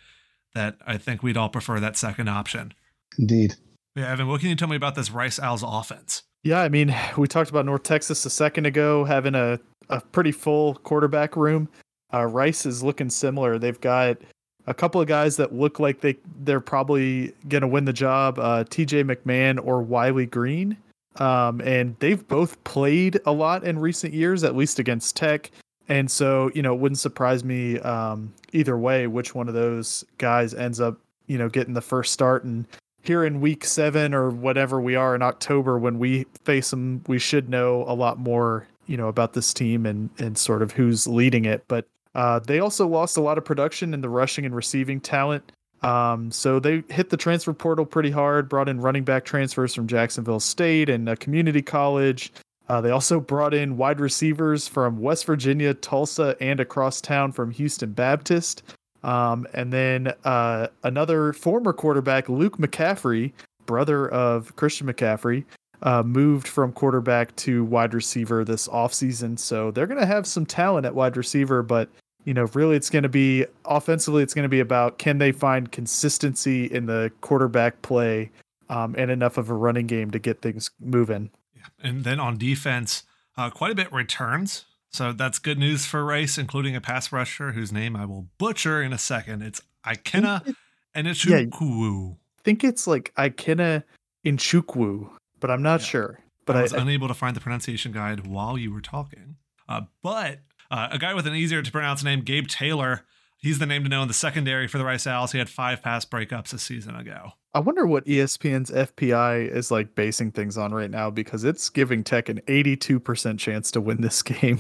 that 0.56 0.78
I 0.86 0.98
think 0.98 1.22
we'd 1.22 1.38
all 1.38 1.50
prefer 1.50 1.80
that 1.80 1.96
second 1.96 2.30
option. 2.30 2.74
Indeed. 3.20 3.56
Yeah, 3.96 4.12
Evan, 4.12 4.28
what 4.28 4.42
can 4.42 4.50
you 4.50 4.56
tell 4.56 4.68
me 4.68 4.76
about 4.76 4.96
this 4.96 5.12
Rice 5.12 5.40
Owls 5.40 5.64
offense? 5.66 6.24
Yeah, 6.44 6.62
I 6.62 6.70
mean, 6.70 6.96
we 7.16 7.28
talked 7.28 7.52
about 7.52 7.66
North 7.66 7.84
Texas 7.84 8.26
a 8.26 8.30
second 8.30 8.66
ago 8.66 9.06
having 9.06 9.36
a, 9.36 9.60
a 9.90 10.02
pretty 10.02 10.32
full 10.32 10.76
quarterback 10.76 11.36
room. 11.36 11.70
Uh, 12.12 12.26
Rice 12.26 12.66
is 12.66 12.82
looking 12.82 13.10
similar. 13.12 13.60
They've 13.60 13.80
got 13.80 14.18
a 14.66 14.74
couple 14.74 15.00
of 15.00 15.08
guys 15.08 15.38
that 15.38 15.54
look 15.54 15.80
like 15.80 16.02
they 16.02 16.18
they're 16.42 16.60
probably 16.60 17.34
gonna 17.48 17.68
win 17.68 17.86
the 17.86 17.94
job. 17.94 18.40
Uh, 18.40 18.64
T.J. 18.64 19.04
McMahon 19.04 19.64
or 19.64 19.82
Wiley 19.82 20.26
Green, 20.26 20.78
um, 21.18 21.62
and 21.62 21.96
they've 22.00 22.28
both 22.28 22.64
played 22.64 23.20
a 23.26 23.32
lot 23.32 23.64
in 23.64 23.80
recent 23.80 24.14
years, 24.14 24.44
at 24.44 24.56
least 24.56 24.80
against 24.80 25.16
Tech. 25.16 25.52
And 25.90 26.10
so, 26.10 26.50
you 26.56 26.62
know, 26.62 26.74
it 26.74 26.80
wouldn't 26.80 27.00
surprise 27.00 27.44
me 27.44 27.80
um, 27.80 28.34
either 28.54 28.78
way 28.78 29.08
which 29.08 29.36
one 29.36 29.48
of 29.48 29.54
those 29.54 30.04
guys 30.18 30.54
ends 30.54 30.80
up, 30.80 30.98
you 31.28 31.38
know, 31.38 31.50
getting 31.50 31.74
the 31.74 31.82
first 31.82 32.14
start 32.14 32.44
and 32.44 32.66
here 33.04 33.26
in 33.26 33.42
week 33.42 33.66
seven 33.66 34.14
or 34.14 34.30
whatever 34.30 34.80
we 34.80 34.96
are 34.96 35.14
in 35.14 35.22
October 35.22 35.78
when 35.78 36.00
we 36.00 36.26
face 36.46 36.72
them, 36.72 37.04
we 37.08 37.20
should 37.20 37.50
know 37.50 37.84
a 37.86 37.94
lot 37.94 38.18
more, 38.18 38.66
you 38.88 38.96
know, 38.96 39.10
about 39.10 39.34
this 39.34 39.54
team 39.54 39.86
and 39.86 40.10
and 40.18 40.38
sort 40.38 40.62
of 40.62 40.72
who's 40.72 41.06
leading 41.06 41.46
it. 41.46 41.66
But 41.68 41.86
uh, 42.16 42.40
they 42.40 42.60
also 42.60 42.88
lost 42.88 43.18
a 43.18 43.22
lot 43.22 43.38
of 43.38 43.46
production 43.46 43.94
in 43.94 44.02
the 44.02 44.10
rushing 44.10 44.46
and 44.46 44.56
receiving 44.56 45.02
talent. 45.02 45.52
Um, 45.84 46.32
so 46.32 46.60
they 46.60 46.84
hit 46.90 47.10
the 47.10 47.18
transfer 47.18 47.54
portal 47.54 47.86
pretty 47.86 48.12
hard, 48.12 48.48
brought 48.48 48.70
in 48.70 48.80
running 48.80 49.04
back 49.04 49.26
transfers 49.26 49.76
from 49.76 49.88
Jacksonville 49.88 50.40
State 50.40 50.90
and 50.90 51.10
a 51.10 51.18
community 51.18 51.62
college. 51.62 52.32
Uh, 52.70 52.80
they 52.80 52.92
also 52.92 53.20
brought 53.20 53.54
in 53.54 53.76
wide 53.76 54.00
receivers 54.00 54.68
from 54.68 54.98
West 54.98 55.26
Virginia, 55.26 55.74
Tulsa, 55.74 56.38
and 56.40 56.60
across 56.60 57.02
town 57.02 57.32
from 57.32 57.52
Houston 57.52 57.92
Baptist. 57.92 58.64
Um, 59.04 59.46
and 59.54 59.74
then 59.74 60.14
uh, 60.24 60.68
another 60.84 61.34
former 61.34 61.74
quarterback, 61.74 62.30
Luke 62.30 62.58
McCaffrey, 62.58 63.34
brother 63.66 64.08
of 64.10 64.56
Christian 64.56 64.88
McCaffrey, 64.88 65.44
uh, 65.82 66.04
moved 66.04 66.48
from 66.48 66.72
quarterback 66.72 67.36
to 67.36 67.66
wide 67.66 67.94
receiver 67.94 68.46
this 68.46 68.70
offseason. 68.70 69.38
So 69.38 69.72
they're 69.72 69.88
going 69.88 70.00
to 70.00 70.06
have 70.06 70.26
some 70.26 70.46
talent 70.46 70.86
at 70.86 70.96
wide 70.96 71.18
receiver, 71.18 71.62
but 71.62 71.90
you 72.26 72.34
know, 72.34 72.46
really 72.54 72.76
it's 72.76 72.90
going 72.90 73.04
to 73.04 73.10
be 73.10 73.46
offensively, 73.66 74.24
it's 74.24 74.34
going 74.34 74.44
to 74.44 74.50
be 74.50 74.60
about 74.60 74.98
can 74.98 75.18
they 75.18 75.32
find 75.32 75.72
consistency 75.72 76.66
in 76.66 76.86
the 76.86 77.12
quarterback 77.22 77.82
play 77.82 78.32
um, 78.70 78.96
and 78.98 79.12
enough 79.12 79.38
of 79.38 79.50
a 79.50 79.54
running 79.54 79.88
game 79.88 80.12
to 80.12 80.20
get 80.20 80.42
things 80.42 80.72
moving. 80.80 81.30
Yeah. 81.56 81.64
And 81.82 82.04
then 82.04 82.20
on 82.20 82.38
defense, 82.38 83.04
uh, 83.38 83.50
quite 83.50 83.72
a 83.72 83.76
bit 83.76 83.92
returns. 83.92 84.66
So 84.92 85.12
that's 85.12 85.40
good 85.40 85.58
news 85.58 85.86
for 85.86 86.06
Rice, 86.06 86.38
including 86.38 86.76
a 86.76 86.82
pass 86.82 87.12
rusher 87.12 87.54
whose 87.54 87.72
name 87.72 87.96
I 87.96 88.06
will 88.06 88.28
butcher 88.38 88.82
in 88.82 88.94
a 88.94 88.98
second. 88.98 89.42
It's 89.42 89.60
Ikena 89.86 90.56
and 90.94 91.08
it's 91.08 91.26
Yeah. 91.26 91.42
Chukwu. 91.42 92.14
I 92.14 92.42
think 92.44 92.64
it's 92.64 92.86
like 92.88 93.12
Ikena 93.18 93.84
Inchukwu, 94.26 95.10
but 95.40 95.50
I'm 95.52 95.62
not 95.62 95.82
Yeah. 95.82 95.86
sure. 95.88 96.20
But 96.46 96.56
I 96.56 96.60
I, 96.60 96.62
was 96.64 96.74
I- 96.74 96.82
unable 96.82 97.08
to 97.08 97.14
find 97.14 97.36
the 97.36 97.40
pronunciation 97.42 97.92
guide 97.92 98.28
while 98.28 98.58
you 98.58 98.72
were 98.74 98.82
talking. 98.82 99.38
Uh, 99.68 99.82
but 100.02 100.40
uh, 100.74 100.88
a 100.92 100.98
guy 100.98 101.14
with 101.14 101.28
an 101.28 101.36
easier 101.36 101.62
to 101.62 101.72
pronounce 101.72 102.04
name, 102.04 102.22
Gabe 102.22 102.48
Taylor, 102.48 103.06
he's 103.38 103.60
the 103.60 103.68
name 103.68 103.84
to 103.84 103.90
know 103.90 104.02
in 104.02 104.08
the 104.08 104.14
secondary 104.14 104.68
for 104.68 104.80
the 104.80 104.84
Rice 104.84 105.06
Owls. 105.06 105.32
He 105.32 105.38
had 105.38 105.48
five 105.48 105.84
pass 105.84 106.04
breakups 106.04 106.52
a 106.52 106.58
season 106.58 106.96
ago. 106.96 107.34
I 107.54 107.60
wonder 107.60 107.86
what 107.86 108.06
ESPN's 108.06 108.72
FPI 108.72 109.56
is 109.56 109.70
like 109.70 109.94
basing 109.94 110.32
things 110.32 110.58
on 110.58 110.74
right 110.74 110.90
now 110.90 111.12
because 111.12 111.44
it's 111.44 111.70
giving 111.70 112.04
Tech 112.04 112.28
an 112.28 112.42
82% 112.48 113.38
chance 113.38 113.70
to 113.70 113.82
win 113.82 114.02
this 114.02 114.22
game 114.24 114.60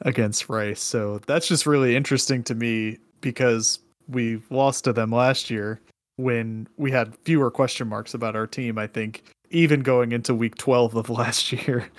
against 0.00 0.48
Rice. 0.48 0.80
So 0.80 1.18
that's 1.26 1.48
just 1.48 1.66
really 1.66 1.96
interesting 1.96 2.42
to 2.44 2.54
me 2.54 2.96
because 3.20 3.80
we 4.08 4.40
lost 4.48 4.84
to 4.84 4.94
them 4.94 5.10
last 5.10 5.50
year 5.50 5.82
when 6.16 6.66
we 6.78 6.90
had 6.90 7.14
fewer 7.24 7.50
question 7.50 7.88
marks 7.88 8.14
about 8.14 8.36
our 8.36 8.46
team, 8.46 8.78
I 8.78 8.86
think, 8.86 9.22
even 9.50 9.80
going 9.80 10.12
into 10.12 10.34
week 10.34 10.54
12 10.54 10.94
of 10.94 11.10
last 11.10 11.52
year. 11.52 11.90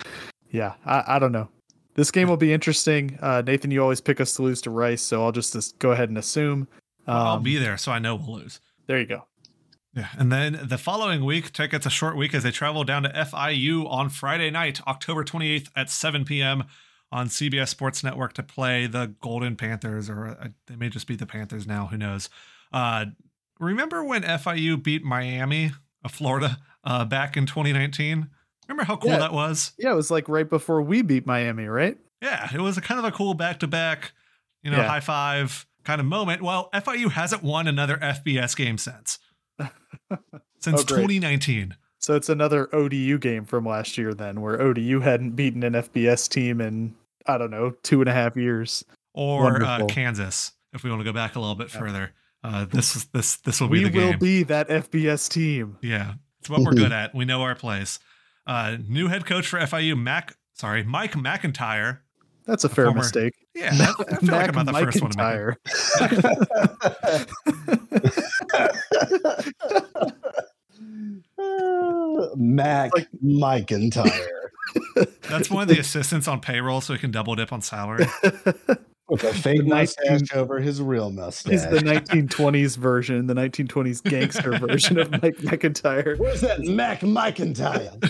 yeah, 0.50 0.72
I, 0.84 1.04
I 1.06 1.18
don't 1.20 1.32
know. 1.32 1.48
This 1.94 2.10
game 2.10 2.28
will 2.28 2.36
be 2.36 2.52
interesting. 2.52 3.18
Uh, 3.22 3.42
Nathan, 3.46 3.70
you 3.70 3.82
always 3.82 4.00
pick 4.00 4.20
us 4.20 4.34
to 4.34 4.42
lose 4.42 4.60
to 4.62 4.70
Rice, 4.70 5.02
so 5.02 5.22
I'll 5.24 5.32
just, 5.32 5.52
just 5.52 5.78
go 5.78 5.92
ahead 5.92 6.08
and 6.08 6.18
assume. 6.18 6.66
I'll 7.06 7.36
Um, 7.36 7.42
be 7.42 7.56
there, 7.56 7.76
so 7.76 7.92
I 7.92 7.98
know 7.98 8.14
we'll 8.16 8.36
lose. 8.38 8.60
there 8.86 8.98
you 8.98 9.06
go. 9.06 9.26
Yeah, 9.94 10.08
and 10.18 10.32
then 10.32 10.58
the 10.64 10.76
following 10.78 11.24
week, 11.24 11.52
Tech 11.52 11.70
gets 11.70 11.86
a 11.86 11.90
short 11.90 12.16
week 12.16 12.34
as 12.34 12.42
they 12.42 12.50
travel 12.50 12.82
down 12.82 13.04
to 13.04 13.10
FIU 13.10 13.88
on 13.88 14.08
Friday 14.08 14.50
night, 14.50 14.80
October 14.88 15.22
28th 15.22 15.68
at 15.76 15.88
7 15.88 16.24
p.m. 16.24 16.64
on 17.12 17.28
CBS 17.28 17.68
Sports 17.68 18.02
Network 18.02 18.32
to 18.32 18.42
play 18.42 18.88
the 18.88 19.14
Golden 19.20 19.54
Panthers, 19.54 20.10
or 20.10 20.26
uh, 20.26 20.48
they 20.66 20.74
may 20.74 20.88
just 20.88 21.06
be 21.06 21.14
the 21.14 21.26
Panthers 21.26 21.64
now. 21.64 21.86
Who 21.86 21.96
knows? 21.96 22.28
Uh, 22.72 23.06
remember 23.60 24.02
when 24.02 24.22
FIU 24.24 24.82
beat 24.82 25.04
Miami 25.04 25.70
of 26.04 26.10
Florida 26.10 26.58
uh, 26.82 27.04
back 27.04 27.36
in 27.36 27.46
2019? 27.46 28.28
Remember 28.68 28.84
how 28.84 28.96
cool 28.96 29.10
Yeah. 29.10 29.18
that 29.18 29.32
was? 29.32 29.72
Yeah, 29.78 29.92
it 29.92 29.96
was 29.96 30.10
like 30.10 30.28
right 30.28 30.48
before 30.48 30.80
we 30.82 31.02
beat 31.02 31.26
Miami, 31.26 31.66
right? 31.66 31.96
Yeah, 32.22 32.48
it 32.54 32.60
was 32.60 32.76
a 32.78 32.80
kind 32.80 32.98
of 32.98 33.04
a 33.04 33.12
cool 33.12 33.34
back 33.34 33.60
to 33.60 33.66
back, 33.66 34.12
you 34.62 34.70
know, 34.70 34.78
Yeah. 34.78 34.88
high 34.88 35.00
five 35.00 35.66
kind 35.84 36.00
of 36.00 36.06
moment. 36.06 36.42
Well, 36.42 36.70
FIU 36.72 37.10
hasn't 37.10 37.42
won 37.42 37.68
another 37.68 37.98
FBS 38.00 38.54
game 38.56 38.78
since. 38.78 39.18
Since 40.60 40.80
Oh, 40.80 40.84
2019. 40.96 41.76
So 41.98 42.14
it's 42.14 42.28
another 42.28 42.74
ODU 42.74 43.18
game 43.18 43.44
from 43.44 43.66
last 43.66 43.96
year, 43.98 44.14
then, 44.14 44.40
where 44.40 44.60
ODU 44.60 45.00
hadn't 45.00 45.32
beaten 45.32 45.62
an 45.62 45.74
FBS 45.74 46.28
team 46.28 46.60
in 46.60 46.94
I 47.26 47.38
don't 47.38 47.50
know 47.50 47.74
two 47.82 48.00
and 48.00 48.08
a 48.08 48.12
half 48.12 48.36
years. 48.36 48.84
or 49.14 49.62
uh, 49.62 49.84
Kansas, 49.86 50.52
if 50.72 50.82
we 50.82 50.90
want 50.90 51.00
to 51.00 51.04
go 51.04 51.12
back 51.12 51.36
a 51.36 51.40
little 51.40 51.54
bit 51.54 51.70
further. 51.70 52.12
Uh, 52.42 52.64
this 52.66 53.04
this 53.12 53.36
this 53.36 53.60
will 53.60 53.68
We 53.68 53.84
be 53.84 53.88
the 53.90 53.98
will 53.98 54.18
be 54.18 54.42
that 54.44 54.68
FBS 54.68 55.28
team. 55.30 55.78
yeah, 55.82 56.14
it's 56.40 56.50
what 56.50 56.60
we're 56.60 56.72
good 56.74 56.92
at. 56.92 57.14
We 57.14 57.24
know 57.24 57.42
our 57.42 57.54
place. 57.54 57.98
Uh, 58.46 58.76
new 58.88 59.08
head 59.08 59.24
coach 59.26 59.46
for 59.46 59.58
FIU, 59.58 59.98
Mac. 59.98 60.36
Sorry, 60.54 60.82
Mike 60.84 61.16
MacIntyre. 61.16 62.02
That's 62.46 62.64
a 62.64 62.68
fair 62.68 62.86
former- 62.86 62.98
mistake. 63.00 63.34
Yeah, 63.54 63.70
I, 63.72 63.94
I 64.14 64.16
feel 64.16 64.30
like 64.34 64.48
I'm 64.48 64.54
not 64.54 64.66
the 64.66 64.72
first 64.72 65.00
one. 65.00 65.10
To 65.12 65.18
make 65.18 65.56
it. 66.58 67.54
Mac 72.36 72.92
Like- 72.94 73.08
McIntyre. 73.24 74.26
That's 75.28 75.50
one 75.50 75.62
of 75.62 75.68
the 75.68 75.78
assistants 75.78 76.28
on 76.28 76.40
payroll, 76.40 76.80
so 76.80 76.92
he 76.94 76.98
can 76.98 77.10
double 77.10 77.34
dip 77.34 77.52
on 77.52 77.60
salary. 77.62 78.06
With 79.08 79.24
a 79.24 79.34
fake 79.34 79.58
The 79.58 79.64
mustache 79.64 80.20
19 80.32 80.38
over 80.38 80.60
his 80.60 80.80
real 80.80 81.10
mustache. 81.10 81.52
He's 81.52 81.68
the 81.68 81.78
1920s 81.78 82.76
version, 82.78 83.26
the 83.26 83.34
1920s 83.34 84.02
gangster 84.02 84.58
version 84.58 84.98
of 84.98 85.10
Mike 85.22 85.42
MacIntyre. 85.42 86.16
Where's 86.16 86.40
that 86.40 86.60
Mac 86.60 87.00
McIntyre? 87.00 88.00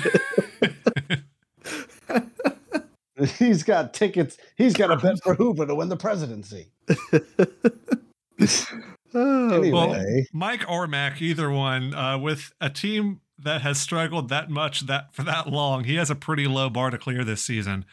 he's 3.38 3.62
got 3.62 3.94
tickets. 3.94 4.36
He's 4.56 4.74
got 4.74 4.90
a 4.90 4.96
bet 4.96 5.22
for 5.22 5.34
Hoover 5.34 5.66
to 5.66 5.74
win 5.74 5.88
the 5.88 5.96
presidency. 5.96 6.70
Oh, 9.14 9.52
Anyway. 9.52 9.70
Well, 9.70 10.22
Mike 10.32 10.64
or 10.68 10.86
Mac, 10.86 11.22
either 11.22 11.50
one, 11.50 11.94
uh, 11.94 12.18
with 12.18 12.52
a 12.60 12.68
team 12.68 13.20
that 13.38 13.62
has 13.62 13.80
struggled 13.80 14.28
that 14.28 14.50
much 14.50 14.86
that 14.86 15.14
for 15.14 15.22
that 15.22 15.48
long, 15.48 15.84
he 15.84 15.96
has 15.96 16.10
a 16.10 16.14
pretty 16.14 16.46
low 16.46 16.68
bar 16.68 16.90
to 16.90 16.98
clear 16.98 17.24
this 17.24 17.42
season. 17.42 17.84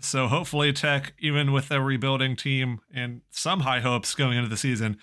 So 0.00 0.28
hopefully, 0.28 0.72
Tech, 0.72 1.14
even 1.18 1.52
with 1.52 1.70
a 1.70 1.80
rebuilding 1.80 2.36
team 2.36 2.80
and 2.92 3.22
some 3.30 3.60
high 3.60 3.80
hopes 3.80 4.14
going 4.14 4.36
into 4.36 4.48
the 4.48 4.56
season, 4.56 4.98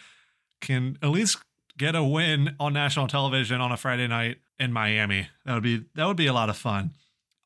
can 0.61 0.97
at 1.01 1.09
least 1.09 1.37
get 1.77 1.95
a 1.95 2.03
win 2.03 2.55
on 2.59 2.73
national 2.73 3.07
television 3.07 3.61
on 3.61 3.71
a 3.71 3.77
Friday 3.77 4.07
night 4.07 4.37
in 4.59 4.71
Miami. 4.71 5.27
That 5.45 5.53
would 5.53 5.63
be 5.63 5.85
that 5.95 6.07
would 6.07 6.17
be 6.17 6.27
a 6.27 6.33
lot 6.33 6.49
of 6.49 6.57
fun. 6.57 6.91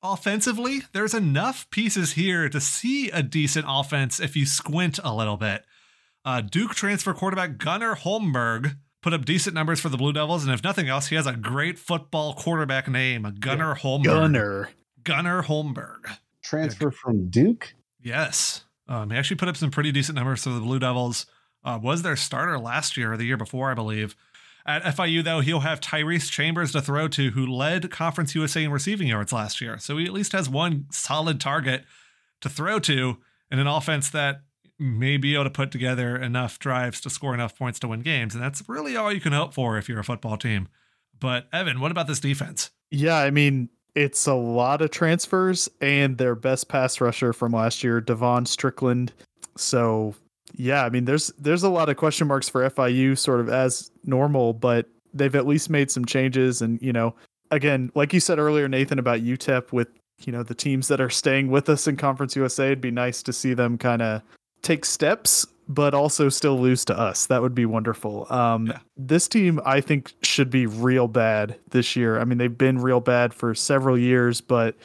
Offensively, 0.01 0.83
there's 0.93 1.13
enough 1.13 1.69
pieces 1.71 2.13
here 2.13 2.47
to 2.47 2.61
see 2.61 3.09
a 3.09 3.21
decent 3.21 3.65
offense 3.67 4.19
if 4.19 4.35
you 4.35 4.45
squint 4.45 4.99
a 5.03 5.13
little 5.13 5.35
bit. 5.35 5.65
Uh, 6.23 6.41
Duke 6.41 6.73
transfer 6.73 7.13
quarterback 7.13 7.57
Gunnar 7.57 7.95
Holmberg 7.95 8.77
put 9.01 9.13
up 9.13 9.25
decent 9.25 9.55
numbers 9.55 9.79
for 9.79 9.89
the 9.89 9.97
Blue 9.97 10.13
Devils, 10.13 10.45
and 10.45 10.53
if 10.53 10.63
nothing 10.63 10.87
else, 10.87 11.07
he 11.07 11.15
has 11.15 11.27
a 11.27 11.33
great 11.33 11.77
football 11.77 12.33
quarterback 12.33 12.87
name, 12.87 13.35
Gunnar 13.39 13.75
Holmberg. 13.75 14.03
Gunner. 14.03 14.69
Gunnar 15.03 15.43
Holmberg. 15.43 16.17
Transfer 16.43 16.91
from 16.91 17.29
Duke. 17.29 17.73
Yes. 18.01 18.63
Um, 18.87 19.11
he 19.11 19.17
actually 19.17 19.37
put 19.37 19.47
up 19.47 19.57
some 19.57 19.71
pretty 19.71 19.91
decent 19.91 20.15
numbers 20.15 20.43
for 20.43 20.49
the 20.49 20.59
Blue 20.59 20.79
Devils. 20.79 21.25
Uh, 21.63 21.77
was 21.81 22.01
their 22.01 22.15
starter 22.15 22.57
last 22.57 22.95
year 22.95 23.13
or 23.13 23.17
the 23.17 23.25
year 23.25 23.37
before, 23.37 23.69
I 23.69 23.73
believe. 23.73 24.15
At 24.65 24.83
FIU, 24.83 25.23
though, 25.23 25.41
he'll 25.41 25.61
have 25.61 25.81
Tyrese 25.81 26.29
Chambers 26.29 26.71
to 26.73 26.81
throw 26.81 27.07
to, 27.09 27.31
who 27.31 27.45
led 27.45 27.91
Conference 27.91 28.35
USA 28.35 28.63
in 28.63 28.71
receiving 28.71 29.07
yards 29.07 29.33
last 29.33 29.61
year. 29.61 29.77
So 29.77 29.97
he 29.97 30.05
at 30.05 30.13
least 30.13 30.31
has 30.31 30.49
one 30.49 30.85
solid 30.91 31.41
target 31.41 31.83
to 32.41 32.49
throw 32.49 32.79
to 32.79 33.17
in 33.51 33.59
an 33.59 33.67
offense 33.67 34.09
that 34.11 34.41
may 34.77 35.17
be 35.17 35.33
able 35.33 35.43
to 35.45 35.49
put 35.49 35.71
together 35.71 36.15
enough 36.15 36.59
drives 36.59 37.01
to 37.01 37.09
score 37.09 37.33
enough 37.33 37.57
points 37.57 37.79
to 37.79 37.87
win 37.87 38.01
games. 38.01 38.33
And 38.33 38.43
that's 38.43 38.63
really 38.67 38.95
all 38.95 39.11
you 39.11 39.19
can 39.19 39.33
hope 39.33 39.53
for 39.53 39.77
if 39.77 39.89
you're 39.89 39.99
a 39.99 40.03
football 40.03 40.37
team. 40.37 40.69
But 41.19 41.47
Evan, 41.51 41.79
what 41.79 41.91
about 41.91 42.07
this 42.07 42.19
defense? 42.19 42.69
Yeah, 42.91 43.17
I 43.17 43.29
mean, 43.29 43.69
it's 43.95 44.27
a 44.27 44.33
lot 44.33 44.81
of 44.81 44.91
transfers 44.91 45.69
and 45.81 46.17
their 46.17 46.35
best 46.35 46.67
pass 46.67 47.01
rusher 47.01 47.33
from 47.33 47.51
last 47.51 47.83
year, 47.83 48.01
Devon 48.01 48.45
Strickland. 48.45 49.13
So, 49.55 50.15
yeah, 50.55 50.85
I 50.85 50.89
mean, 50.89 51.05
there's 51.05 51.27
there's 51.37 51.63
a 51.63 51.69
lot 51.69 51.89
of 51.89 51.97
question 51.97 52.27
marks 52.27 52.49
for 52.49 52.67
FIU 52.69 53.17
sort 53.17 53.39
of 53.39 53.49
as 53.49 53.91
normal, 54.05 54.53
but 54.53 54.87
they've 55.13 55.35
at 55.35 55.47
least 55.47 55.69
made 55.69 55.89
some 55.91 56.05
changes 56.05 56.61
and, 56.61 56.81
you 56.81 56.93
know, 56.93 57.15
again, 57.51 57.91
like 57.95 58.13
you 58.13 58.19
said 58.19 58.39
earlier 58.39 58.67
Nathan 58.67 58.99
about 58.99 59.21
UTEP 59.21 59.71
with, 59.71 59.87
you 60.21 60.31
know, 60.31 60.43
the 60.43 60.53
teams 60.53 60.87
that 60.87 61.01
are 61.01 61.09
staying 61.09 61.49
with 61.49 61.69
us 61.69 61.87
in 61.87 61.97
Conference 61.97 62.35
USA, 62.35 62.67
it'd 62.67 62.81
be 62.81 62.91
nice 62.91 63.23
to 63.23 63.33
see 63.33 63.53
them 63.53 63.77
kind 63.77 64.01
of 64.01 64.21
take 64.69 64.85
steps 64.85 65.47
but 65.71 65.93
also 65.93 66.29
still 66.29 66.59
lose 66.59 66.83
to 66.83 66.97
us. 66.97 67.27
That 67.27 67.43
would 67.43 67.53
be 67.53 67.65
wonderful. 67.65 68.25
Um, 68.33 68.67
Yeah. 68.67 68.79
This 68.97 69.27
team, 69.27 69.61
I 69.63 69.81
think, 69.81 70.13
should 70.23 70.49
be 70.49 70.65
real 70.65 71.07
bad 71.07 71.57
this 71.69 71.95
year. 71.95 72.19
I 72.19 72.25
mean, 72.25 72.39
they've 72.39 72.57
been 72.57 72.79
real 72.79 72.99
bad 72.99 73.35
for 73.35 73.53
several 73.53 73.97
years, 73.97 74.41
but 74.41 74.75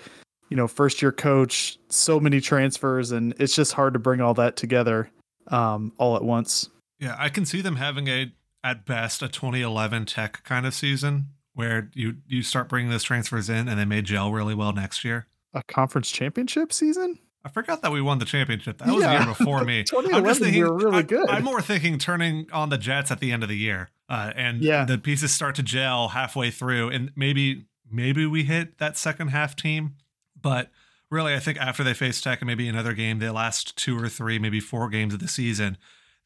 you 0.51 0.59
know, 0.59 0.69
first 0.69 1.01
year 1.01 1.11
coach, 1.11 1.79
so 1.89 2.21
many 2.21 2.41
transfers, 2.41 3.13
and 3.13 3.35
it's 3.39 3.57
just 3.57 3.73
hard 3.73 3.95
to 3.95 3.99
bring 3.99 4.21
all 4.21 4.35
that 4.35 4.57
together 4.57 5.11
um, 5.49 5.91
all 5.97 6.17
at 6.17 6.23
once. 6.23 6.69
Yeah, 7.01 7.17
I 7.19 7.31
can 7.31 7.47
see 7.47 7.63
them 7.63 7.77
having 7.77 8.07
a 8.09 8.33
at 8.63 8.85
best 8.85 9.23
a 9.23 9.29
2011 9.29 10.05
Tech 10.05 10.45
kind 10.45 10.67
of 10.67 10.75
season 10.75 11.29
where 11.55 11.91
you 11.95 12.17
you 12.29 12.43
start 12.43 12.69
bringing 12.69 12.91
those 12.91 13.03
transfers 13.03 13.49
in 13.49 13.69
and 13.69 13.81
they 13.81 13.85
may 13.87 14.03
gel 14.03 14.33
really 14.33 14.55
well 14.55 14.73
next 14.73 15.03
year. 15.03 15.27
A 15.55 15.63
conference 15.63 16.11
championship 16.11 16.73
season? 16.73 17.19
I 17.45 17.51
forgot 17.51 17.83
that 17.83 17.93
we 17.93 18.01
won 18.01 18.19
the 18.19 18.25
championship. 18.25 18.79
That 18.79 18.89
was 18.89 19.03
Yeah. 19.03 19.19
the 19.19 19.25
year 19.25 19.35
before 19.37 19.65
me. 19.65 19.85
I'm 20.13 20.25
just 20.25 20.41
thinking 20.41 20.63
we 20.63 20.69
were 20.69 20.77
really 20.79 20.99
I- 20.99 21.03
good. 21.03 21.29
I'm 21.29 21.45
more 21.45 21.61
thinking 21.61 21.99
turning 21.99 22.47
on 22.53 22.71
the 22.71 22.79
Jets 22.79 23.11
at 23.11 23.21
the 23.21 23.33
end 23.33 23.43
of 23.43 23.49
the 23.49 23.57
year, 23.59 23.91
uh, 24.09 24.33
and 24.35 24.63
Yeah. 24.63 24.85
the 24.85 24.97
pieces 24.99 25.33
start 25.33 25.55
to 25.57 25.63
gel 25.63 26.09
halfway 26.09 26.51
through, 26.51 26.89
and 26.91 27.13
maybe 27.17 27.67
maybe 27.91 28.25
we 28.27 28.45
hit 28.45 28.79
that 28.79 28.97
second 28.97 29.29
half 29.29 29.55
team, 29.55 29.95
but 30.41 30.71
really, 31.11 31.35
I 31.35 31.39
think 31.39 31.59
after 31.59 31.85
they 31.85 31.95
face 31.95 32.21
Tech 32.21 32.41
and 32.41 32.47
maybe 32.47 32.67
another 32.67 32.93
game, 32.95 33.19
the 33.21 33.33
last 33.33 33.77
two 33.77 33.97
or 34.03 34.09
three, 34.09 34.39
maybe 34.39 34.59
four 34.59 34.89
games 34.89 35.15
of 35.15 35.21
the 35.21 35.29
season, 35.29 35.77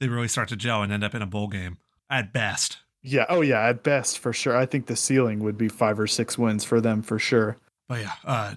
they 0.00 0.08
really 0.08 0.28
start 0.28 0.48
to 0.50 0.56
gel 0.56 0.82
and 0.82 0.92
end 0.92 1.02
up 1.04 1.14
in 1.14 1.20
a 1.20 1.26
bowl 1.26 1.48
game 1.48 1.76
at 2.08 2.32
best. 2.32 2.78
Yeah. 3.02 3.26
Oh, 3.28 3.42
yeah. 3.42 3.60
At 3.66 3.82
best, 3.82 4.18
for 4.18 4.32
sure. 4.32 4.56
I 4.56 4.64
think 4.66 4.86
the 4.86 4.96
ceiling 4.96 5.40
would 5.40 5.58
be 5.58 5.68
five 5.68 5.98
or 6.00 6.06
six 6.06 6.38
wins 6.38 6.64
for 6.64 6.80
them 6.80 7.02
for 7.02 7.18
sure. 7.18 7.56
But 7.88 8.00
yeah, 8.02 8.12
uh, 8.24 8.54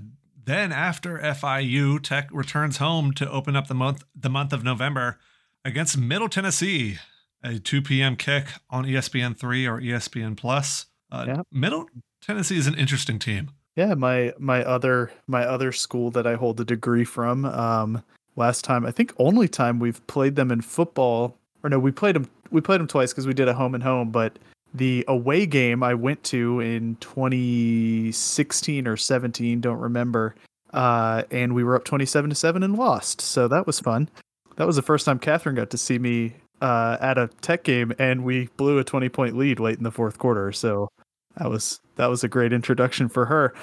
then 0.51 0.71
after 0.71 1.17
FIU, 1.17 2.01
Tech 2.01 2.27
returns 2.31 2.77
home 2.77 3.13
to 3.13 3.29
open 3.29 3.55
up 3.55 3.67
the 3.67 3.73
month 3.73 4.03
the 4.15 4.29
month 4.29 4.51
of 4.51 4.63
November 4.63 5.17
against 5.63 5.97
Middle 5.97 6.27
Tennessee, 6.27 6.97
a 7.43 7.57
2 7.57 7.81
p.m. 7.81 8.15
kick 8.15 8.47
on 8.69 8.85
ESPN 8.85 9.37
three 9.37 9.65
or 9.65 9.79
ESPN 9.79 10.35
Plus. 10.35 10.87
Uh, 11.11 11.25
Yeah. 11.27 11.41
Middle 11.51 11.87
Tennessee 12.21 12.57
is 12.57 12.67
an 12.67 12.75
interesting 12.75 13.17
team. 13.17 13.51
Yeah, 13.75 13.93
my 13.93 14.33
my 14.37 14.63
other 14.63 15.11
my 15.27 15.43
other 15.45 15.71
school 15.71 16.11
that 16.11 16.27
I 16.27 16.35
hold 16.35 16.59
a 16.59 16.65
degree 16.65 17.05
from. 17.05 17.45
Um, 17.45 18.03
last 18.35 18.65
time 18.65 18.85
I 18.85 18.91
think 18.91 19.13
only 19.17 19.47
time 19.47 19.79
we've 19.79 20.05
played 20.07 20.35
them 20.35 20.51
in 20.51 20.59
football, 20.61 21.37
or 21.63 21.69
no, 21.69 21.79
we 21.79 21.91
played 21.91 22.15
them 22.15 22.29
we 22.51 22.59
played 22.59 22.81
them 22.81 22.87
twice 22.87 23.13
because 23.13 23.25
we 23.25 23.33
did 23.33 23.47
a 23.47 23.53
home 23.53 23.73
and 23.73 23.83
home. 23.83 24.11
But 24.11 24.37
the 24.73 25.03
away 25.07 25.45
game 25.45 25.83
I 25.83 25.93
went 25.93 26.23
to 26.25 26.59
in 26.59 26.95
2016 26.97 28.87
or 28.87 28.97
17, 28.97 29.61
don't 29.61 29.79
remember, 29.79 30.35
uh, 30.73 31.23
and 31.31 31.53
we 31.53 31.63
were 31.63 31.75
up 31.75 31.83
27 31.83 32.29
to 32.29 32.35
seven 32.35 32.63
and 32.63 32.77
lost. 32.77 33.21
So 33.21 33.47
that 33.47 33.67
was 33.67 33.79
fun. 33.79 34.09
That 34.55 34.67
was 34.67 34.75
the 34.75 34.81
first 34.81 35.05
time 35.05 35.19
Catherine 35.19 35.55
got 35.55 35.69
to 35.71 35.77
see 35.77 35.99
me 35.99 36.35
uh, 36.61 36.97
at 37.01 37.17
a 37.17 37.29
tech 37.41 37.63
game, 37.63 37.93
and 37.99 38.23
we 38.23 38.49
blew 38.57 38.77
a 38.77 38.83
20 38.83 39.09
point 39.09 39.37
lead 39.37 39.59
late 39.59 39.77
in 39.77 39.83
the 39.83 39.91
fourth 39.91 40.17
quarter. 40.19 40.51
So 40.51 40.89
that 41.37 41.49
was 41.49 41.79
that 41.95 42.09
was 42.09 42.23
a 42.23 42.27
great 42.27 42.53
introduction 42.53 43.09
for 43.09 43.25
her. 43.25 43.53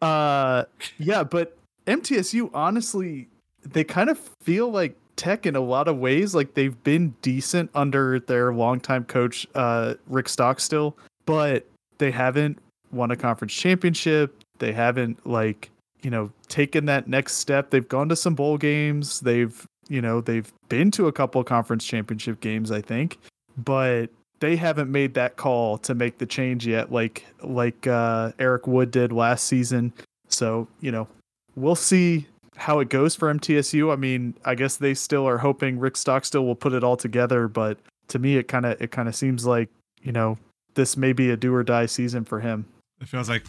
Uh, 0.00 0.64
yeah, 0.98 1.24
but 1.24 1.56
MTSU 1.86 2.50
honestly, 2.54 3.28
they 3.62 3.84
kind 3.84 4.10
of 4.10 4.18
feel 4.42 4.70
like 4.70 4.96
Tech 5.16 5.46
in 5.46 5.56
a 5.56 5.60
lot 5.60 5.88
of 5.88 5.98
ways. 5.98 6.34
Like 6.34 6.54
they've 6.54 6.82
been 6.84 7.14
decent 7.22 7.70
under 7.74 8.20
their 8.20 8.52
longtime 8.52 9.04
coach 9.04 9.46
uh, 9.54 9.94
Rick 10.08 10.28
Stockstill, 10.28 10.96
but 11.26 11.66
they 11.98 12.10
haven't 12.10 12.58
won 12.92 13.10
a 13.10 13.16
conference 13.16 13.54
championship. 13.54 14.36
They 14.58 14.72
haven't 14.72 15.26
like 15.26 15.70
you 16.02 16.10
know 16.10 16.30
taken 16.48 16.86
that 16.86 17.08
next 17.08 17.34
step. 17.36 17.70
They've 17.70 17.88
gone 17.88 18.08
to 18.08 18.16
some 18.16 18.34
bowl 18.34 18.58
games. 18.58 19.20
They've 19.20 19.66
you 19.88 20.00
know 20.00 20.20
they've 20.20 20.52
been 20.68 20.90
to 20.92 21.06
a 21.06 21.12
couple 21.12 21.42
conference 21.44 21.84
championship 21.84 22.40
games, 22.40 22.70
I 22.70 22.80
think, 22.80 23.18
but 23.56 24.10
they 24.40 24.56
haven't 24.56 24.90
made 24.90 25.14
that 25.14 25.36
call 25.36 25.78
to 25.78 25.94
make 25.94 26.18
the 26.18 26.26
change 26.26 26.66
yet 26.66 26.92
like 26.92 27.24
like 27.42 27.86
uh, 27.86 28.32
Eric 28.38 28.66
Wood 28.66 28.90
did 28.90 29.12
last 29.12 29.46
season. 29.46 29.92
So, 30.28 30.68
you 30.80 30.90
know, 30.90 31.08
we'll 31.56 31.76
see 31.76 32.26
how 32.56 32.80
it 32.80 32.88
goes 32.88 33.14
for 33.14 33.32
MTSU. 33.32 33.92
I 33.92 33.96
mean, 33.96 34.34
I 34.44 34.54
guess 34.54 34.76
they 34.76 34.94
still 34.94 35.26
are 35.26 35.38
hoping 35.38 35.78
Rick 35.78 35.96
Stockstill 35.96 36.44
will 36.44 36.54
put 36.54 36.72
it 36.72 36.84
all 36.84 36.96
together, 36.96 37.48
but 37.48 37.78
to 38.08 38.18
me 38.18 38.36
it 38.36 38.48
kind 38.48 38.66
of 38.66 38.80
it 38.80 38.90
kind 38.90 39.08
of 39.08 39.16
seems 39.16 39.46
like, 39.46 39.68
you 40.02 40.12
know, 40.12 40.38
this 40.74 40.96
may 40.96 41.12
be 41.12 41.30
a 41.30 41.36
do 41.36 41.54
or 41.54 41.62
die 41.62 41.86
season 41.86 42.24
for 42.24 42.40
him. 42.40 42.66
It 43.00 43.08
feels 43.08 43.28
like 43.28 43.44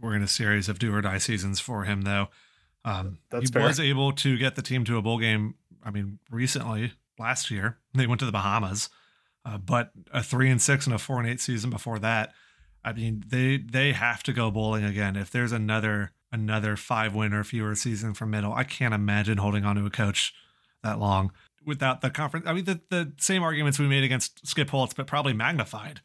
we're 0.00 0.14
in 0.14 0.22
a 0.22 0.28
series 0.28 0.68
of 0.68 0.78
do 0.78 0.94
or 0.94 1.00
die 1.00 1.18
seasons 1.18 1.60
for 1.60 1.84
him, 1.84 2.02
though. 2.02 2.28
Um, 2.84 3.18
That's 3.30 3.48
he 3.48 3.52
fair. 3.52 3.66
was 3.66 3.78
able 3.78 4.12
to 4.12 4.38
get 4.38 4.56
the 4.56 4.62
team 4.62 4.84
to 4.84 4.96
a 4.96 5.02
bowl 5.02 5.18
game. 5.18 5.54
I 5.84 5.90
mean, 5.90 6.18
recently 6.30 6.94
last 7.18 7.50
year 7.50 7.78
they 7.94 8.06
went 8.06 8.20
to 8.20 8.26
the 8.26 8.32
Bahamas, 8.32 8.88
uh, 9.44 9.58
but 9.58 9.90
a 10.12 10.22
three 10.22 10.50
and 10.50 10.60
six 10.60 10.86
and 10.86 10.94
a 10.94 10.98
four 10.98 11.18
and 11.18 11.28
eight 11.28 11.40
season 11.40 11.70
before 11.70 11.98
that. 11.98 12.32
I 12.82 12.92
mean, 12.92 13.24
they 13.26 13.58
they 13.58 13.92
have 13.92 14.22
to 14.24 14.32
go 14.32 14.50
bowling 14.50 14.84
again. 14.84 15.16
If 15.16 15.30
there's 15.30 15.52
another 15.52 16.12
another 16.32 16.76
five 16.76 17.14
win 17.14 17.32
or 17.32 17.44
fewer 17.44 17.74
season 17.74 18.14
for 18.14 18.26
middle, 18.26 18.52
I 18.52 18.64
can't 18.64 18.94
imagine 18.94 19.38
holding 19.38 19.64
on 19.64 19.76
to 19.76 19.86
a 19.86 19.90
coach 19.90 20.32
that 20.82 20.98
long 20.98 21.32
without 21.64 22.00
the 22.00 22.10
conference. 22.10 22.46
I 22.46 22.52
mean, 22.52 22.64
the, 22.64 22.80
the 22.88 23.12
same 23.18 23.42
arguments 23.42 23.78
we 23.78 23.86
made 23.88 24.04
against 24.04 24.46
Skip 24.46 24.70
Holtz, 24.70 24.94
but 24.94 25.06
probably 25.06 25.32
magnified. 25.32 26.00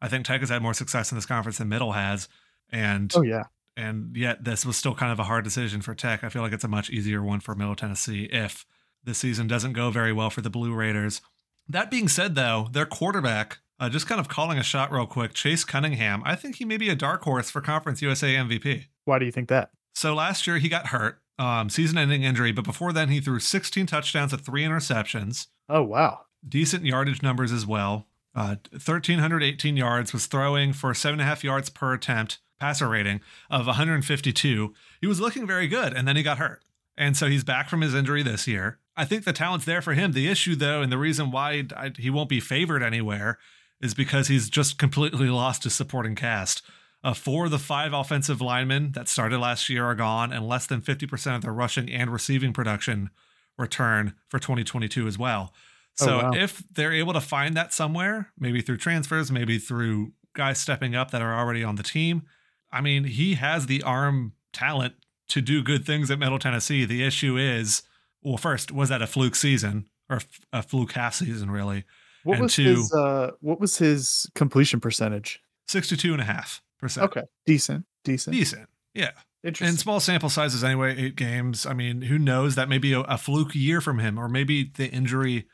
I 0.00 0.08
think 0.08 0.24
Tech 0.24 0.40
has 0.40 0.48
had 0.50 0.62
more 0.62 0.74
success 0.74 1.10
in 1.10 1.16
this 1.18 1.26
conference 1.26 1.58
than 1.58 1.68
Middle 1.68 1.92
has, 1.92 2.28
and 2.70 3.12
Oh 3.14 3.22
yeah. 3.22 3.44
and 3.76 4.16
yet 4.16 4.44
this 4.44 4.64
was 4.64 4.76
still 4.76 4.94
kind 4.94 5.12
of 5.12 5.18
a 5.18 5.24
hard 5.24 5.44
decision 5.44 5.82
for 5.82 5.94
Tech. 5.94 6.22
I 6.24 6.28
feel 6.28 6.42
like 6.42 6.52
it's 6.52 6.64
a 6.64 6.68
much 6.68 6.90
easier 6.90 7.22
one 7.22 7.40
for 7.40 7.54
Middle 7.54 7.74
Tennessee 7.76 8.24
if 8.32 8.64
the 9.04 9.14
season 9.14 9.46
doesn't 9.46 9.72
go 9.72 9.90
very 9.90 10.12
well 10.12 10.30
for 10.30 10.40
the 10.42 10.50
Blue 10.50 10.72
Raiders. 10.74 11.20
That 11.68 11.90
being 11.90 12.08
said, 12.08 12.34
though, 12.34 12.68
their 12.72 12.86
quarterback, 12.86 13.58
uh, 13.78 13.88
just 13.88 14.06
kind 14.06 14.20
of 14.20 14.28
calling 14.28 14.58
a 14.58 14.62
shot 14.62 14.92
real 14.92 15.06
quick, 15.06 15.34
Chase 15.34 15.64
Cunningham, 15.64 16.22
I 16.24 16.34
think 16.36 16.56
he 16.56 16.64
may 16.64 16.76
be 16.76 16.88
a 16.90 16.94
dark 16.94 17.22
horse 17.22 17.50
for 17.50 17.60
Conference 17.60 18.02
USA 18.02 18.34
MVP. 18.34 18.86
Why 19.04 19.18
do 19.18 19.26
you 19.26 19.32
think 19.32 19.48
that? 19.48 19.70
So 19.94 20.14
last 20.14 20.46
year 20.46 20.58
he 20.58 20.68
got 20.68 20.88
hurt, 20.88 21.20
um, 21.38 21.68
season-ending 21.68 22.22
injury, 22.22 22.52
but 22.52 22.64
before 22.64 22.92
then 22.92 23.08
he 23.08 23.20
threw 23.20 23.40
16 23.40 23.86
touchdowns 23.86 24.32
with 24.32 24.42
three 24.42 24.62
interceptions. 24.62 25.48
Oh 25.68 25.82
wow. 25.82 26.20
Decent 26.46 26.84
yardage 26.84 27.22
numbers 27.22 27.52
as 27.52 27.66
well. 27.66 28.06
Uh, 28.34 28.56
1,318 28.70 29.76
yards 29.76 30.12
was 30.12 30.26
throwing 30.26 30.72
for 30.72 30.94
seven 30.94 31.20
and 31.20 31.22
a 31.22 31.24
half 31.24 31.42
yards 31.42 31.68
per 31.68 31.94
attempt, 31.94 32.38
passer 32.60 32.88
rating 32.88 33.20
of 33.50 33.66
152. 33.66 34.74
He 35.00 35.06
was 35.06 35.20
looking 35.20 35.46
very 35.46 35.66
good, 35.66 35.92
and 35.92 36.06
then 36.06 36.16
he 36.16 36.22
got 36.22 36.38
hurt. 36.38 36.62
And 36.96 37.16
so 37.16 37.26
he's 37.26 37.44
back 37.44 37.68
from 37.68 37.80
his 37.80 37.94
injury 37.94 38.22
this 38.22 38.46
year. 38.46 38.78
I 38.96 39.04
think 39.04 39.24
the 39.24 39.32
talent's 39.32 39.64
there 39.64 39.82
for 39.82 39.94
him. 39.94 40.12
The 40.12 40.28
issue, 40.28 40.54
though, 40.54 40.82
and 40.82 40.92
the 40.92 40.98
reason 40.98 41.30
why 41.30 41.64
he 41.96 42.10
won't 42.10 42.28
be 42.28 42.40
favored 42.40 42.82
anywhere 42.82 43.38
is 43.80 43.94
because 43.94 44.28
he's 44.28 44.50
just 44.50 44.78
completely 44.78 45.28
lost 45.28 45.64
his 45.64 45.74
supporting 45.74 46.14
cast. 46.14 46.62
Uh, 47.02 47.14
four 47.14 47.46
of 47.46 47.50
the 47.50 47.58
five 47.58 47.92
offensive 47.94 48.40
linemen 48.42 48.92
that 48.92 49.08
started 49.08 49.38
last 49.38 49.68
year 49.70 49.84
are 49.86 49.94
gone, 49.94 50.32
and 50.32 50.46
less 50.46 50.66
than 50.66 50.80
50% 50.82 51.36
of 51.36 51.42
their 51.42 51.52
rushing 51.52 51.90
and 51.90 52.12
receiving 52.12 52.52
production 52.52 53.08
return 53.56 54.14
for 54.28 54.38
2022 54.38 55.06
as 55.06 55.18
well. 55.18 55.52
Oh, 56.00 56.04
So 56.06 56.18
wow. 56.18 56.30
if 56.34 56.62
they're 56.70 56.92
able 56.92 57.12
to 57.14 57.20
find 57.20 57.56
that 57.56 57.72
somewhere, 57.72 58.32
maybe 58.38 58.60
through 58.60 58.76
transfers, 58.78 59.32
maybe 59.32 59.58
through 59.58 60.12
guys 60.34 60.58
stepping 60.58 60.94
up 60.94 61.10
that 61.10 61.22
are 61.22 61.34
already 61.38 61.64
on 61.64 61.76
the 61.76 61.82
team, 61.82 62.22
I 62.70 62.80
mean, 62.80 63.04
he 63.04 63.34
has 63.34 63.66
the 63.66 63.82
arm 63.82 64.34
talent 64.52 64.94
to 65.28 65.40
do 65.40 65.62
good 65.62 65.84
things 65.86 66.10
at 66.10 66.18
Middle 66.18 66.38
Tennessee. 66.38 66.84
The 66.84 67.02
issue 67.02 67.36
is, 67.36 67.82
well, 68.22 68.36
first, 68.36 68.70
was 68.72 68.88
that 68.90 69.00
a 69.02 69.06
fluke 69.06 69.34
season 69.36 69.86
or 70.10 70.20
a 70.52 70.62
fluke 70.62 70.92
half 70.92 71.14
season, 71.14 71.50
really? 71.50 71.84
What 72.24 72.34
And 72.34 72.42
was 72.44 72.54
two- 72.54 72.64
his 72.76 72.92
uh 72.92 73.30
what 73.40 73.58
was 73.58 73.78
his 73.78 74.28
completion 74.34 74.80
percentage? 74.80 75.40
62 75.68 76.12
and 76.12 76.20
a 76.20 76.24
half 76.26 76.60
percent. 76.80 77.04
Okay. 77.06 77.22
Decent. 77.46 77.86
Decent. 78.04 78.34
Decent. 78.34 78.68
Yeah. 78.94 79.10
Interesting. 79.42 79.68
And 79.68 79.78
small 79.78 80.00
sample 80.00 80.28
sizes 80.28 80.62
anyway, 80.62 80.96
eight 80.98 81.16
games. 81.16 81.64
I 81.64 81.72
mean, 81.72 82.02
who 82.02 82.18
knows? 82.18 82.56
That 82.56 82.68
may 82.68 82.78
be 82.78 82.92
a, 82.92 83.00
a 83.00 83.16
fluke 83.16 83.54
year 83.54 83.80
from 83.80 83.98
him, 83.98 84.18
or 84.18 84.28
maybe 84.28 84.70
the 84.76 84.88
injury, 84.88 85.46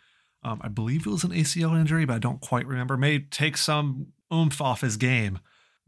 um, 0.43 0.61
I 0.63 0.69
believe 0.69 1.07
it 1.07 1.11
was 1.11 1.23
an 1.23 1.31
ACL 1.31 1.79
injury, 1.79 2.05
but 2.05 2.15
I 2.15 2.19
don't 2.19 2.41
quite 2.41 2.67
remember, 2.67 2.97
may 2.97 3.21
take 3.21 3.57
some 3.57 4.09
oomph 4.33 4.61
off 4.61 4.81
his 4.81 4.97
game. 4.97 5.39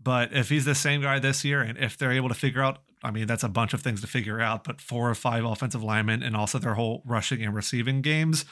But 0.00 0.32
if 0.32 0.48
he's 0.48 0.64
the 0.64 0.76
same 0.76 1.02
guy 1.02 1.18
this 1.18 1.44
year, 1.44 1.60
and 1.60 1.76
if 1.76 1.98
they're 1.98 2.12
able 2.12 2.28
to 2.28 2.34
figure 2.34 2.62
out, 2.62 2.78
I 3.02 3.10
mean, 3.10 3.26
that's 3.26 3.42
a 3.42 3.48
bunch 3.48 3.74
of 3.74 3.82
things 3.82 4.00
to 4.02 4.06
figure 4.06 4.40
out, 4.40 4.62
but 4.62 4.80
four 4.80 5.10
or 5.10 5.14
five 5.16 5.44
offensive 5.44 5.82
linemen 5.82 6.22
and 6.22 6.36
also 6.36 6.58
their 6.58 6.74
whole 6.74 7.02
rushing 7.04 7.42
and 7.42 7.52
receiving 7.52 8.00
games, 8.00 8.44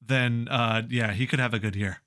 then 0.00 0.48
uh, 0.50 0.82
yeah, 0.88 1.12
he 1.12 1.26
could 1.26 1.38
have 1.38 1.52
a 1.52 1.58
good 1.58 1.76
year. 1.76 1.98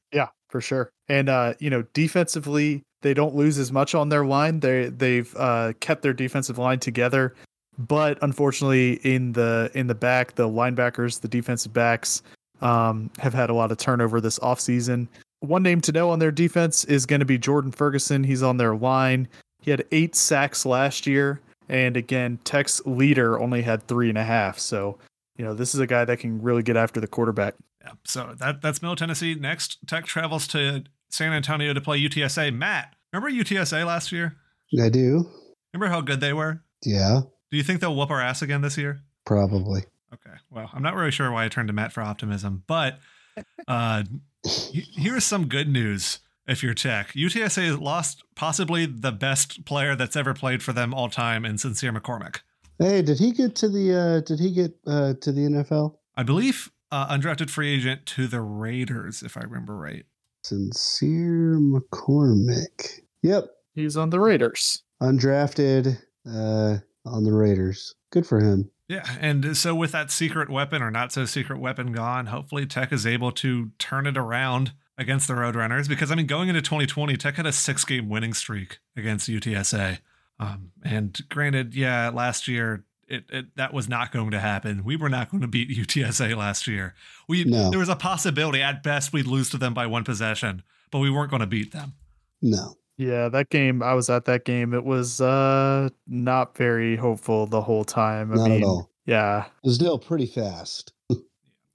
For 0.50 0.62
sure. 0.62 0.90
And 1.08 1.30
uh, 1.30 1.54
you 1.60 1.70
know, 1.70 1.84
defensively, 1.94 2.84
they 3.02 3.14
don't 3.14 3.36
lose 3.36 3.58
as 3.58 3.72
much 3.72 3.96
on 3.96 4.10
their 4.10 4.26
line. 4.26 4.60
They 4.60 4.90
they've 4.90 5.34
uh, 5.38 5.74
kept 5.80 6.02
their 6.02 6.14
defensive 6.14 6.58
line 6.58 6.80
together, 6.80 7.36
but 7.78 8.18
unfortunately, 8.22 8.94
in 9.04 9.32
the 9.34 9.72
in 9.74 9.88
the 9.88 9.96
back, 9.96 10.36
the 10.36 10.50
linebackers, 10.50 11.22
the 11.22 11.28
defensive 11.28 11.72
backs, 11.72 12.24
um, 12.62 13.10
have 13.20 13.34
had 13.34 13.50
a 13.50 13.54
lot 13.54 13.72
of 13.72 13.78
turnover 13.78 14.20
this 14.20 14.40
offseason. 14.40 15.08
One 15.42 15.64
name 15.64 15.80
to 15.82 15.92
know 15.92 16.10
on 16.10 16.20
their 16.20 16.32
defense 16.32 16.84
is 16.86 17.06
going 17.06 17.22
to 17.22 17.26
be 17.26 17.38
Jordan 17.38 17.72
Ferguson. 17.72 18.24
He's 18.24 18.44
on 18.44 18.58
their 18.58 18.76
line. 18.76 19.28
He 19.62 19.72
had 19.72 19.86
eight 19.92 20.16
sacks 20.16 20.66
last 20.66 21.08
year, 21.08 21.40
and 21.70 21.96
again, 21.96 22.40
Tech's 22.44 22.86
leader 22.86 23.40
only 23.40 23.62
had 23.62 23.84
three 23.84 24.10
and 24.10 24.18
a 24.18 24.24
half. 24.24 24.60
So, 24.60 24.98
you 25.38 25.46
know, 25.46 25.54
this 25.54 25.74
is 25.74 25.80
a 25.80 25.88
guy 25.88 26.04
that 26.06 26.20
can 26.20 26.42
really 26.42 26.64
get 26.64 26.76
after 26.76 27.00
the 27.00 27.08
quarterback. 27.08 27.56
Yeah. 27.84 27.92
So 28.06 28.36
that 28.40 28.62
that's 28.62 28.82
Middle 28.82 28.96
Tennessee. 28.96 29.36
Next, 29.36 29.78
Tech 29.88 30.06
travels 30.06 30.48
to 30.50 30.84
San 31.10 31.32
Antonio 31.34 31.74
to 31.74 31.82
play 31.82 32.00
UTSA. 32.00 32.54
Matt, 32.54 32.96
remember 33.14 33.32
UTSA 33.44 33.86
last 33.86 34.12
year? 34.12 34.36
I 34.82 34.90
do. 34.90 35.28
Remember 35.74 35.94
how 35.94 36.02
good 36.02 36.20
they 36.22 36.34
were? 36.34 36.64
Yeah, 36.84 37.22
Do 37.52 37.58
you 37.58 37.64
think 37.64 37.82
they'll 37.82 37.96
whoop 37.96 38.10
our 38.10 38.22
ass 38.22 38.42
again 38.42 38.62
this 38.62 38.78
year? 38.78 39.02
probably. 39.26 39.84
Okay. 40.14 40.36
Well, 40.50 40.70
I'm 40.74 40.82
not 40.82 40.96
really 40.96 41.12
sure 41.12 41.32
why 41.32 41.46
I 41.46 41.50
turned 41.50 41.68
to 41.68 41.74
Matt 41.74 41.92
for 41.94 42.02
optimism, 42.02 42.64
but 42.68 42.98
uh, 43.68 44.04
here's 44.44 45.24
some 45.24 45.48
good 45.48 45.70
news 45.70 46.20
if 46.48 46.64
you're 46.64 46.74
Tech. 46.74 47.14
UTSA 47.14 47.80
lost 47.80 48.24
possibly 48.36 48.86
the 48.88 49.12
best 49.12 49.66
player 49.66 49.96
that's 49.96 50.16
ever 50.16 50.34
played 50.34 50.64
for 50.64 50.74
them 50.74 50.94
all 50.94 51.10
time 51.10 51.46
in 51.46 51.58
Sincere 51.58 51.94
McCormick. 51.94 52.38
Hey, 52.80 53.02
did 53.02 53.20
he 53.20 53.32
get 53.32 53.56
to 53.58 53.70
the? 53.70 53.94
uh 53.94 54.20
Did 54.22 54.40
he 54.40 54.54
get 54.54 54.72
uh 54.88 55.14
to 55.22 55.32
the 55.32 55.42
NFL? 55.42 55.96
I 56.16 56.24
believe 56.24 56.72
uh, 56.92 57.08
undrafted 57.16 57.50
free 57.50 57.74
agent 57.74 58.06
to 58.08 58.28
the 58.28 58.42
Raiders, 58.42 59.22
if 59.24 59.38
I 59.38 59.42
remember 59.42 59.76
right. 59.76 60.06
Sincere 60.44 61.60
McCormick. 61.60 63.02
Yep, 63.24 63.46
He's 63.76 63.96
on 63.98 64.10
the 64.10 64.20
Raiders. 64.20 64.84
undrafted 65.02 65.98
uh 66.30 66.78
on 67.06 67.24
the 67.24 67.32
Raiders. 67.34 67.96
Good 68.12 68.26
for 68.28 68.40
him. 68.40 68.70
Yeah, 68.88 69.06
and 69.20 69.56
so 69.56 69.76
with 69.76 69.92
that 69.92 70.10
secret 70.12 70.50
weapon 70.50 70.82
or 70.82 70.90
not 70.92 71.12
so 71.12 71.26
secret 71.26 71.60
weapon 71.60 71.92
gone, 71.92 72.26
hopefully 72.28 72.66
Tech 72.66 72.92
is 72.92 73.06
able 73.06 73.32
to 73.34 73.70
turn 73.78 74.08
it 74.08 74.18
around 74.18 74.74
against 74.98 75.28
the 75.28 75.34
Roadrunners 75.36 75.88
because 75.88 76.12
I 76.12 76.16
mean 76.16 76.26
going 76.28 76.50
into 76.50 76.62
2020, 76.62 77.16
Tech 77.16 77.36
had 77.36 77.46
a 77.46 77.52
six 77.52 77.86
game 77.86 78.10
winning 78.10 78.34
streak 78.34 78.80
against 78.98 79.30
UTSA. 79.30 80.00
Um, 80.40 80.72
and 80.84 81.18
granted, 81.30 81.76
yeah, 81.76 82.10
last 82.10 82.48
year 82.48 82.84
it, 83.10 83.26
it 83.30 83.56
that 83.56 83.74
was 83.74 83.90
not 83.90 84.12
going 84.12 84.32
to 84.32 84.40
happen. 84.40 84.84
We 84.84 84.96
were 84.96 85.10
not 85.10 85.30
going 85.32 85.42
to 85.42 85.48
beat 85.48 85.70
UTSA 85.70 86.36
last 86.36 86.68
year. 86.68 86.94
We 87.28 87.44
No. 87.44 87.70
there 87.70 87.80
was 87.80 87.90
a 87.90 87.96
possibility 87.96 88.62
at 88.62 88.84
best 88.84 89.12
we'd 89.14 89.28
lose 89.28 89.50
to 89.52 89.58
them 89.58 89.74
by 89.74 89.88
one 89.88 90.04
possession, 90.04 90.64
but 90.92 91.00
we 91.00 91.10
weren't 91.10 91.30
going 91.30 91.42
to 91.42 91.48
beat 91.48 91.72
them. 91.72 91.94
No, 92.42 92.76
Yeah, 92.98 93.28
that 93.30 93.50
game. 93.50 93.84
I 93.84 93.94
was 93.94 94.10
at 94.10 94.26
that 94.26 94.46
game. 94.46 94.74
It 94.74 94.86
was 94.86 95.20
uh 95.22 95.90
not 96.08 96.56
very 96.56 96.96
hopeful 96.96 97.48
the 97.48 97.62
whole 97.62 97.84
time. 97.84 98.32
I 98.32 98.36
not 98.36 98.50
mean, 98.50 98.62
at 98.62 98.66
all. 98.66 98.90
Yeah, 99.06 99.46
It 99.46 99.52
was 99.68 99.76
still 99.76 99.98
pretty 100.00 100.26
fast. 100.28 100.94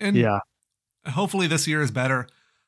And 0.00 0.16
yeah, 0.16 0.40
hopefully 1.06 1.46
this 1.46 1.66
year 1.66 1.80
is 1.80 1.90
better. 1.90 2.26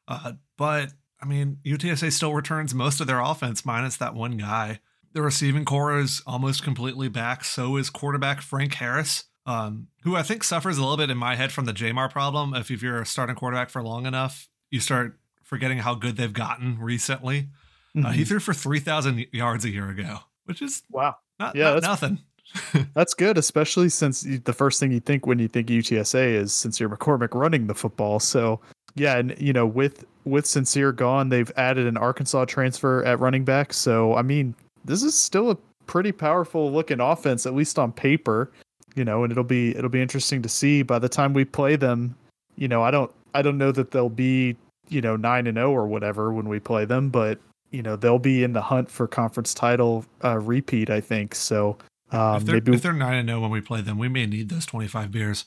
Uh, 0.09 0.33
but 0.57 0.93
I 1.21 1.27
mean, 1.27 1.59
UTSA 1.65 2.13
still 2.13 2.33
returns 2.33 2.73
most 2.75 3.01
of 3.01 3.07
their 3.07 3.21
offense 3.21 3.65
minus 3.65 3.97
that 3.97 4.15
one 4.15 4.37
guy. 4.37 4.81
The 5.17 5.23
receiving 5.23 5.65
corps 5.65 5.99
is 5.99 6.21
almost 6.27 6.63
completely 6.63 7.09
back. 7.09 7.43
So 7.43 7.79
is 7.79 7.89
quarterback 7.89 8.43
Frank 8.43 8.75
Harris, 8.75 9.25
um, 9.47 9.87
who 10.03 10.15
I 10.15 10.23
think 10.23 10.45
suffers 10.45 10.77
a 10.77 10.83
little 10.83 10.99
bit 10.99 11.09
in 11.09 11.17
my 11.17 11.37
head 11.37 11.53
from 11.53 11.65
the 11.65 11.73
J'Mar 11.73 12.11
problem. 12.11 12.53
If, 12.55 12.71
if 12.71 12.83
you're 12.83 13.01
a 13.01 13.07
starting 13.07 13.35
quarterback 13.35 13.71
for 13.71 13.83
long 13.83 14.05
enough, 14.05 14.47
you 14.71 14.79
start 14.79 15.19
forgetting 15.43 15.79
how 15.79 15.95
good 15.95 16.19
they've 16.19 16.35
gotten 16.35 16.79
recently. 16.79 17.49
Uh, 17.97 18.11
he 18.11 18.25
Mhm. 18.25 18.29
threw 18.29 18.41
for 18.41 18.53
3,000 18.53 19.25
yards 19.33 19.65
a 19.65 19.71
year 19.71 19.89
ago, 19.89 20.19
which 20.45 20.61
is 20.61 20.83
wow, 20.91 21.17
not, 21.41 21.57
Yeah, 21.57 21.71
not 21.73 21.81
that's- 21.81 22.03
nothing. 22.03 22.87
that's 22.95 23.15
good. 23.15 23.39
Especially 23.39 23.89
since 23.89 24.21
the 24.21 24.53
first 24.53 24.79
thing 24.79 24.93
you 24.93 25.01
think 25.01 25.27
when 25.27 25.39
you 25.39 25.49
think 25.49 25.69
UTSA 25.71 26.35
is 26.35 26.53
Sincere 26.53 26.91
McCormick 26.91 27.33
running 27.33 27.69
the 27.69 27.75
football. 27.75 28.21
So 28.21 28.61
yeah, 28.95 29.17
and 29.17 29.35
you 29.39 29.55
know 29.55 29.65
with 29.67 30.05
with 30.27 30.45
Sincere 30.45 30.93
gone, 30.93 31.31
they've 31.31 31.51
added 31.57 31.87
an 31.87 31.97
Arkansas 31.97 32.45
transfer 32.45 33.03
at 33.05 33.19
running 33.19 33.47
back. 33.47 33.73
So 33.73 34.15
I 34.15 34.21
mean, 34.21 34.55
this 34.87 35.03
is 35.03 35.19
still 35.19 35.51
a 35.51 35.57
pretty 35.87 36.13
powerful 36.13 36.73
looking 36.73 37.01
offense, 37.01 37.47
at 37.47 37.55
least 37.55 37.79
on 37.79 37.93
paper. 37.93 38.51
You 38.95 39.05
know, 39.05 39.25
and 39.25 39.31
it'll 39.31 39.45
be 39.45 39.77
it'll 39.77 39.91
be 39.91 40.01
interesting 40.01 40.43
to 40.43 40.49
see 40.49 40.83
by 40.83 40.99
the 40.99 41.09
time 41.09 41.35
we 41.35 41.45
play 41.45 41.77
them. 41.77 42.17
You 42.57 42.69
know, 42.69 42.83
I 42.83 42.91
don't 42.91 43.13
I 43.35 43.43
don't 43.43 43.59
know 43.59 43.73
that 43.73 43.91
they'll 43.91 44.09
be 44.09 44.57
you 44.89 45.01
know 45.01 45.17
nine 45.17 45.47
and 45.47 45.57
zero 45.57 45.71
or 45.71 45.87
whatever 45.87 46.33
when 46.33 46.49
we 46.49 46.61
play 46.61 46.85
them, 46.85 47.11
but 47.11 47.39
you 47.71 47.83
know 47.83 47.97
they'll 47.97 48.19
be 48.19 48.43
in 48.43 48.53
the 48.55 48.63
hunt 48.63 48.91
for 48.91 49.07
conference 49.07 49.53
title 49.53 50.05
uh, 50.25 50.39
repeat. 50.39 50.89
I 50.89 51.01
think 51.01 51.35
so. 51.35 51.77
Um, 52.13 52.37
if, 52.37 52.45
they're, 52.45 52.55
maybe 52.55 52.75
if 52.75 52.83
they're 52.83 52.93
9 52.93 53.15
and 53.15 53.29
0 53.29 53.41
when 53.41 53.51
we 53.51 53.61
play 53.61 53.81
them, 53.81 53.99
we 53.99 54.09
may 54.09 54.27
need 54.27 54.49
those 54.49 54.65
25 54.65 55.11
beers. 55.11 55.45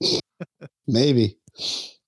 Maybe 0.88 1.38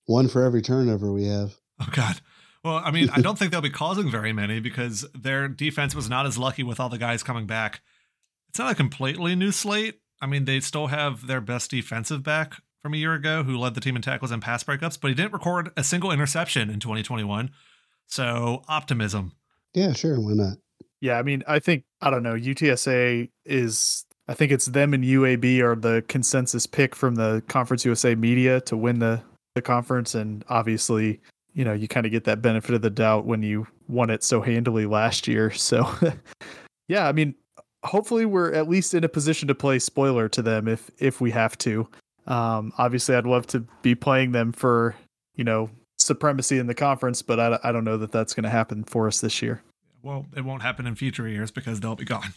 one 0.07 0.27
for 0.27 0.43
every 0.43 0.62
turnover 0.62 1.12
we 1.12 1.27
have. 1.27 1.55
Oh 1.81 1.89
God. 1.93 2.20
Well, 2.64 2.80
I 2.82 2.90
mean, 2.90 3.10
I 3.12 3.20
don't 3.20 3.38
think 3.38 3.52
they'll 3.52 3.60
be 3.60 3.68
causing 3.68 4.10
very 4.10 4.32
many 4.32 4.58
because 4.58 5.04
their 5.14 5.48
defense 5.48 5.94
was 5.94 6.08
not 6.08 6.24
as 6.24 6.38
lucky 6.38 6.62
with 6.62 6.80
all 6.80 6.88
the 6.88 6.98
guys 6.98 7.22
coming 7.22 7.46
back. 7.46 7.82
It's 8.48 8.58
not 8.58 8.72
a 8.72 8.74
completely 8.74 9.36
new 9.36 9.52
slate. 9.52 10.00
I 10.22 10.26
mean, 10.26 10.46
they 10.46 10.60
still 10.60 10.86
have 10.86 11.26
their 11.26 11.42
best 11.42 11.70
defensive 11.70 12.22
back 12.22 12.54
from 12.80 12.94
a 12.94 12.96
year 12.96 13.12
ago 13.12 13.42
who 13.42 13.58
led 13.58 13.74
the 13.74 13.80
team 13.82 13.96
in 13.96 14.02
tackles 14.02 14.30
and 14.30 14.40
pass 14.40 14.64
breakups, 14.64 14.98
but 14.98 15.08
he 15.08 15.14
didn't 15.14 15.34
record 15.34 15.72
a 15.76 15.84
single 15.84 16.10
interception 16.10 16.70
in 16.70 16.80
2021. 16.80 17.50
So 18.06 18.62
optimism. 18.66 19.32
Yeah, 19.74 19.92
sure. 19.92 20.18
Why 20.18 20.32
not? 20.32 20.56
Yeah, 21.00 21.18
I 21.18 21.22
mean, 21.22 21.42
I 21.46 21.58
think 21.58 21.84
I 22.00 22.08
don't 22.08 22.22
know. 22.22 22.34
UTSA 22.34 23.30
is. 23.44 24.06
I 24.26 24.32
think 24.32 24.52
it's 24.52 24.66
them 24.66 24.94
and 24.94 25.04
UAB 25.04 25.60
are 25.60 25.74
the 25.74 26.02
consensus 26.08 26.66
pick 26.66 26.96
from 26.96 27.16
the 27.16 27.42
Conference 27.46 27.84
USA 27.84 28.14
media 28.14 28.62
to 28.62 28.76
win 28.76 29.00
the 29.00 29.22
the 29.54 29.62
conference, 29.62 30.14
and 30.14 30.44
obviously, 30.48 31.20
you 31.55 31.64
know, 31.64 31.72
you 31.72 31.88
kind 31.88 32.05
of 32.05 32.12
get 32.12 32.24
that 32.24 32.42
benefit 32.42 32.74
of 32.74 32.82
the 32.82 32.90
doubt 32.90 33.24
when 33.24 33.42
you 33.42 33.66
won 33.88 34.11
it 34.11 34.22
so 34.22 34.42
handily 34.42 34.86
last 34.86 35.26
year. 35.28 35.50
So, 35.50 35.88
yeah, 36.88 37.09
I 37.09 37.12
mean, 37.12 37.34
hopefully, 37.84 38.26
we're 38.26 38.52
at 38.52 38.68
least 38.68 38.92
in 38.92 39.05
a 39.05 39.09
position 39.09 39.48
to 39.48 39.55
play 39.55 39.78
spoiler 39.78 40.28
to 40.30 40.42
them 40.42 40.68
if 40.68 40.90
if 40.98 41.20
we 41.20 41.30
have 41.30 41.57
to. 41.59 41.88
Um, 42.26 42.72
obviously, 42.78 43.14
I'd 43.14 43.26
love 43.26 43.46
to 43.48 43.61
be 43.82 43.94
playing 43.94 44.32
them 44.32 44.52
for 44.52 44.96
you 45.36 45.44
know 45.44 45.70
supremacy 45.98 46.59
in 46.59 46.66
the 46.66 46.74
conference, 46.74 47.22
but 47.22 47.38
I, 47.38 47.59
I 47.62 47.72
don't 47.72 47.84
know 47.84 47.96
that 47.98 48.12
that's 48.12 48.34
going 48.34 48.44
to 48.44 48.50
happen 48.50 48.84
for 48.84 49.07
us 49.07 49.20
this 49.20 49.40
year. 49.40 49.62
Well, 50.02 50.26
it 50.36 50.44
won't 50.44 50.62
happen 50.62 50.86
in 50.86 50.96
future 50.96 51.26
years 51.26 51.50
because 51.50 51.80
they'll 51.80 51.96
be 51.96 52.05
gone. 52.05 52.34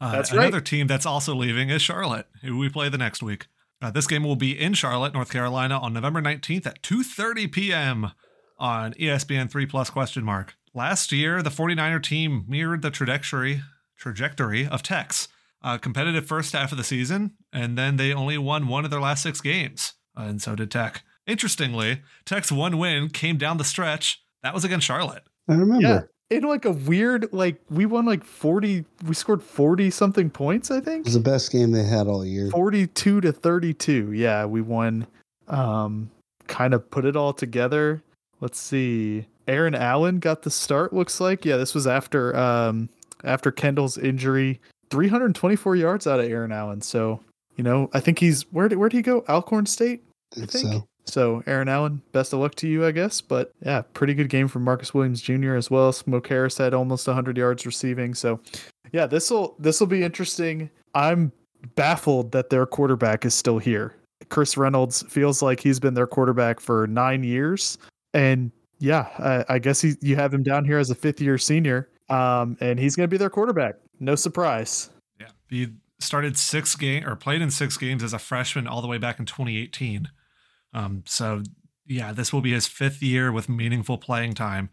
Uh, 0.00 0.12
That's 0.12 0.32
right. 0.32 0.46
another 0.46 0.62
team 0.62 0.86
that's 0.86 1.04
also 1.04 1.34
leaving 1.34 1.68
is 1.68 1.82
Charlotte, 1.82 2.26
who 2.40 2.56
we 2.56 2.70
play 2.70 2.88
the 2.88 2.96
next 2.96 3.22
week. 3.22 3.48
Uh, 3.82 3.90
this 3.90 4.06
game 4.06 4.24
will 4.24 4.36
be 4.36 4.58
in 4.58 4.72
Charlotte, 4.74 5.12
North 5.12 5.30
Carolina 5.30 5.78
on 5.78 5.92
November 5.92 6.22
19th 6.22 6.66
at 6.66 6.82
2:30 6.82 7.52
p.m. 7.52 8.12
on 8.60 8.92
ESPN 8.94 9.50
3 9.50 9.66
Plus 9.66 9.90
question 9.90 10.22
mark. 10.22 10.54
Last 10.72 11.10
year, 11.10 11.42
the 11.42 11.50
49er 11.50 12.00
team 12.02 12.44
mirrored 12.46 12.82
the 12.82 12.90
trajectory 12.90 13.62
trajectory 13.96 14.66
of 14.66 14.82
Tech's 14.82 15.28
uh, 15.62 15.78
competitive 15.78 16.26
first 16.26 16.52
half 16.52 16.72
of 16.72 16.78
the 16.78 16.84
season, 16.84 17.32
and 17.52 17.76
then 17.76 17.96
they 17.96 18.12
only 18.12 18.38
won 18.38 18.66
one 18.68 18.84
of 18.84 18.90
their 18.90 19.00
last 19.00 19.22
six 19.22 19.40
games, 19.40 19.94
and 20.16 20.40
so 20.40 20.54
did 20.54 20.70
Tech. 20.70 21.02
Interestingly, 21.26 22.02
Tech's 22.24 22.50
one 22.50 22.78
win 22.78 23.08
came 23.08 23.36
down 23.36 23.58
the 23.58 23.64
stretch. 23.64 24.22
That 24.42 24.54
was 24.54 24.64
against 24.64 24.86
Charlotte. 24.86 25.24
I 25.48 25.54
remember. 25.54 25.86
Yeah. 25.86 26.00
In 26.30 26.44
like 26.44 26.64
a 26.64 26.70
weird, 26.70 27.32
like 27.32 27.60
we 27.68 27.86
won 27.86 28.06
like 28.06 28.24
40, 28.24 28.84
we 29.04 29.14
scored 29.14 29.42
40 29.42 29.90
something 29.90 30.30
points, 30.30 30.70
I 30.70 30.80
think 30.80 31.00
It 31.00 31.06
was 31.06 31.14
the 31.14 31.20
best 31.20 31.50
game 31.50 31.72
they 31.72 31.82
had 31.82 32.06
all 32.06 32.24
year. 32.24 32.50
42 32.50 33.20
to 33.20 33.32
32. 33.32 34.12
Yeah, 34.12 34.44
we 34.44 34.60
won. 34.60 35.08
Um, 35.48 36.10
kind 36.46 36.72
of 36.72 36.88
put 36.90 37.04
it 37.04 37.16
all 37.16 37.32
together. 37.32 38.02
Let's 38.40 38.58
see. 38.58 39.26
Aaron 39.46 39.74
Allen 39.74 40.18
got 40.18 40.42
the 40.42 40.50
start, 40.50 40.92
looks 40.92 41.20
like. 41.20 41.44
Yeah, 41.44 41.56
this 41.56 41.74
was 41.74 41.86
after 41.86 42.36
um 42.36 42.88
after 43.24 43.50
Kendall's 43.50 43.98
injury. 43.98 44.60
324 44.90 45.76
yards 45.76 46.06
out 46.06 46.18
of 46.18 46.26
Aaron 46.26 46.50
Allen. 46.50 46.80
So, 46.80 47.20
you 47.56 47.62
know, 47.62 47.88
I 47.92 48.00
think 48.00 48.18
he's 48.18 48.42
where 48.52 48.68
did 48.68 48.78
where 48.78 48.88
did 48.88 48.96
he 48.96 49.02
go? 49.02 49.24
Alcorn 49.28 49.66
State? 49.66 50.02
I 50.36 50.46
think 50.46 50.72
so. 50.72 50.86
So 51.06 51.42
Aaron 51.46 51.68
Allen, 51.68 52.02
best 52.12 52.32
of 52.32 52.40
luck 52.40 52.54
to 52.56 52.68
you, 52.68 52.86
I 52.86 52.92
guess. 52.92 53.20
But 53.20 53.52
yeah, 53.64 53.82
pretty 53.94 54.14
good 54.14 54.28
game 54.28 54.48
from 54.48 54.64
Marcus 54.64 54.94
Williams 54.94 55.20
Jr. 55.20 55.54
as 55.54 55.70
well. 55.70 55.92
Smoke 55.92 56.26
Harris 56.28 56.58
had 56.58 56.74
almost 56.74 57.06
100 57.06 57.36
yards 57.36 57.66
receiving. 57.66 58.14
So 58.14 58.40
yeah, 58.92 59.06
this 59.06 59.30
will 59.30 59.54
this 59.58 59.80
will 59.80 59.86
be 59.86 60.02
interesting. 60.02 60.70
I'm 60.94 61.32
baffled 61.74 62.32
that 62.32 62.50
their 62.50 62.66
quarterback 62.66 63.24
is 63.24 63.34
still 63.34 63.58
here. 63.58 63.94
Chris 64.28 64.56
Reynolds 64.56 65.02
feels 65.08 65.42
like 65.42 65.60
he's 65.60 65.80
been 65.80 65.94
their 65.94 66.06
quarterback 66.06 66.60
for 66.60 66.86
nine 66.86 67.24
years, 67.24 67.78
and 68.14 68.52
yeah, 68.78 69.08
I, 69.18 69.54
I 69.54 69.58
guess 69.58 69.80
he 69.80 69.94
you 70.00 70.16
have 70.16 70.32
him 70.32 70.42
down 70.42 70.64
here 70.64 70.78
as 70.78 70.90
a 70.90 70.94
fifth 70.94 71.20
year 71.20 71.38
senior, 71.38 71.88
um, 72.08 72.56
and 72.60 72.78
he's 72.78 72.96
going 72.96 73.08
to 73.08 73.10
be 73.10 73.18
their 73.18 73.30
quarterback. 73.30 73.76
No 74.00 74.14
surprise. 74.14 74.90
Yeah, 75.20 75.28
he 75.48 75.68
started 75.98 76.38
six 76.38 76.74
game 76.74 77.06
or 77.06 77.14
played 77.14 77.42
in 77.42 77.50
six 77.50 77.76
games 77.76 78.02
as 78.02 78.12
a 78.12 78.18
freshman 78.18 78.66
all 78.66 78.80
the 78.80 78.88
way 78.88 78.98
back 78.98 79.18
in 79.18 79.26
2018. 79.26 80.08
Um, 80.72 81.02
so 81.06 81.42
yeah, 81.86 82.12
this 82.12 82.32
will 82.32 82.40
be 82.40 82.52
his 82.52 82.66
fifth 82.66 83.02
year 83.02 83.30
with 83.30 83.48
meaningful 83.48 83.98
playing 83.98 84.34
time. 84.34 84.70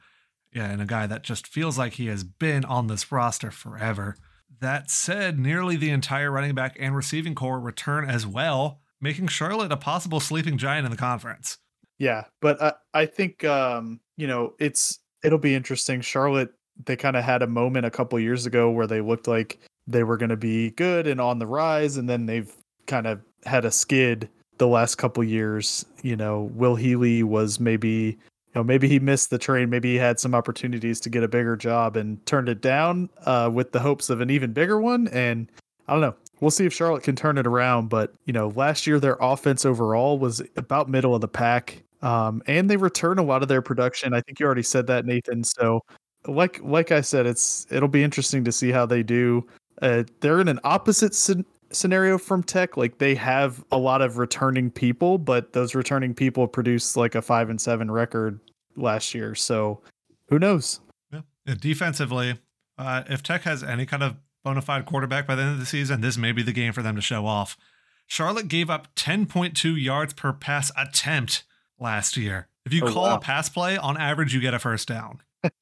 Yeah, 0.54 0.72
and 0.72 0.82
a 0.82 0.86
guy 0.86 1.08
that 1.08 1.24
just 1.24 1.46
feels 1.46 1.78
like 1.78 1.94
he 1.94 2.08
has 2.08 2.24
been 2.24 2.64
on 2.64 2.88
this 2.88 3.12
roster 3.12 3.52
forever. 3.52 4.16
That 4.60 4.90
said, 4.90 5.38
nearly 5.38 5.76
the 5.76 5.90
entire 5.90 6.32
running 6.32 6.56
back 6.56 6.78
and 6.80 6.96
receiving 6.96 7.36
corps 7.36 7.60
return 7.60 8.10
as 8.10 8.26
well, 8.26 8.80
making 9.02 9.28
Charlotte 9.28 9.72
a 9.72 9.78
possible 9.78 10.20
sleeping 10.20 10.58
giant 10.58 10.86
in 10.86 10.92
the 10.92 10.98
conference. 10.98 11.58
Yeah, 12.00 12.26
but 12.42 12.62
I 12.62 12.74
I 12.94 13.06
think 13.06 13.44
um, 13.44 14.00
you 14.18 14.28
know, 14.28 14.54
it's 14.60 15.00
it'll 15.24 15.40
be 15.40 15.56
interesting. 15.56 16.02
Charlotte 16.02 16.54
they 16.86 16.96
kind 16.96 17.16
of 17.16 17.24
had 17.24 17.42
a 17.42 17.48
moment 17.48 17.86
a 17.86 17.92
couple 17.92 18.20
years 18.20 18.46
ago 18.46 18.70
where 18.70 18.88
they 18.88 19.02
looked 19.02 19.28
like 19.28 19.60
they 19.88 20.04
were 20.04 20.18
going 20.18 20.30
to 20.30 20.38
be 20.38 20.70
good 20.72 21.08
and 21.08 21.20
on 21.20 21.40
the 21.40 21.48
rise 21.48 21.98
and 21.98 22.08
then 22.08 22.26
they've 22.28 22.54
kind 22.86 23.08
of 23.08 23.20
had 23.46 23.66
a 23.66 23.72
skid 23.72 24.30
the 24.58 24.68
last 24.68 24.96
couple 24.96 25.24
years. 25.24 25.86
You 26.04 26.16
know, 26.16 26.52
Will 26.54 26.76
Healy 26.76 27.24
was 27.24 27.60
maybe 27.60 28.18
you 28.48 28.54
know, 28.56 28.64
maybe 28.64 28.88
he 28.88 29.00
missed 29.00 29.30
the 29.30 29.38
train. 29.38 29.70
Maybe 29.70 29.94
he 29.94 29.98
had 29.98 30.20
some 30.20 30.34
opportunities 30.34 31.00
to 31.02 31.10
get 31.10 31.24
a 31.24 31.28
bigger 31.28 31.56
job 31.56 31.96
and 31.96 32.24
turned 32.26 32.50
it 32.50 32.62
down 32.62 33.10
uh, 33.26 33.50
with 33.54 33.72
the 33.72 33.80
hopes 33.80 34.10
of 34.10 34.22
an 34.22 34.30
even 34.30 34.54
bigger 34.54 34.80
one. 34.80 35.08
And 35.10 35.52
I 35.88 35.94
don't 35.94 36.02
know. 36.02 36.16
We'll 36.40 36.52
see 36.52 36.66
if 36.66 36.74
Charlotte 36.74 37.04
can 37.04 37.16
turn 37.16 37.38
it 37.38 37.48
around. 37.48 37.90
But 37.90 38.14
you 38.26 38.34
know, 38.34 38.50
last 38.56 38.88
year 38.88 39.00
their 39.00 39.18
offense 39.20 39.66
overall 39.66 40.20
was 40.20 40.42
about 40.56 40.90
middle 40.90 41.16
of 41.16 41.22
the 41.22 41.28
pack, 41.28 41.84
um, 42.02 42.42
and 42.48 42.70
they 42.70 42.78
return 42.78 43.20
a 43.20 43.24
lot 43.24 43.42
of 43.42 43.48
their 43.48 43.62
production. 43.62 44.14
I 44.14 44.22
think 44.22 44.40
you 44.40 44.46
already 44.46 44.64
said 44.64 44.88
that, 44.88 45.06
Nathan. 45.06 45.44
So, 45.44 45.82
like 46.28 46.60
like 46.64 46.92
I 46.92 47.02
said, 47.02 47.26
it's 47.26 47.66
it'll 47.72 47.88
be 47.90 48.04
interesting 48.04 48.44
to 48.46 48.52
see 48.52 48.72
how 48.72 48.86
they 48.86 49.04
do. 49.04 49.46
Uh, 49.82 50.04
they're 50.22 50.42
in 50.42 50.48
an 50.48 50.60
opposite 50.64 51.14
scen- 51.14 51.46
scenario 51.72 52.18
from 52.18 52.44
Tech. 52.44 52.78
Like 52.78 52.98
they 52.98 53.16
have 53.16 53.64
a 53.72 53.78
lot 53.78 54.02
of 54.02 54.18
returning 54.18 54.72
people, 54.72 55.18
but 55.18 55.54
those 55.54 55.76
returning 55.76 56.14
people 56.14 56.48
produced 56.48 56.98
like 56.98 57.16
a 57.16 57.22
five 57.22 57.50
and 57.50 57.60
seven 57.60 57.90
record 57.92 58.40
last 58.76 59.14
year. 59.14 59.36
So, 59.36 59.82
who 60.30 60.40
knows? 60.40 60.80
Yeah, 61.12 61.22
Defensively, 61.60 62.40
uh, 62.78 63.04
if 63.10 63.24
Tech 63.24 63.44
has 63.44 63.64
any 63.64 63.86
kind 63.86 64.04
of 64.04 64.18
bona 64.44 64.62
fide 64.62 64.86
quarterback 64.86 65.28
by 65.28 65.36
the 65.36 65.42
end 65.42 65.54
of 65.54 65.60
the 65.60 65.66
season, 65.66 66.02
this 66.02 66.18
may 66.18 66.32
be 66.32 66.44
the 66.44 66.54
game 66.54 66.74
for 66.74 66.82
them 66.82 66.96
to 66.96 67.02
show 67.02 67.26
off. 67.26 67.58
Charlotte 68.08 68.48
gave 68.48 68.70
up 68.70 68.94
10.2 68.96 69.82
yards 69.82 70.14
per 70.14 70.32
pass 70.32 70.72
attempt 70.78 71.44
last 71.80 72.18
year. 72.18 72.48
If 72.66 72.74
you 72.74 72.84
Oh, 72.86 72.92
call 72.94 73.04
wow. 73.04 73.16
a 73.16 73.20
pass 73.20 73.48
play, 73.50 73.78
on 73.78 73.98
average, 73.98 74.34
you 74.34 74.42
get 74.42 74.54
a 74.54 74.60
first 74.60 74.88
down. 74.88 75.22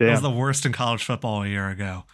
That 0.00 0.10
was 0.10 0.22
the 0.22 0.30
worst 0.30 0.66
in 0.66 0.72
college 0.72 1.04
football 1.04 1.44
a 1.44 1.48
year 1.48 1.68
ago. 1.70 2.04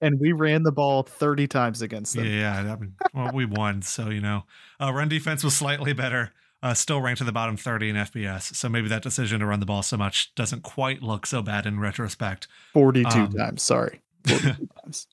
And 0.00 0.18
we 0.20 0.32
ran 0.32 0.62
the 0.64 0.72
ball 0.72 1.04
30 1.04 1.46
times 1.46 1.80
against 1.80 2.14
them. 2.16 2.24
Yeah, 2.26 2.58
I 2.72 2.76
mean, 2.76 2.94
well, 3.14 3.30
we 3.32 3.44
won, 3.44 3.82
so 3.82 4.10
you 4.10 4.20
know, 4.20 4.44
uh, 4.80 4.92
run 4.92 5.08
defense 5.08 5.44
was 5.44 5.56
slightly 5.56 5.92
better. 5.92 6.32
Uh, 6.62 6.74
still 6.74 7.00
ranked 7.00 7.18
to 7.18 7.24
the 7.24 7.32
bottom 7.32 7.56
30 7.56 7.90
in 7.90 7.96
FBS, 7.96 8.54
so 8.54 8.68
maybe 8.68 8.88
that 8.88 9.02
decision 9.02 9.40
to 9.40 9.46
run 9.46 9.60
the 9.60 9.66
ball 9.66 9.82
so 9.82 9.96
much 9.96 10.34
doesn't 10.34 10.62
quite 10.62 11.02
look 11.02 11.24
so 11.24 11.40
bad 11.40 11.64
in 11.66 11.78
retrospect. 11.80 12.48
42 12.74 13.08
Um, 13.08 13.30
times. 13.32 13.62
Sorry. 13.62 14.02
42 14.26 14.68
times. 14.82 15.06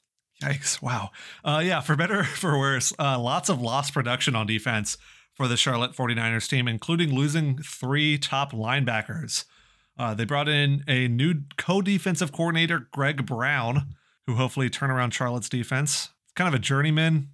Yikes! 0.43 0.82
Wow. 0.82 1.11
Uh, 1.45 1.61
yeah, 1.63 1.80
for 1.82 1.95
better 1.95 2.20
or 2.22 2.24
for 2.26 2.57
worse, 2.57 2.91
uh, 2.99 3.18
lots 3.20 3.47
of 3.49 3.61
lost 3.61 3.93
production 3.93 4.36
on 4.36 4.45
defense 4.47 4.97
for 5.38 5.47
the 5.47 5.55
Charlotte 5.55 5.93
49ers 5.93 6.49
team, 6.49 6.67
including 6.67 7.13
losing 7.13 7.59
three 7.59 8.17
top 8.17 8.51
linebackers. 8.51 9.45
Uh, 9.97 10.13
they 10.15 10.25
brought 10.25 10.49
in 10.49 10.83
a 10.88 11.07
new 11.07 11.35
co-defensive 11.57 12.31
coordinator, 12.31 12.88
Greg 12.91 13.25
Brown, 13.25 13.95
who 14.25 14.33
hopefully 14.33 14.69
turn 14.69 14.89
around 14.89 15.11
Charlotte's 15.13 15.47
defense. 15.47 16.09
Kind 16.35 16.47
of 16.47 16.53
a 16.55 16.59
journeyman 16.59 17.29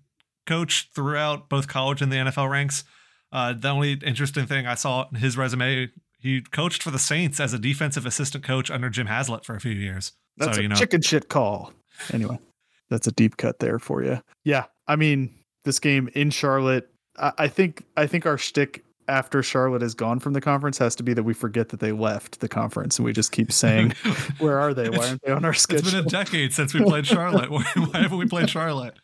coach 0.46 0.90
throughout 0.94 1.50
both 1.50 1.68
college 1.68 2.02
and 2.02 2.12
the 2.12 2.18
NFL 2.18 2.50
ranks. 2.50 2.84
Uh, 3.32 3.54
the 3.54 3.70
only 3.70 3.94
interesting 3.94 4.46
thing 4.46 4.68
I 4.68 4.76
saw 4.76 5.08
in 5.10 5.16
his 5.20 5.38
resume, 5.38 5.90
he 6.20 6.42
coached 6.42 6.84
for 6.84 6.92
the 6.92 7.00
Saints 7.00 7.40
as 7.40 7.54
a 7.54 7.60
defensive 7.60 8.06
assistant 8.06 8.44
coach 8.44 8.70
under 8.70 8.90
Jim 8.90 9.08
Haslett 9.08 9.46
for 9.46 9.56
a 9.56 9.62
few 9.62 9.72
years. 9.72 10.12
That's 10.38 10.56
so, 10.56 10.60
a 10.60 10.64
you 10.64 10.70
know, 10.70 10.76
chicken 10.76 11.02
shit 11.02 11.30
call. 11.30 11.74
Anyway, 12.12 12.38
that's 12.90 13.08
a 13.08 13.12
deep 13.12 13.38
cut 13.38 13.60
there 13.60 13.80
for 13.80 14.04
you. 14.04 14.22
Yeah, 14.44 14.66
I 14.88 14.96
mean, 14.96 15.34
this 15.64 15.80
game 15.80 16.10
in 16.14 16.30
Charlotte, 16.30 16.93
I, 17.18 17.48
think 17.48 17.84
I 17.96 18.08
think 18.08 18.26
our 18.26 18.38
shtick 18.38 18.84
after 19.08 19.44
Charlotte 19.44 19.84
is 19.84 19.94
gone 19.94 20.20
from 20.20 20.34
the 20.34 20.42
conference 20.42 20.78
has 20.78 20.96
to 20.96 21.04
be 21.04 21.14
that 21.14 21.24
we 21.24 21.34
forget 21.34 21.70
that 21.70 21.80
they 21.80 21.92
left 21.92 22.40
the 22.40 22.48
conference 22.48 22.98
and 22.98 23.06
we 23.06 23.14
just 23.14 23.32
keep 23.32 23.52
saying, 23.52 23.92
"Where 24.40 24.60
are 24.60 24.74
they? 24.74 24.90
Why 24.90 25.10
aren't 25.10 25.22
they 25.24 25.32
on 25.32 25.46
our 25.46 25.54
schedule?" 25.54 25.88
It's 25.88 25.92
been 25.96 26.06
a 26.06 26.10
decade 26.10 26.54
since 26.54 26.74
we 26.74 26.82
played 26.84 27.06
Charlotte. 27.06 27.52
Why 27.52 27.64
haven't 27.94 28.18
we 28.18 28.26
played 28.28 28.50
Charlotte? 28.50 28.96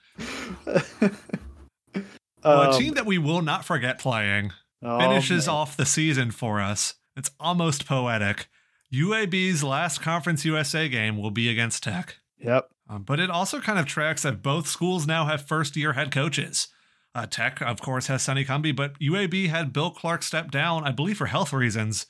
Well, 0.66 2.62
a 2.62 2.70
Um, 2.72 2.80
team 2.80 2.94
that 2.94 3.06
we 3.06 3.18
will 3.18 3.42
not 3.42 3.66
forget 3.66 4.00
playing 4.00 4.54
oh, 4.82 5.00
finishes 5.00 5.48
man. 5.48 5.56
off 5.56 5.76
the 5.78 5.86
season 5.86 6.32
for 6.32 6.62
us. 6.62 6.96
It's 7.18 7.32
almost 7.40 7.86
poetic. 7.86 8.48
UAB's 8.94 9.64
last 9.64 10.02
Conference 10.02 10.46
USA 10.46 10.88
game 10.88 11.18
will 11.18 11.32
be 11.32 11.50
against 11.50 11.84
Tech. 11.84 12.16
Yep. 12.40 12.70
Um, 12.90 13.04
but 13.04 13.20
it 13.20 13.30
also 13.30 13.60
kind 13.60 13.78
of 13.78 13.86
tracks 13.86 14.24
that 14.24 14.42
both 14.42 14.68
schools 14.68 15.06
now 15.06 15.26
have 15.26 15.46
first 15.46 15.76
year 15.76 15.94
head 15.94 16.12
coaches. 16.12 16.70
Uh, 17.16 17.26
Tech, 17.26 17.62
of 17.62 17.82
course, 17.82 18.08
has 18.08 18.22
Sonny 18.24 18.46
Cumbie, 18.46 18.76
but 18.76 18.98
UAB 19.00 19.50
had 19.50 19.74
Bill 19.74 19.90
Clark 19.92 20.22
step 20.24 20.52
down, 20.52 20.84
I 20.84 20.92
believe, 20.92 21.18
for 21.18 21.26
health 21.26 21.52
reasons. 21.52 22.06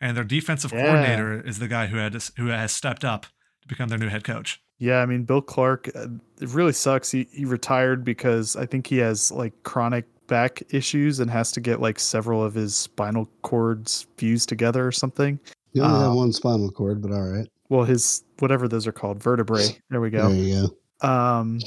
And 0.00 0.16
their 0.16 0.24
defensive 0.24 0.72
Yeah. 0.72 0.82
coordinator 0.82 1.40
is 1.46 1.58
the 1.58 1.68
guy 1.68 1.86
who 1.86 1.96
had 1.96 2.16
who 2.36 2.46
has 2.48 2.72
stepped 2.72 3.04
up 3.04 3.26
to 3.62 3.68
become 3.68 3.88
their 3.88 3.98
new 3.98 4.08
head 4.08 4.24
coach. 4.24 4.60
Yeah, 4.78 4.98
I 5.00 5.06
mean, 5.06 5.24
Bill 5.24 5.40
Clark, 5.40 5.88
uh, 5.94 6.08
it 6.40 6.48
really 6.50 6.72
sucks. 6.72 7.10
He, 7.10 7.28
he 7.32 7.44
retired 7.44 8.04
because 8.04 8.56
I 8.56 8.66
think 8.66 8.86
he 8.88 8.98
has 8.98 9.30
like 9.32 9.52
chronic 9.62 10.04
back 10.26 10.62
issues 10.70 11.20
and 11.20 11.30
has 11.30 11.52
to 11.52 11.60
get 11.60 11.80
like 11.80 11.98
several 12.00 12.42
of 12.42 12.54
his 12.54 12.74
spinal 12.74 13.28
cords 13.42 14.06
fused 14.16 14.48
together 14.48 14.86
or 14.86 14.92
something. 14.92 15.38
You 15.72 15.82
only 15.82 16.00
have 16.00 16.10
Um, 16.10 16.16
one 16.16 16.32
spinal 16.32 16.70
cord, 16.70 17.00
but 17.02 17.12
all 17.12 17.22
right. 17.30 17.48
Well, 17.68 17.84
his 17.84 18.24
whatever 18.40 18.68
those 18.68 18.86
are 18.86 18.92
called, 18.92 19.22
vertebrae. 19.22 19.78
There 19.90 20.00
we 20.00 20.10
go. 20.10 20.28
There 20.28 20.36
you 20.38 20.68
go. 21.00 21.08
Um, 21.08 21.60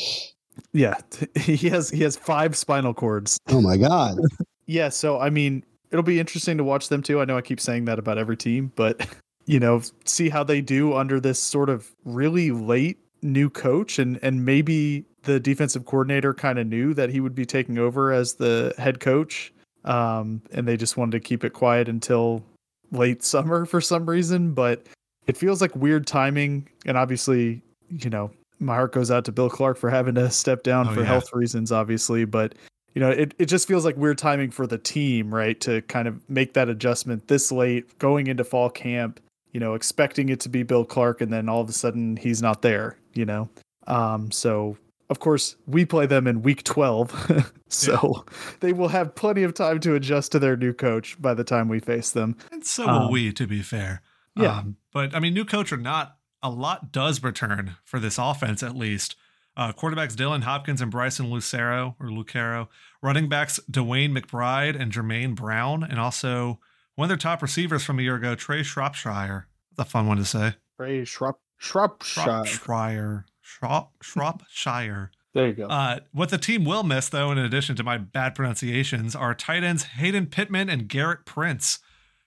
yeah, 0.74 0.95
he 1.36 1.70
has 1.70 1.89
he 1.89 2.03
has 2.03 2.16
five 2.16 2.55
spinal 2.55 2.93
cords. 2.93 3.38
Oh 3.47 3.62
my 3.62 3.78
God. 3.78 4.20
Yeah, 4.70 4.89
so 4.89 5.18
I 5.18 5.30
mean, 5.30 5.64
it'll 5.91 6.03
be 6.03 6.20
interesting 6.20 6.58
to 6.58 6.64
watch 6.66 6.89
them 6.89 7.01
too. 7.01 7.22
I 7.22 7.24
know 7.24 7.38
I 7.38 7.41
keep 7.41 7.62
saying 7.62 7.86
that 7.86 7.99
about 7.99 8.18
every 8.18 8.36
team, 8.36 8.74
but 8.76 9.08
you 9.45 9.62
know, 9.62 9.82
see 10.03 10.28
how 10.28 10.43
they 10.43 10.60
do 10.60 10.93
under 10.93 11.22
this 11.22 11.39
sort 11.39 11.70
of 11.70 11.95
really 12.03 12.51
late 12.51 12.97
new 13.22 13.49
coach 13.49 13.97
and 13.97 14.20
and 14.22 14.43
maybe 14.43 15.05
the 15.24 15.39
defensive 15.39 15.86
coordinator 15.86 16.34
kind 16.34 16.60
of 16.60 16.68
knew 16.68 16.93
that 16.95 17.10
he 17.10 17.22
would 17.22 17.34
be 17.34 17.45
taking 17.45 17.78
over 17.78 18.12
as 18.12 18.34
the 18.34 18.74
head 18.78 18.99
coach. 18.99 19.53
Um, 19.86 20.41
and 20.51 20.68
they 20.68 20.76
just 20.76 20.97
wanted 20.97 21.12
to 21.14 21.22
keep 21.22 21.45
it 21.45 21.53
quiet 21.53 21.88
until 21.88 22.43
late 22.91 23.24
summer 23.24 23.66
for 23.66 23.80
some 23.80 24.05
reason, 24.05 24.53
but 24.53 24.86
it 25.28 25.38
feels 25.38 25.62
like 25.62 25.74
weird 25.76 26.08
timing 26.08 26.68
and 26.86 26.97
obviously, 26.97 27.62
you 27.89 28.10
know, 28.10 28.32
my 28.60 28.76
heart 28.76 28.93
goes 28.93 29.12
out 29.12 29.26
to 29.26 29.32
Bill 29.32 29.49
Clark 29.49 29.78
for 29.78 29.89
having 29.89 30.16
to 30.16 30.30
step 30.30 30.64
down 30.64 30.88
Oh, 30.88 30.93
for 30.93 31.01
yeah. 31.01 31.08
health 31.08 31.32
reasons, 31.34 31.72
obviously, 31.72 32.26
but 32.26 32.55
you 32.93 33.01
know, 33.01 33.10
it, 33.12 33.36
it 33.38 33.45
just 33.45 33.68
feels 33.68 33.86
like 33.86 33.95
weird 33.95 34.18
timing 34.18 34.49
for 34.49 34.66
the 34.66 34.78
team, 34.80 35.34
right? 35.34 35.60
To 35.62 35.82
kind 35.84 36.08
of 36.08 36.28
make 36.30 36.53
that 36.53 36.68
adjustment 36.68 37.28
this 37.28 37.51
late, 37.51 37.99
going 37.99 38.26
into 38.28 38.43
fall 38.43 38.70
camp, 38.72 39.20
you 39.51 39.60
know, 39.60 39.76
expecting 39.76 40.30
it 40.30 40.39
to 40.41 40.49
be 40.49 40.64
Bill 40.64 40.84
Clark, 40.84 41.22
and 41.22 41.32
then 41.32 41.47
all 41.47 41.62
of 41.62 41.70
a 41.70 41.74
sudden 41.74 42.18
he's 42.18 42.41
not 42.41 42.64
there, 42.64 42.97
you 43.14 43.26
know. 43.26 43.49
Um, 43.86 44.32
so 44.32 44.78
of 45.10 45.20
course 45.20 45.55
we 45.66 45.86
play 45.86 46.05
them 46.05 46.28
in 46.28 46.41
week 46.41 46.64
12 46.64 47.51
so 47.70 48.26
yeah. 48.28 48.34
they 48.60 48.74
will 48.74 48.89
have 48.89 49.16
plenty 49.16 49.43
of 49.43 49.53
time 49.53 49.80
to 49.80 49.95
adjust 49.95 50.32
to 50.34 50.39
their 50.39 50.58
new 50.58 50.74
coach 50.74 51.20
by 51.22 51.34
the 51.34 51.43
time 51.43 51.70
we 51.70 51.80
face 51.80 52.12
them 52.12 52.36
and 52.51 52.66
so 52.66 52.86
will 52.86 52.93
um, 53.03 53.12
we 53.12 53.32
to 53.32 53.47
be 53.47 53.62
fair 53.62 54.01
yeah 54.36 54.60
um, 54.60 54.76
but 54.91 55.16
i 55.16 55.20
mean 55.22 55.34
new 55.34 55.45
coach 55.45 55.72
or 55.72 55.78
not 55.78 56.16
a 56.42 56.50
lot 56.50 56.92
does 56.92 57.24
return 57.24 57.76
for 57.84 58.00
this 58.00 58.18
offense 58.18 58.62
at 58.64 58.76
least 58.76 59.16
uh, 59.58 59.74
quarterbacks 59.74 60.14
Dylan 60.14 60.44
Hopkins 60.44 60.82
and 60.82 60.92
Bryson 60.92 61.32
Lucero 61.32 61.96
or 62.00 62.12
Lucero, 62.12 62.70
running 63.02 63.28
backs 63.28 63.60
DeWayne 63.70 64.16
McBride 64.16 64.80
and 64.80 64.92
Jermaine 64.92 65.36
Brown, 65.36 65.84
and 65.84 66.00
also 66.00 66.60
one 66.96 67.06
of 67.06 67.10
their 67.10 67.18
top 67.18 67.42
receivers 67.42 67.84
from 67.84 68.00
a 68.00 68.04
year 68.04 68.16
ago, 68.16 68.36
Trey 68.36 68.62
Shropshire. 68.62 69.48
That's 69.76 69.90
a 69.90 69.92
fun 69.92 70.08
one 70.08 70.18
to 70.18 70.26
say. 70.26 70.54
Trey 70.78 71.04
Shrop 71.04 71.40
Shropshire. 71.58 72.46
Shropshire. 72.46 73.26
Shrop 73.42 73.94
Shropshire. 74.02 75.12
There 75.34 75.48
you 75.48 75.54
go. 75.54 75.68
Uh, 75.68 76.00
what 76.12 76.30
the 76.30 76.38
team 76.38 76.64
will 76.64 76.84
miss, 76.84 77.10
though, 77.10 77.32
in 77.32 77.38
addition 77.38 77.76
to 77.78 77.84
my 77.84 77.98
bad 77.98 78.36
pronunciations, 78.36 79.16
are 79.16 79.34
tight 79.34 79.64
ends 79.64 79.84
Hayden 79.84 80.28
Pittman 80.28 80.70
and 80.70 80.88
Gerrit 80.88 81.26
Prince, 81.26 81.80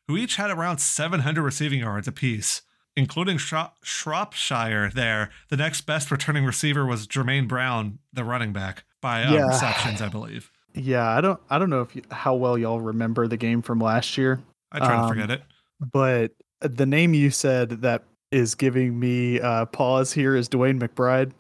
who 0.08 0.16
each 0.16 0.36
had 0.36 0.50
around 0.50 0.78
700 0.78 1.42
receiving 1.42 1.80
yards 1.80 2.08
apiece 2.08 2.62
including 2.96 3.38
Shropshire 3.38 4.90
there. 4.94 5.30
The 5.48 5.56
next 5.56 5.82
best 5.82 6.10
returning 6.10 6.44
receiver 6.44 6.86
was 6.86 7.06
Jermaine 7.06 7.48
Brown, 7.48 7.98
the 8.12 8.24
running 8.24 8.52
back, 8.52 8.84
by 9.00 9.24
uh, 9.24 9.32
yeah. 9.32 9.46
receptions, 9.48 10.02
I 10.02 10.08
believe. 10.08 10.50
Yeah, 10.74 11.08
I 11.08 11.20
don't, 11.20 11.40
I 11.50 11.58
don't 11.58 11.70
know 11.70 11.80
if 11.80 11.96
you, 11.96 12.02
how 12.10 12.34
well 12.34 12.56
y'all 12.56 12.80
remember 12.80 13.26
the 13.26 13.36
game 13.36 13.62
from 13.62 13.80
last 13.80 14.16
year. 14.16 14.40
I 14.72 14.78
try 14.78 14.96
um, 14.96 15.02
to 15.02 15.08
forget 15.08 15.30
it. 15.30 15.42
But 15.80 16.32
the 16.60 16.86
name 16.86 17.14
you 17.14 17.30
said 17.30 17.82
that 17.82 18.04
is 18.30 18.54
giving 18.54 18.98
me 18.98 19.40
uh, 19.40 19.66
pause 19.66 20.12
here 20.12 20.36
is 20.36 20.48
DeWayne 20.48 20.80
McBride. 20.80 21.32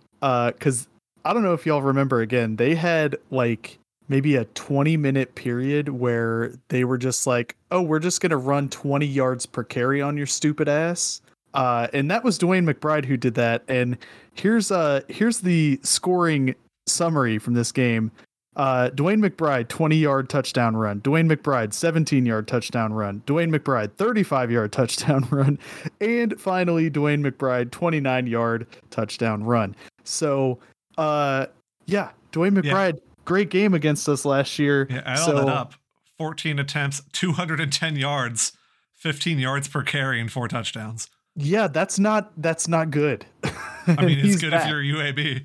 Because 0.52 0.86
uh, 0.86 1.28
I 1.28 1.32
don't 1.32 1.42
know 1.42 1.54
if 1.54 1.66
y'all 1.66 1.82
remember 1.82 2.20
again, 2.20 2.56
they 2.56 2.74
had 2.74 3.16
like 3.30 3.78
maybe 4.08 4.34
a 4.34 4.44
20 4.46 4.96
minute 4.96 5.34
period 5.36 5.88
where 5.88 6.52
they 6.68 6.84
were 6.84 6.98
just 6.98 7.26
like, 7.26 7.56
oh, 7.70 7.80
we're 7.80 8.00
just 8.00 8.20
going 8.20 8.30
to 8.30 8.36
run 8.36 8.68
20 8.68 9.06
yards 9.06 9.46
per 9.46 9.62
carry 9.62 10.02
on 10.02 10.16
your 10.16 10.26
stupid 10.26 10.68
ass. 10.68 11.20
Uh, 11.54 11.88
and 11.92 12.10
that 12.10 12.24
was 12.24 12.38
DeWayne 12.38 12.70
McBride 12.70 13.04
who 13.04 13.16
did 13.16 13.34
that. 13.34 13.64
And 13.68 13.98
here's 14.34 14.70
uh 14.70 15.00
here's 15.08 15.40
the 15.40 15.80
scoring 15.82 16.54
summary 16.86 17.38
from 17.38 17.54
this 17.54 17.72
game. 17.72 18.12
Uh, 18.56 18.90
DeWayne 18.90 19.24
McBride, 19.24 19.68
20 19.68 19.96
yard 19.96 20.28
touchdown 20.28 20.76
run. 20.76 21.00
DeWayne 21.00 21.32
McBride, 21.32 21.72
17 21.72 22.26
yard 22.26 22.48
touchdown 22.48 22.92
run. 22.92 23.22
DeWayne 23.26 23.54
McBride, 23.54 23.92
35 23.94 24.50
yard 24.50 24.72
touchdown 24.72 25.26
run. 25.30 25.58
And 26.00 26.38
finally, 26.40 26.90
DeWayne 26.90 27.26
McBride, 27.26 27.70
29 27.70 28.26
yard 28.26 28.66
touchdown 28.90 29.44
run. 29.44 29.76
So, 30.04 30.58
uh, 30.98 31.46
yeah, 31.86 32.10
DeWayne 32.32 32.60
McBride, 32.60 32.94
yeah. 32.94 33.12
great 33.24 33.50
game 33.50 33.72
against 33.72 34.08
us 34.08 34.24
last 34.24 34.58
year. 34.58 34.88
Yeah, 34.90 35.02
add 35.06 35.18
so, 35.20 35.36
all 35.36 35.46
that 35.46 35.48
up 35.48 35.74
14 36.18 36.58
attempts, 36.58 37.02
210 37.12 37.96
yards, 37.96 38.52
15 38.96 39.38
yards 39.38 39.68
per 39.68 39.82
carry, 39.82 40.20
and 40.20 40.30
four 40.30 40.48
touchdowns. 40.48 41.08
Yeah, 41.36 41.68
that's 41.68 41.98
not 41.98 42.32
that's 42.36 42.68
not 42.68 42.90
good. 42.90 43.24
I 43.44 44.04
mean, 44.04 44.18
it's 44.24 44.40
good 44.40 44.50
back. 44.50 44.64
if 44.64 44.70
you're 44.70 44.82
UAB. 44.82 45.44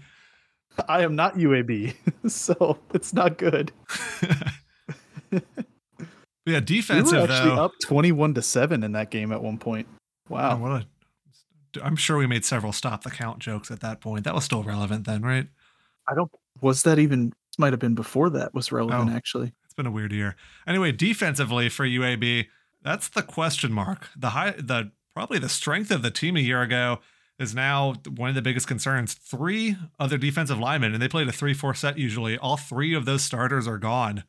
I 0.89 1.03
am 1.03 1.15
not 1.15 1.35
UAB, 1.35 1.95
so 2.29 2.77
it's 2.93 3.13
not 3.13 3.37
good. 3.37 3.71
yeah, 6.45 6.59
defensive. 6.59 7.13
We 7.13 7.19
were 7.19 7.33
actually 7.33 7.55
though, 7.55 7.65
up 7.65 7.71
twenty-one 7.81 8.33
to 8.33 8.41
seven 8.41 8.83
in 8.83 8.91
that 8.93 9.09
game 9.09 9.31
at 9.31 9.41
one 9.41 9.57
point. 9.57 9.87
Wow. 10.27 10.55
Oh, 10.55 10.57
what 10.57 10.71
a, 10.71 11.85
I'm 11.85 11.95
sure 11.95 12.17
we 12.17 12.27
made 12.27 12.45
several 12.45 12.73
stop 12.73 13.03
the 13.03 13.11
count 13.11 13.39
jokes 13.39 13.71
at 13.71 13.79
that 13.81 14.01
point. 14.01 14.23
That 14.25 14.33
was 14.33 14.43
still 14.43 14.63
relevant 14.63 15.05
then, 15.05 15.21
right? 15.21 15.47
I 16.07 16.15
don't. 16.15 16.31
Was 16.61 16.83
that 16.83 16.99
even? 16.99 17.33
Might 17.57 17.71
have 17.71 17.79
been 17.79 17.95
before 17.95 18.29
that 18.31 18.53
was 18.53 18.73
relevant. 18.73 19.11
Oh, 19.11 19.15
actually, 19.15 19.53
it's 19.63 19.73
been 19.73 19.85
a 19.85 19.91
weird 19.91 20.11
year. 20.11 20.35
Anyway, 20.67 20.91
defensively 20.91 21.69
for 21.69 21.85
UAB, 21.85 22.47
that's 22.83 23.07
the 23.07 23.21
question 23.21 23.71
mark. 23.71 24.09
The 24.17 24.31
high, 24.31 24.51
the 24.51 24.91
probably 25.15 25.39
the 25.39 25.49
strength 25.49 25.91
of 25.91 26.01
the 26.01 26.11
team 26.11 26.35
a 26.35 26.41
year 26.41 26.61
ago 26.61 26.99
is 27.39 27.55
now 27.55 27.93
one 28.15 28.29
of 28.29 28.35
the 28.35 28.41
biggest 28.41 28.67
concerns. 28.67 29.13
Three 29.13 29.77
other 29.97 30.17
defensive 30.17 30.59
linemen, 30.59 30.93
and 30.93 31.01
they 31.01 31.07
played 31.07 31.27
a 31.27 31.31
3 31.31 31.53
4 31.53 31.73
set 31.73 31.97
usually. 31.97 32.37
All 32.37 32.57
three 32.57 32.93
of 32.93 33.05
those 33.05 33.23
starters 33.23 33.65
are 33.65 33.77
gone 33.77 34.25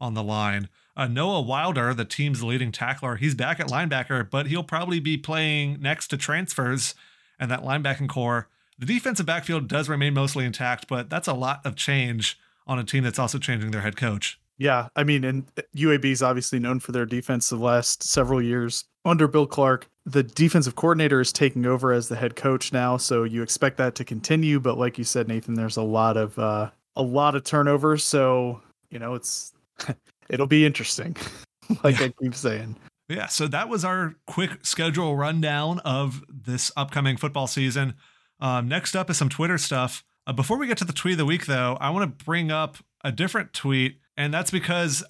on 0.00 0.14
the 0.14 0.22
line. 0.22 0.68
Uh, 0.96 1.08
Noah 1.08 1.40
Wilder, 1.40 1.92
the 1.92 2.04
team's 2.04 2.42
leading 2.42 2.72
tackler, 2.72 3.16
he's 3.16 3.34
back 3.34 3.58
at 3.58 3.68
linebacker, 3.68 4.28
but 4.28 4.46
he'll 4.46 4.62
probably 4.62 5.00
be 5.00 5.16
playing 5.16 5.80
next 5.80 6.08
to 6.08 6.16
transfers 6.16 6.94
and 7.38 7.50
that 7.50 7.62
linebacking 7.62 8.08
corps. 8.08 8.48
The 8.78 8.86
defensive 8.86 9.26
backfield 9.26 9.66
does 9.68 9.88
remain 9.88 10.14
mostly 10.14 10.44
intact, 10.44 10.86
but 10.88 11.10
that's 11.10 11.28
a 11.28 11.34
lot 11.34 11.66
of 11.66 11.74
change 11.74 12.38
on 12.66 12.78
a 12.78 12.84
team 12.84 13.02
that's 13.02 13.18
also 13.18 13.38
changing 13.38 13.72
their 13.72 13.80
head 13.80 13.96
coach. 13.96 14.38
Yeah, 14.58 14.88
I 14.96 15.04
mean, 15.04 15.24
and 15.24 15.46
UAB 15.76 16.04
is 16.06 16.22
obviously 16.22 16.58
known 16.58 16.80
for 16.80 16.90
their 16.90 17.06
defense 17.06 17.48
the 17.48 17.56
last 17.56 18.02
several 18.02 18.42
years 18.42 18.84
under 19.04 19.28
Bill 19.28 19.46
Clark. 19.46 19.88
The 20.04 20.24
defensive 20.24 20.74
coordinator 20.74 21.20
is 21.20 21.32
taking 21.32 21.64
over 21.64 21.92
as 21.92 22.08
the 22.08 22.16
head 22.16 22.34
coach 22.34 22.72
now, 22.72 22.96
so 22.96 23.22
you 23.22 23.42
expect 23.42 23.76
that 23.76 23.94
to 23.96 24.04
continue. 24.04 24.58
But 24.58 24.76
like 24.76 24.98
you 24.98 25.04
said, 25.04 25.28
Nathan, 25.28 25.54
there's 25.54 25.76
a 25.76 25.82
lot 25.82 26.16
of 26.16 26.36
uh, 26.38 26.70
a 26.96 27.02
lot 27.02 27.36
of 27.36 27.44
turnover, 27.44 27.96
so 27.96 28.60
you 28.90 28.98
know 28.98 29.14
it's 29.14 29.52
it'll 30.28 30.48
be 30.48 30.66
interesting. 30.66 31.16
like 31.84 32.00
yeah. 32.00 32.06
I 32.06 32.14
keep 32.20 32.34
saying. 32.34 32.76
Yeah, 33.08 33.26
so 33.26 33.46
that 33.46 33.68
was 33.68 33.84
our 33.84 34.16
quick 34.26 34.66
schedule 34.66 35.16
rundown 35.16 35.78
of 35.80 36.22
this 36.28 36.70
upcoming 36.76 37.16
football 37.16 37.46
season. 37.46 37.94
Um, 38.40 38.68
next 38.68 38.94
up 38.94 39.08
is 39.08 39.16
some 39.16 39.28
Twitter 39.28 39.56
stuff. 39.56 40.04
Uh, 40.26 40.32
before 40.32 40.58
we 40.58 40.66
get 40.66 40.76
to 40.78 40.84
the 40.84 40.92
tweet 40.92 41.12
of 41.12 41.18
the 41.18 41.24
week, 41.24 41.46
though, 41.46 41.78
I 41.80 41.90
want 41.90 42.18
to 42.18 42.24
bring 42.24 42.50
up 42.50 42.76
a 43.02 43.10
different 43.10 43.54
tweet 43.54 43.98
and 44.18 44.34
that's 44.34 44.50
because 44.50 45.04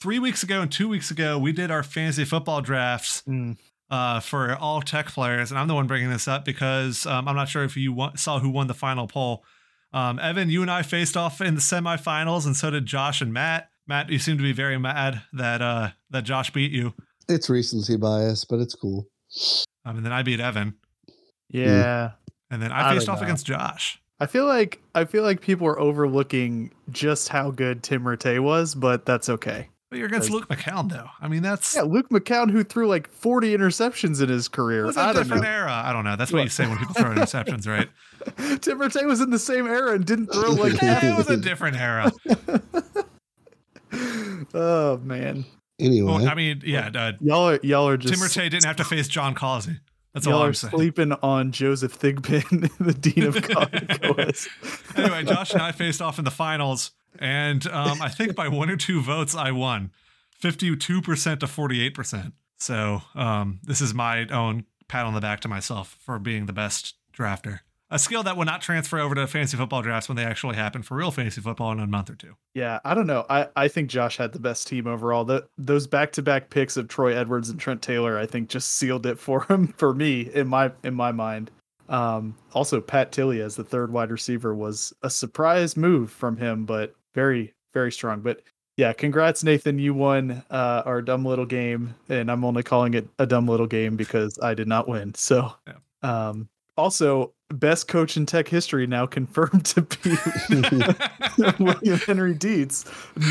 three 0.00 0.18
weeks 0.18 0.42
ago 0.42 0.60
and 0.60 0.70
two 0.70 0.86
weeks 0.86 1.10
ago, 1.10 1.38
we 1.38 1.50
did 1.50 1.70
our 1.70 1.82
fantasy 1.82 2.26
football 2.26 2.60
drafts 2.60 3.22
mm. 3.26 3.56
uh, 3.90 4.20
for 4.20 4.54
all 4.54 4.82
tech 4.82 5.06
players. 5.06 5.50
And 5.50 5.58
I'm 5.58 5.66
the 5.66 5.74
one 5.74 5.86
bringing 5.86 6.10
this 6.10 6.28
up 6.28 6.44
because 6.44 7.06
um, 7.06 7.26
I'm 7.26 7.36
not 7.36 7.48
sure 7.48 7.64
if 7.64 7.74
you 7.74 8.10
saw 8.16 8.38
who 8.38 8.50
won 8.50 8.66
the 8.66 8.74
final 8.74 9.08
poll. 9.08 9.42
Um, 9.94 10.18
Evan, 10.18 10.50
you 10.50 10.60
and 10.60 10.70
I 10.70 10.82
faced 10.82 11.16
off 11.16 11.40
in 11.40 11.54
the 11.54 11.60
semifinals, 11.62 12.44
and 12.44 12.54
so 12.54 12.70
did 12.70 12.84
Josh 12.84 13.22
and 13.22 13.32
Matt. 13.32 13.70
Matt, 13.86 14.10
you 14.10 14.18
seem 14.18 14.36
to 14.36 14.42
be 14.42 14.52
very 14.52 14.78
mad 14.78 15.22
that 15.32 15.62
uh, 15.62 15.90
that 16.10 16.24
Josh 16.24 16.50
beat 16.50 16.70
you. 16.72 16.92
It's 17.28 17.48
recency 17.48 17.96
bias, 17.96 18.44
but 18.44 18.58
it's 18.58 18.74
cool. 18.74 19.08
Um, 19.86 19.96
and 19.96 20.04
then 20.04 20.12
I 20.12 20.22
beat 20.22 20.40
Evan. 20.40 20.74
Yeah. 21.48 22.12
And 22.50 22.60
then 22.60 22.72
I, 22.72 22.90
I 22.90 22.94
faced 22.94 23.08
off 23.08 23.20
know. 23.20 23.24
against 23.24 23.46
Josh. 23.46 24.02
I 24.20 24.26
feel 24.26 24.46
like 24.46 24.80
I 24.94 25.04
feel 25.04 25.22
like 25.22 25.40
people 25.40 25.66
are 25.66 25.78
overlooking 25.78 26.72
just 26.90 27.28
how 27.28 27.50
good 27.50 27.82
Tim 27.82 28.04
Rattay 28.04 28.40
was, 28.40 28.74
but 28.74 29.04
that's 29.04 29.28
okay. 29.28 29.68
But 29.90 29.98
you're 29.98 30.08
against 30.08 30.30
Luke 30.30 30.48
McCown, 30.48 30.90
though. 30.90 31.08
I 31.20 31.28
mean, 31.28 31.42
that's 31.42 31.76
yeah, 31.76 31.82
Luke 31.82 32.08
McCown 32.10 32.50
who 32.50 32.64
threw 32.64 32.88
like 32.88 33.08
40 33.08 33.56
interceptions 33.56 34.20
in 34.20 34.28
his 34.28 34.48
career. 34.48 34.84
It 34.84 34.86
was 34.86 34.96
a 34.96 35.14
different 35.14 35.44
know. 35.44 35.48
era. 35.48 35.70
I 35.72 35.92
don't 35.92 36.04
know. 36.04 36.16
That's 36.16 36.32
what 36.32 36.42
you 36.42 36.48
say 36.48 36.66
when 36.66 36.78
people 36.78 36.94
throw 36.94 37.10
interceptions, 37.14 37.68
right? 37.68 37.88
Tim 38.60 38.80
Rattay 38.80 39.06
was 39.06 39.20
in 39.20 39.30
the 39.30 39.38
same 39.38 39.68
era 39.68 39.94
and 39.94 40.04
didn't 40.04 40.32
throw 40.32 40.50
like 40.50 40.72
yeah, 40.82 41.14
it 41.14 41.16
was 41.16 41.30
a 41.30 41.36
different 41.36 41.76
era. 41.76 42.10
oh 44.54 44.96
man. 44.98 45.44
Anyway, 45.78 46.12
well, 46.12 46.28
I 46.28 46.34
mean, 46.34 46.62
yeah, 46.64 46.90
uh, 46.94 47.12
y'all 47.20 47.50
are 47.50 47.60
y'all 47.62 47.88
are 47.88 47.96
just 47.96 48.14
Tim 48.14 48.22
Rattay 48.22 48.50
didn't 48.50 48.64
have 48.64 48.76
to 48.76 48.84
face 48.84 49.06
John 49.06 49.34
Causey. 49.34 49.76
That's 50.14 50.26
Y'all 50.26 50.36
all 50.36 50.42
I'm 50.44 50.50
are 50.50 50.54
saying. 50.54 50.70
sleeping 50.70 51.12
on 51.22 51.50
Joseph 51.50 51.98
Thigpen, 51.98 52.70
the 52.78 52.94
dean 52.94 53.24
of 53.24 53.42
college. 53.42 54.48
anyway, 54.96 55.24
Josh 55.24 55.52
and 55.52 55.60
I 55.60 55.72
faced 55.72 56.00
off 56.00 56.18
in 56.20 56.24
the 56.24 56.30
finals, 56.30 56.92
and 57.18 57.66
um, 57.66 58.00
I 58.00 58.08
think 58.08 58.36
by 58.36 58.46
one 58.48 58.70
or 58.70 58.76
two 58.76 59.02
votes, 59.02 59.34
I 59.34 59.50
won, 59.50 59.90
fifty-two 60.30 61.02
percent 61.02 61.40
to 61.40 61.48
forty-eight 61.48 61.94
percent. 61.94 62.34
So 62.58 63.02
um, 63.16 63.58
this 63.64 63.80
is 63.80 63.92
my 63.92 64.26
own 64.28 64.64
pat 64.86 65.04
on 65.04 65.14
the 65.14 65.20
back 65.20 65.40
to 65.40 65.48
myself 65.48 65.98
for 66.00 66.18
being 66.20 66.46
the 66.46 66.52
best 66.52 66.94
drafter 67.12 67.60
a 67.94 67.98
skill 67.98 68.24
that 68.24 68.36
will 68.36 68.44
not 68.44 68.60
transfer 68.60 68.98
over 68.98 69.14
to 69.14 69.24
fantasy 69.28 69.56
football 69.56 69.80
drafts 69.80 70.08
when 70.08 70.16
they 70.16 70.24
actually 70.24 70.56
happen 70.56 70.82
for 70.82 70.96
real 70.96 71.12
fantasy 71.12 71.40
football 71.40 71.70
in 71.70 71.78
a 71.78 71.86
month 71.86 72.10
or 72.10 72.16
two. 72.16 72.34
Yeah, 72.52 72.80
I 72.84 72.92
don't 72.92 73.06
know. 73.06 73.24
I, 73.30 73.46
I 73.54 73.68
think 73.68 73.88
Josh 73.88 74.16
had 74.16 74.32
the 74.32 74.40
best 74.40 74.66
team 74.66 74.88
overall. 74.88 75.24
The, 75.24 75.46
those 75.56 75.86
back 75.86 76.10
to 76.12 76.22
back 76.22 76.50
picks 76.50 76.76
of 76.76 76.88
Troy 76.88 77.16
Edwards 77.16 77.50
and 77.50 77.60
Trent 77.60 77.82
Taylor, 77.82 78.18
I 78.18 78.26
think, 78.26 78.48
just 78.48 78.72
sealed 78.72 79.06
it 79.06 79.16
for 79.16 79.44
him 79.48 79.68
for 79.68 79.94
me 79.94 80.28
in 80.34 80.48
my 80.48 80.72
in 80.82 80.94
my 80.94 81.12
mind. 81.12 81.52
Um, 81.88 82.34
also, 82.52 82.80
Pat 82.80 83.12
Tilley 83.12 83.40
as 83.40 83.54
the 83.54 83.64
third 83.64 83.92
wide 83.92 84.10
receiver 84.10 84.54
was 84.54 84.92
a 85.02 85.10
surprise 85.10 85.76
move 85.76 86.10
from 86.10 86.36
him, 86.36 86.64
but 86.64 86.96
very 87.14 87.54
very 87.74 87.92
strong. 87.92 88.22
But 88.22 88.42
yeah, 88.76 88.92
congrats, 88.92 89.44
Nathan. 89.44 89.78
You 89.78 89.94
won 89.94 90.42
uh, 90.50 90.82
our 90.84 91.00
dumb 91.00 91.24
little 91.24 91.46
game, 91.46 91.94
and 92.08 92.28
I'm 92.28 92.44
only 92.44 92.64
calling 92.64 92.94
it 92.94 93.06
a 93.20 93.26
dumb 93.26 93.46
little 93.46 93.68
game 93.68 93.94
because 93.94 94.36
I 94.42 94.54
did 94.54 94.66
not 94.66 94.88
win. 94.88 95.14
So, 95.14 95.52
yeah. 95.68 95.74
um, 96.02 96.48
also 96.76 97.32
best 97.54 97.88
coach 97.88 98.16
in 98.16 98.26
tech 98.26 98.48
history 98.48 98.86
now 98.86 99.06
confirmed 99.06 99.64
to 99.66 99.82
be 99.82 100.16
William 101.64 101.98
Henry 101.98 102.34
Dietz, 102.34 102.84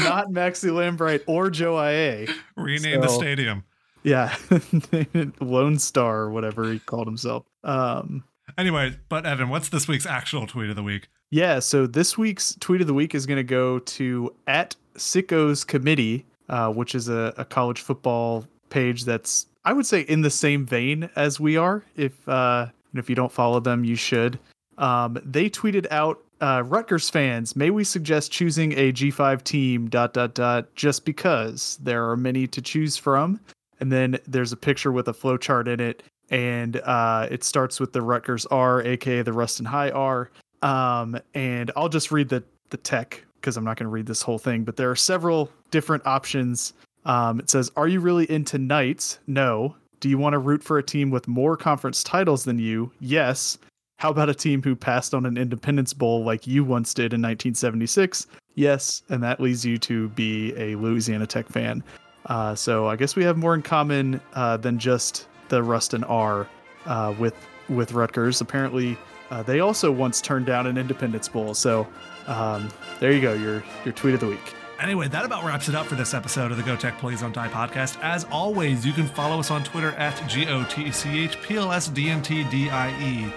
not 0.03 0.31
Maxie 0.31 0.69
Lambright 0.69 1.21
or 1.27 1.49
Joe 1.49 1.75
Aillet. 1.75 2.29
Rename 2.55 3.01
the 3.01 3.07
stadium. 3.09 3.63
Yeah, 4.03 4.35
Lone 5.39 5.79
Star 5.79 6.21
or 6.21 6.29
whatever 6.31 6.71
he 6.71 6.79
called 6.79 7.07
himself. 7.07 7.45
Um, 7.63 8.23
Anyway, 8.57 8.95
but 9.09 9.25
Evan, 9.25 9.49
what's 9.49 9.69
this 9.69 9.87
week's 9.87 10.05
actual 10.05 10.45
tweet 10.45 10.69
of 10.69 10.75
the 10.75 10.83
week? 10.83 11.07
yeah, 11.31 11.57
so 11.59 11.87
this 11.87 12.17
week's 12.17 12.55
tweet 12.59 12.81
of 12.81 12.87
the 12.87 12.93
week 12.93 13.15
is 13.15 13.25
going 13.25 13.37
to 13.37 13.43
go 13.43 13.79
to 13.79 14.31
at 14.45 14.75
Sickos 14.95 15.65
Committee, 15.65 16.25
uh, 16.49 16.69
which 16.71 16.93
is 16.93 17.09
a, 17.09 17.33
a 17.37 17.45
college 17.45 17.81
football 17.81 18.45
page 18.69 19.05
that's 19.05 19.47
I 19.65 19.71
would 19.73 19.85
say 19.85 20.01
in 20.01 20.21
the 20.21 20.29
same 20.29 20.65
vein 20.65 21.09
as 21.15 21.39
we 21.39 21.55
are. 21.57 21.83
If 21.95 22.27
uh, 22.29 22.67
and 22.93 22.99
if 22.99 23.09
you 23.09 23.15
don't 23.15 23.31
follow 23.31 23.59
them, 23.59 23.83
you 23.83 23.95
should. 23.95 24.39
Um, 24.77 25.19
they 25.25 25.49
tweeted 25.49 25.87
out, 25.91 26.23
uh, 26.41 26.63
Rutgers 26.65 27.09
fans, 27.09 27.55
may 27.55 27.69
we 27.69 27.83
suggest 27.83 28.31
choosing 28.31 28.73
a 28.73 28.91
G5 28.91 29.43
team? 29.43 29.89
Dot 29.89 30.13
dot 30.13 30.33
dot. 30.33 30.73
Just 30.75 31.05
because 31.05 31.77
there 31.81 32.09
are 32.09 32.17
many 32.17 32.47
to 32.47 32.61
choose 32.61 32.97
from, 32.97 33.39
and 33.79 33.91
then 33.91 34.19
there's 34.27 34.51
a 34.51 34.57
picture 34.57 34.91
with 34.91 35.07
a 35.07 35.13
flowchart 35.13 35.67
in 35.67 35.79
it, 35.79 36.03
and 36.29 36.77
uh, 36.81 37.27
it 37.31 37.43
starts 37.43 37.79
with 37.79 37.93
the 37.93 38.01
Rutgers 38.01 38.45
R, 38.47 38.81
aka 38.83 39.21
the 39.21 39.33
Ruston 39.33 39.65
High 39.65 39.91
R. 39.91 40.31
Um, 40.61 41.19
and 41.33 41.71
I'll 41.75 41.89
just 41.89 42.11
read 42.11 42.29
the 42.29 42.43
the 42.69 42.77
tech 42.77 43.23
because 43.35 43.55
I'm 43.57 43.63
not 43.63 43.77
going 43.77 43.85
to 43.85 43.91
read 43.91 44.05
this 44.05 44.21
whole 44.21 44.39
thing, 44.39 44.63
but 44.63 44.77
there 44.77 44.89
are 44.89 44.95
several 44.95 45.49
different 45.71 46.05
options. 46.05 46.73
Um, 47.05 47.39
it 47.39 47.49
says, 47.49 47.71
"Are 47.75 47.87
you 47.87 47.99
really 47.99 48.29
into 48.29 48.57
Knights? 48.57 49.19
No. 49.27 49.75
Do 50.03 50.09
you 50.09 50.17
want 50.17 50.33
to 50.33 50.37
root 50.37 50.61
for 50.61 50.77
a 50.77 50.83
team 50.83 51.11
with 51.11 51.29
more 51.29 51.55
conference 51.55 52.03
titles 52.03 52.43
than 52.43 52.59
you? 52.59 52.91
Yes. 52.99 53.57
How 53.99 54.09
about 54.09 54.27
a 54.27 54.35
team 54.35 54.61
who 54.61 54.75
passed 54.75 55.13
on 55.13 55.25
an 55.25 55.37
Independence 55.37 55.93
Bowl 55.93 56.25
like 56.25 56.45
you 56.45 56.65
once 56.65 56.93
did 56.93 57.13
in 57.13 57.21
1976? 57.21 58.27
Yes. 58.55 59.01
And 59.07 59.23
that 59.23 59.39
leads 59.39 59.63
you 59.63 59.77
to 59.77 60.09
be 60.09 60.53
a 60.57 60.75
Louisiana 60.75 61.25
Tech 61.25 61.47
fan. 61.47 61.81
Uh, 62.25 62.53
so 62.53 62.87
I 62.87 62.97
guess 62.97 63.15
we 63.15 63.23
have 63.23 63.37
more 63.37 63.55
in 63.55 63.61
common 63.61 64.19
uh, 64.33 64.57
than 64.57 64.77
just 64.77 65.29
the 65.47 65.63
Ruston 65.63 66.03
R 66.03 66.49
uh, 66.85 67.15
with 67.17 67.35
with 67.69 67.93
Rutgers. 67.93 68.41
Apparently, 68.41 68.97
uh, 69.31 69.41
they 69.41 69.61
also 69.61 69.89
once 69.89 70.19
turned 70.19 70.45
down 70.45 70.67
an 70.67 70.77
Independence 70.77 71.29
Bowl. 71.29 71.53
So 71.53 71.87
um, 72.27 72.67
there 72.99 73.13
you 73.13 73.21
go, 73.21 73.31
your 73.35 73.63
your 73.85 73.93
tweet 73.93 74.15
of 74.15 74.19
the 74.19 74.27
week. 74.27 74.53
Anyway, 74.83 75.07
that 75.07 75.23
about 75.23 75.45
wraps 75.45 75.69
it 75.69 75.75
up 75.75 75.85
for 75.85 75.95
this 75.95 76.13
episode 76.13 76.51
of 76.51 76.57
the 76.57 76.63
Go 76.63 76.75
Tech 76.75 76.97
Please 76.99 77.21
Don't 77.21 77.33
Die 77.33 77.47
podcast. 77.47 77.97
As 78.01 78.25
always, 78.25 78.85
you 78.85 78.91
can 78.91 79.07
follow 79.07 79.39
us 79.39 79.49
on 79.49 79.63
Twitter 79.63 79.91
at 79.91 80.27
G 80.27 80.45
O 80.49 80.65
T 80.65 80.91
C 80.91 81.23
H 81.23 81.41
P 81.41 81.55
L 81.55 81.71
S 81.71 81.87
D 81.87 82.09
N 82.09 82.21
T 82.21 82.43
D 82.51 82.69
I 82.69 82.89
E, 83.01 83.33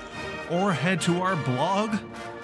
or 0.51 0.73
head 0.73 1.01
to 1.03 1.23
our 1.23 1.37
blog 1.37 1.95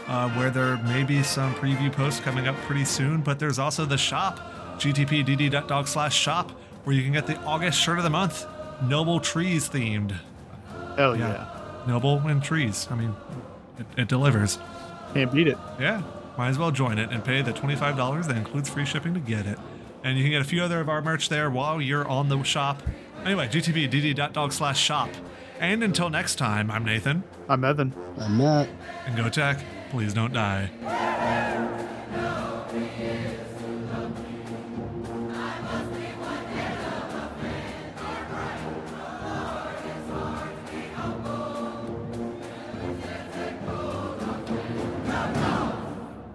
uh, 0.07 0.31
where 0.31 0.51
there 0.51 0.77
may 0.85 1.03
be 1.03 1.21
some 1.25 1.53
preview 1.57 1.91
posts 1.93 2.21
coming 2.21 2.47
up 2.47 2.55
pretty 2.59 2.85
soon. 2.85 3.23
But 3.23 3.41
there's 3.41 3.59
also 3.59 3.85
the 3.85 3.99
shop, 3.99 4.39
gtpdd.dog 4.79 5.89
slash 5.89 6.15
shop, 6.17 6.53
where 6.85 6.95
you 6.95 7.03
can 7.03 7.13
get 7.13 7.27
the 7.27 7.37
August 7.41 7.81
shirt 7.81 7.99
of 7.99 8.05
the 8.05 8.11
month, 8.11 8.47
Noble 8.85 9.19
Trees 9.19 9.69
themed. 9.69 10.15
Hell 10.97 11.17
Yeah. 11.19 11.29
yeah. 11.29 11.59
Noble 11.89 12.19
and 12.21 12.41
trees. 12.41 12.87
I 12.93 12.95
mean, 12.95 13.17
it, 13.81 13.87
it 14.03 14.09
delivers. 14.09 14.61
Can't 15.15 15.33
beat 15.33 15.49
it. 15.49 15.59
Yeah, 15.81 16.03
might 16.37 16.49
as 16.49 16.59
well 16.59 16.71
join 16.71 16.99
it 16.99 17.11
and 17.11 17.25
pay 17.25 17.43
the 17.43 17.53
$25 17.53 18.27
that 18.27 18.37
includes 18.37 18.69
free 18.69 18.85
shipping 18.85 19.15
to 19.15 19.21
get 19.21 19.47
it. 19.47 19.59
And 20.05 20.19
you 20.19 20.25
can 20.25 20.33
get 20.33 20.41
a 20.41 20.45
few 20.45 20.63
other 20.63 20.81
of 20.81 20.89
our 20.89 21.03
merch 21.03 21.29
there 21.29 21.51
while 21.51 21.81
you're 21.81 22.07
on 22.09 22.29
the 22.29 22.43
shop. 22.43 22.83
Anyway, 23.25 23.47
gtpdd.dog 23.49 24.53
slash 24.53 24.81
shop. 24.81 25.11
And 25.61 25.85
until 25.85 26.11
next 26.11 26.37
time, 26.37 26.71
I'm 26.71 26.85
Nathan. 26.85 27.23
I'm 27.49 27.65
Evan. 27.65 27.95
I'm 28.19 28.39
Matt. 28.39 28.69
And 29.07 29.17
go 29.17 29.29
tech, 29.29 29.61
please 29.91 30.13
don't 30.13 30.33
die. 30.33 30.71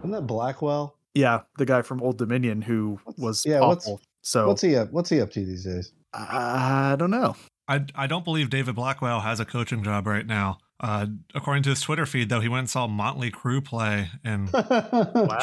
Isn't 0.07 0.21
that 0.21 0.27
Blackwell? 0.27 0.95
Yeah, 1.13 1.41
the 1.57 1.65
guy 1.65 1.81
from 1.81 2.01
Old 2.01 2.17
Dominion 2.17 2.61
who 2.61 2.99
was 3.17 3.43
yeah, 3.45 3.59
what's- 3.59 3.85
awful. 3.85 4.01
so 4.21 4.47
What's 4.47 4.61
he 4.61 4.75
up? 4.77 4.91
What's 4.93 5.09
he 5.09 5.19
up 5.19 5.31
to 5.31 5.45
these 5.45 5.65
days? 5.65 5.91
I 6.13 6.95
don't 6.97 7.11
know. 7.11 7.35
I, 7.67 7.83
I 7.93 8.07
don't 8.07 8.23
believe 8.23 8.49
David 8.49 8.75
Blackwell 8.75 9.19
has 9.19 9.41
a 9.41 9.45
coaching 9.45 9.83
job 9.83 10.07
right 10.07 10.25
now. 10.25 10.59
Uh, 10.79 11.07
according 11.35 11.63
to 11.63 11.71
his 11.71 11.81
Twitter 11.81 12.05
feed, 12.05 12.29
though, 12.29 12.39
he 12.39 12.47
went 12.47 12.59
and 12.59 12.69
saw 12.69 12.87
Motley 12.87 13.31
Crue 13.31 13.63
play 13.65 14.09
in 14.23 14.47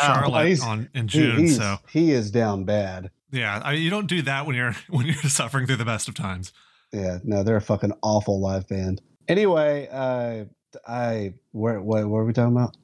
Charlotte 0.03 0.47
He's- 0.47 0.63
on 0.63 0.89
in 0.95 1.09
June. 1.09 1.41
he's- 1.41 1.57
so 1.57 1.77
he 1.91 2.13
is 2.13 2.31
down 2.31 2.65
bad. 2.65 3.11
yeah, 3.31 3.61
I, 3.63 3.73
you 3.73 3.91
don't 3.91 4.07
do 4.07 4.23
that 4.23 4.47
when 4.47 4.57
you're 4.57 4.75
when 4.89 5.05
you're 5.07 5.15
suffering 5.25 5.67
through 5.67 5.77
the 5.77 5.85
best 5.85 6.09
of 6.09 6.15
times. 6.15 6.53
Yeah, 6.93 7.19
no, 7.25 7.43
they're 7.43 7.57
a 7.57 7.61
fucking 7.61 7.93
awful 8.03 8.41
live 8.41 8.67
band. 8.69 9.03
Anyway, 9.29 9.89
uh, 9.93 10.45
I 10.89 11.35
where 11.53 11.81
what, 11.83 12.07
what 12.07 12.19
are 12.19 12.25
we 12.25 12.33
talking 12.33 12.57
about? 12.57 12.75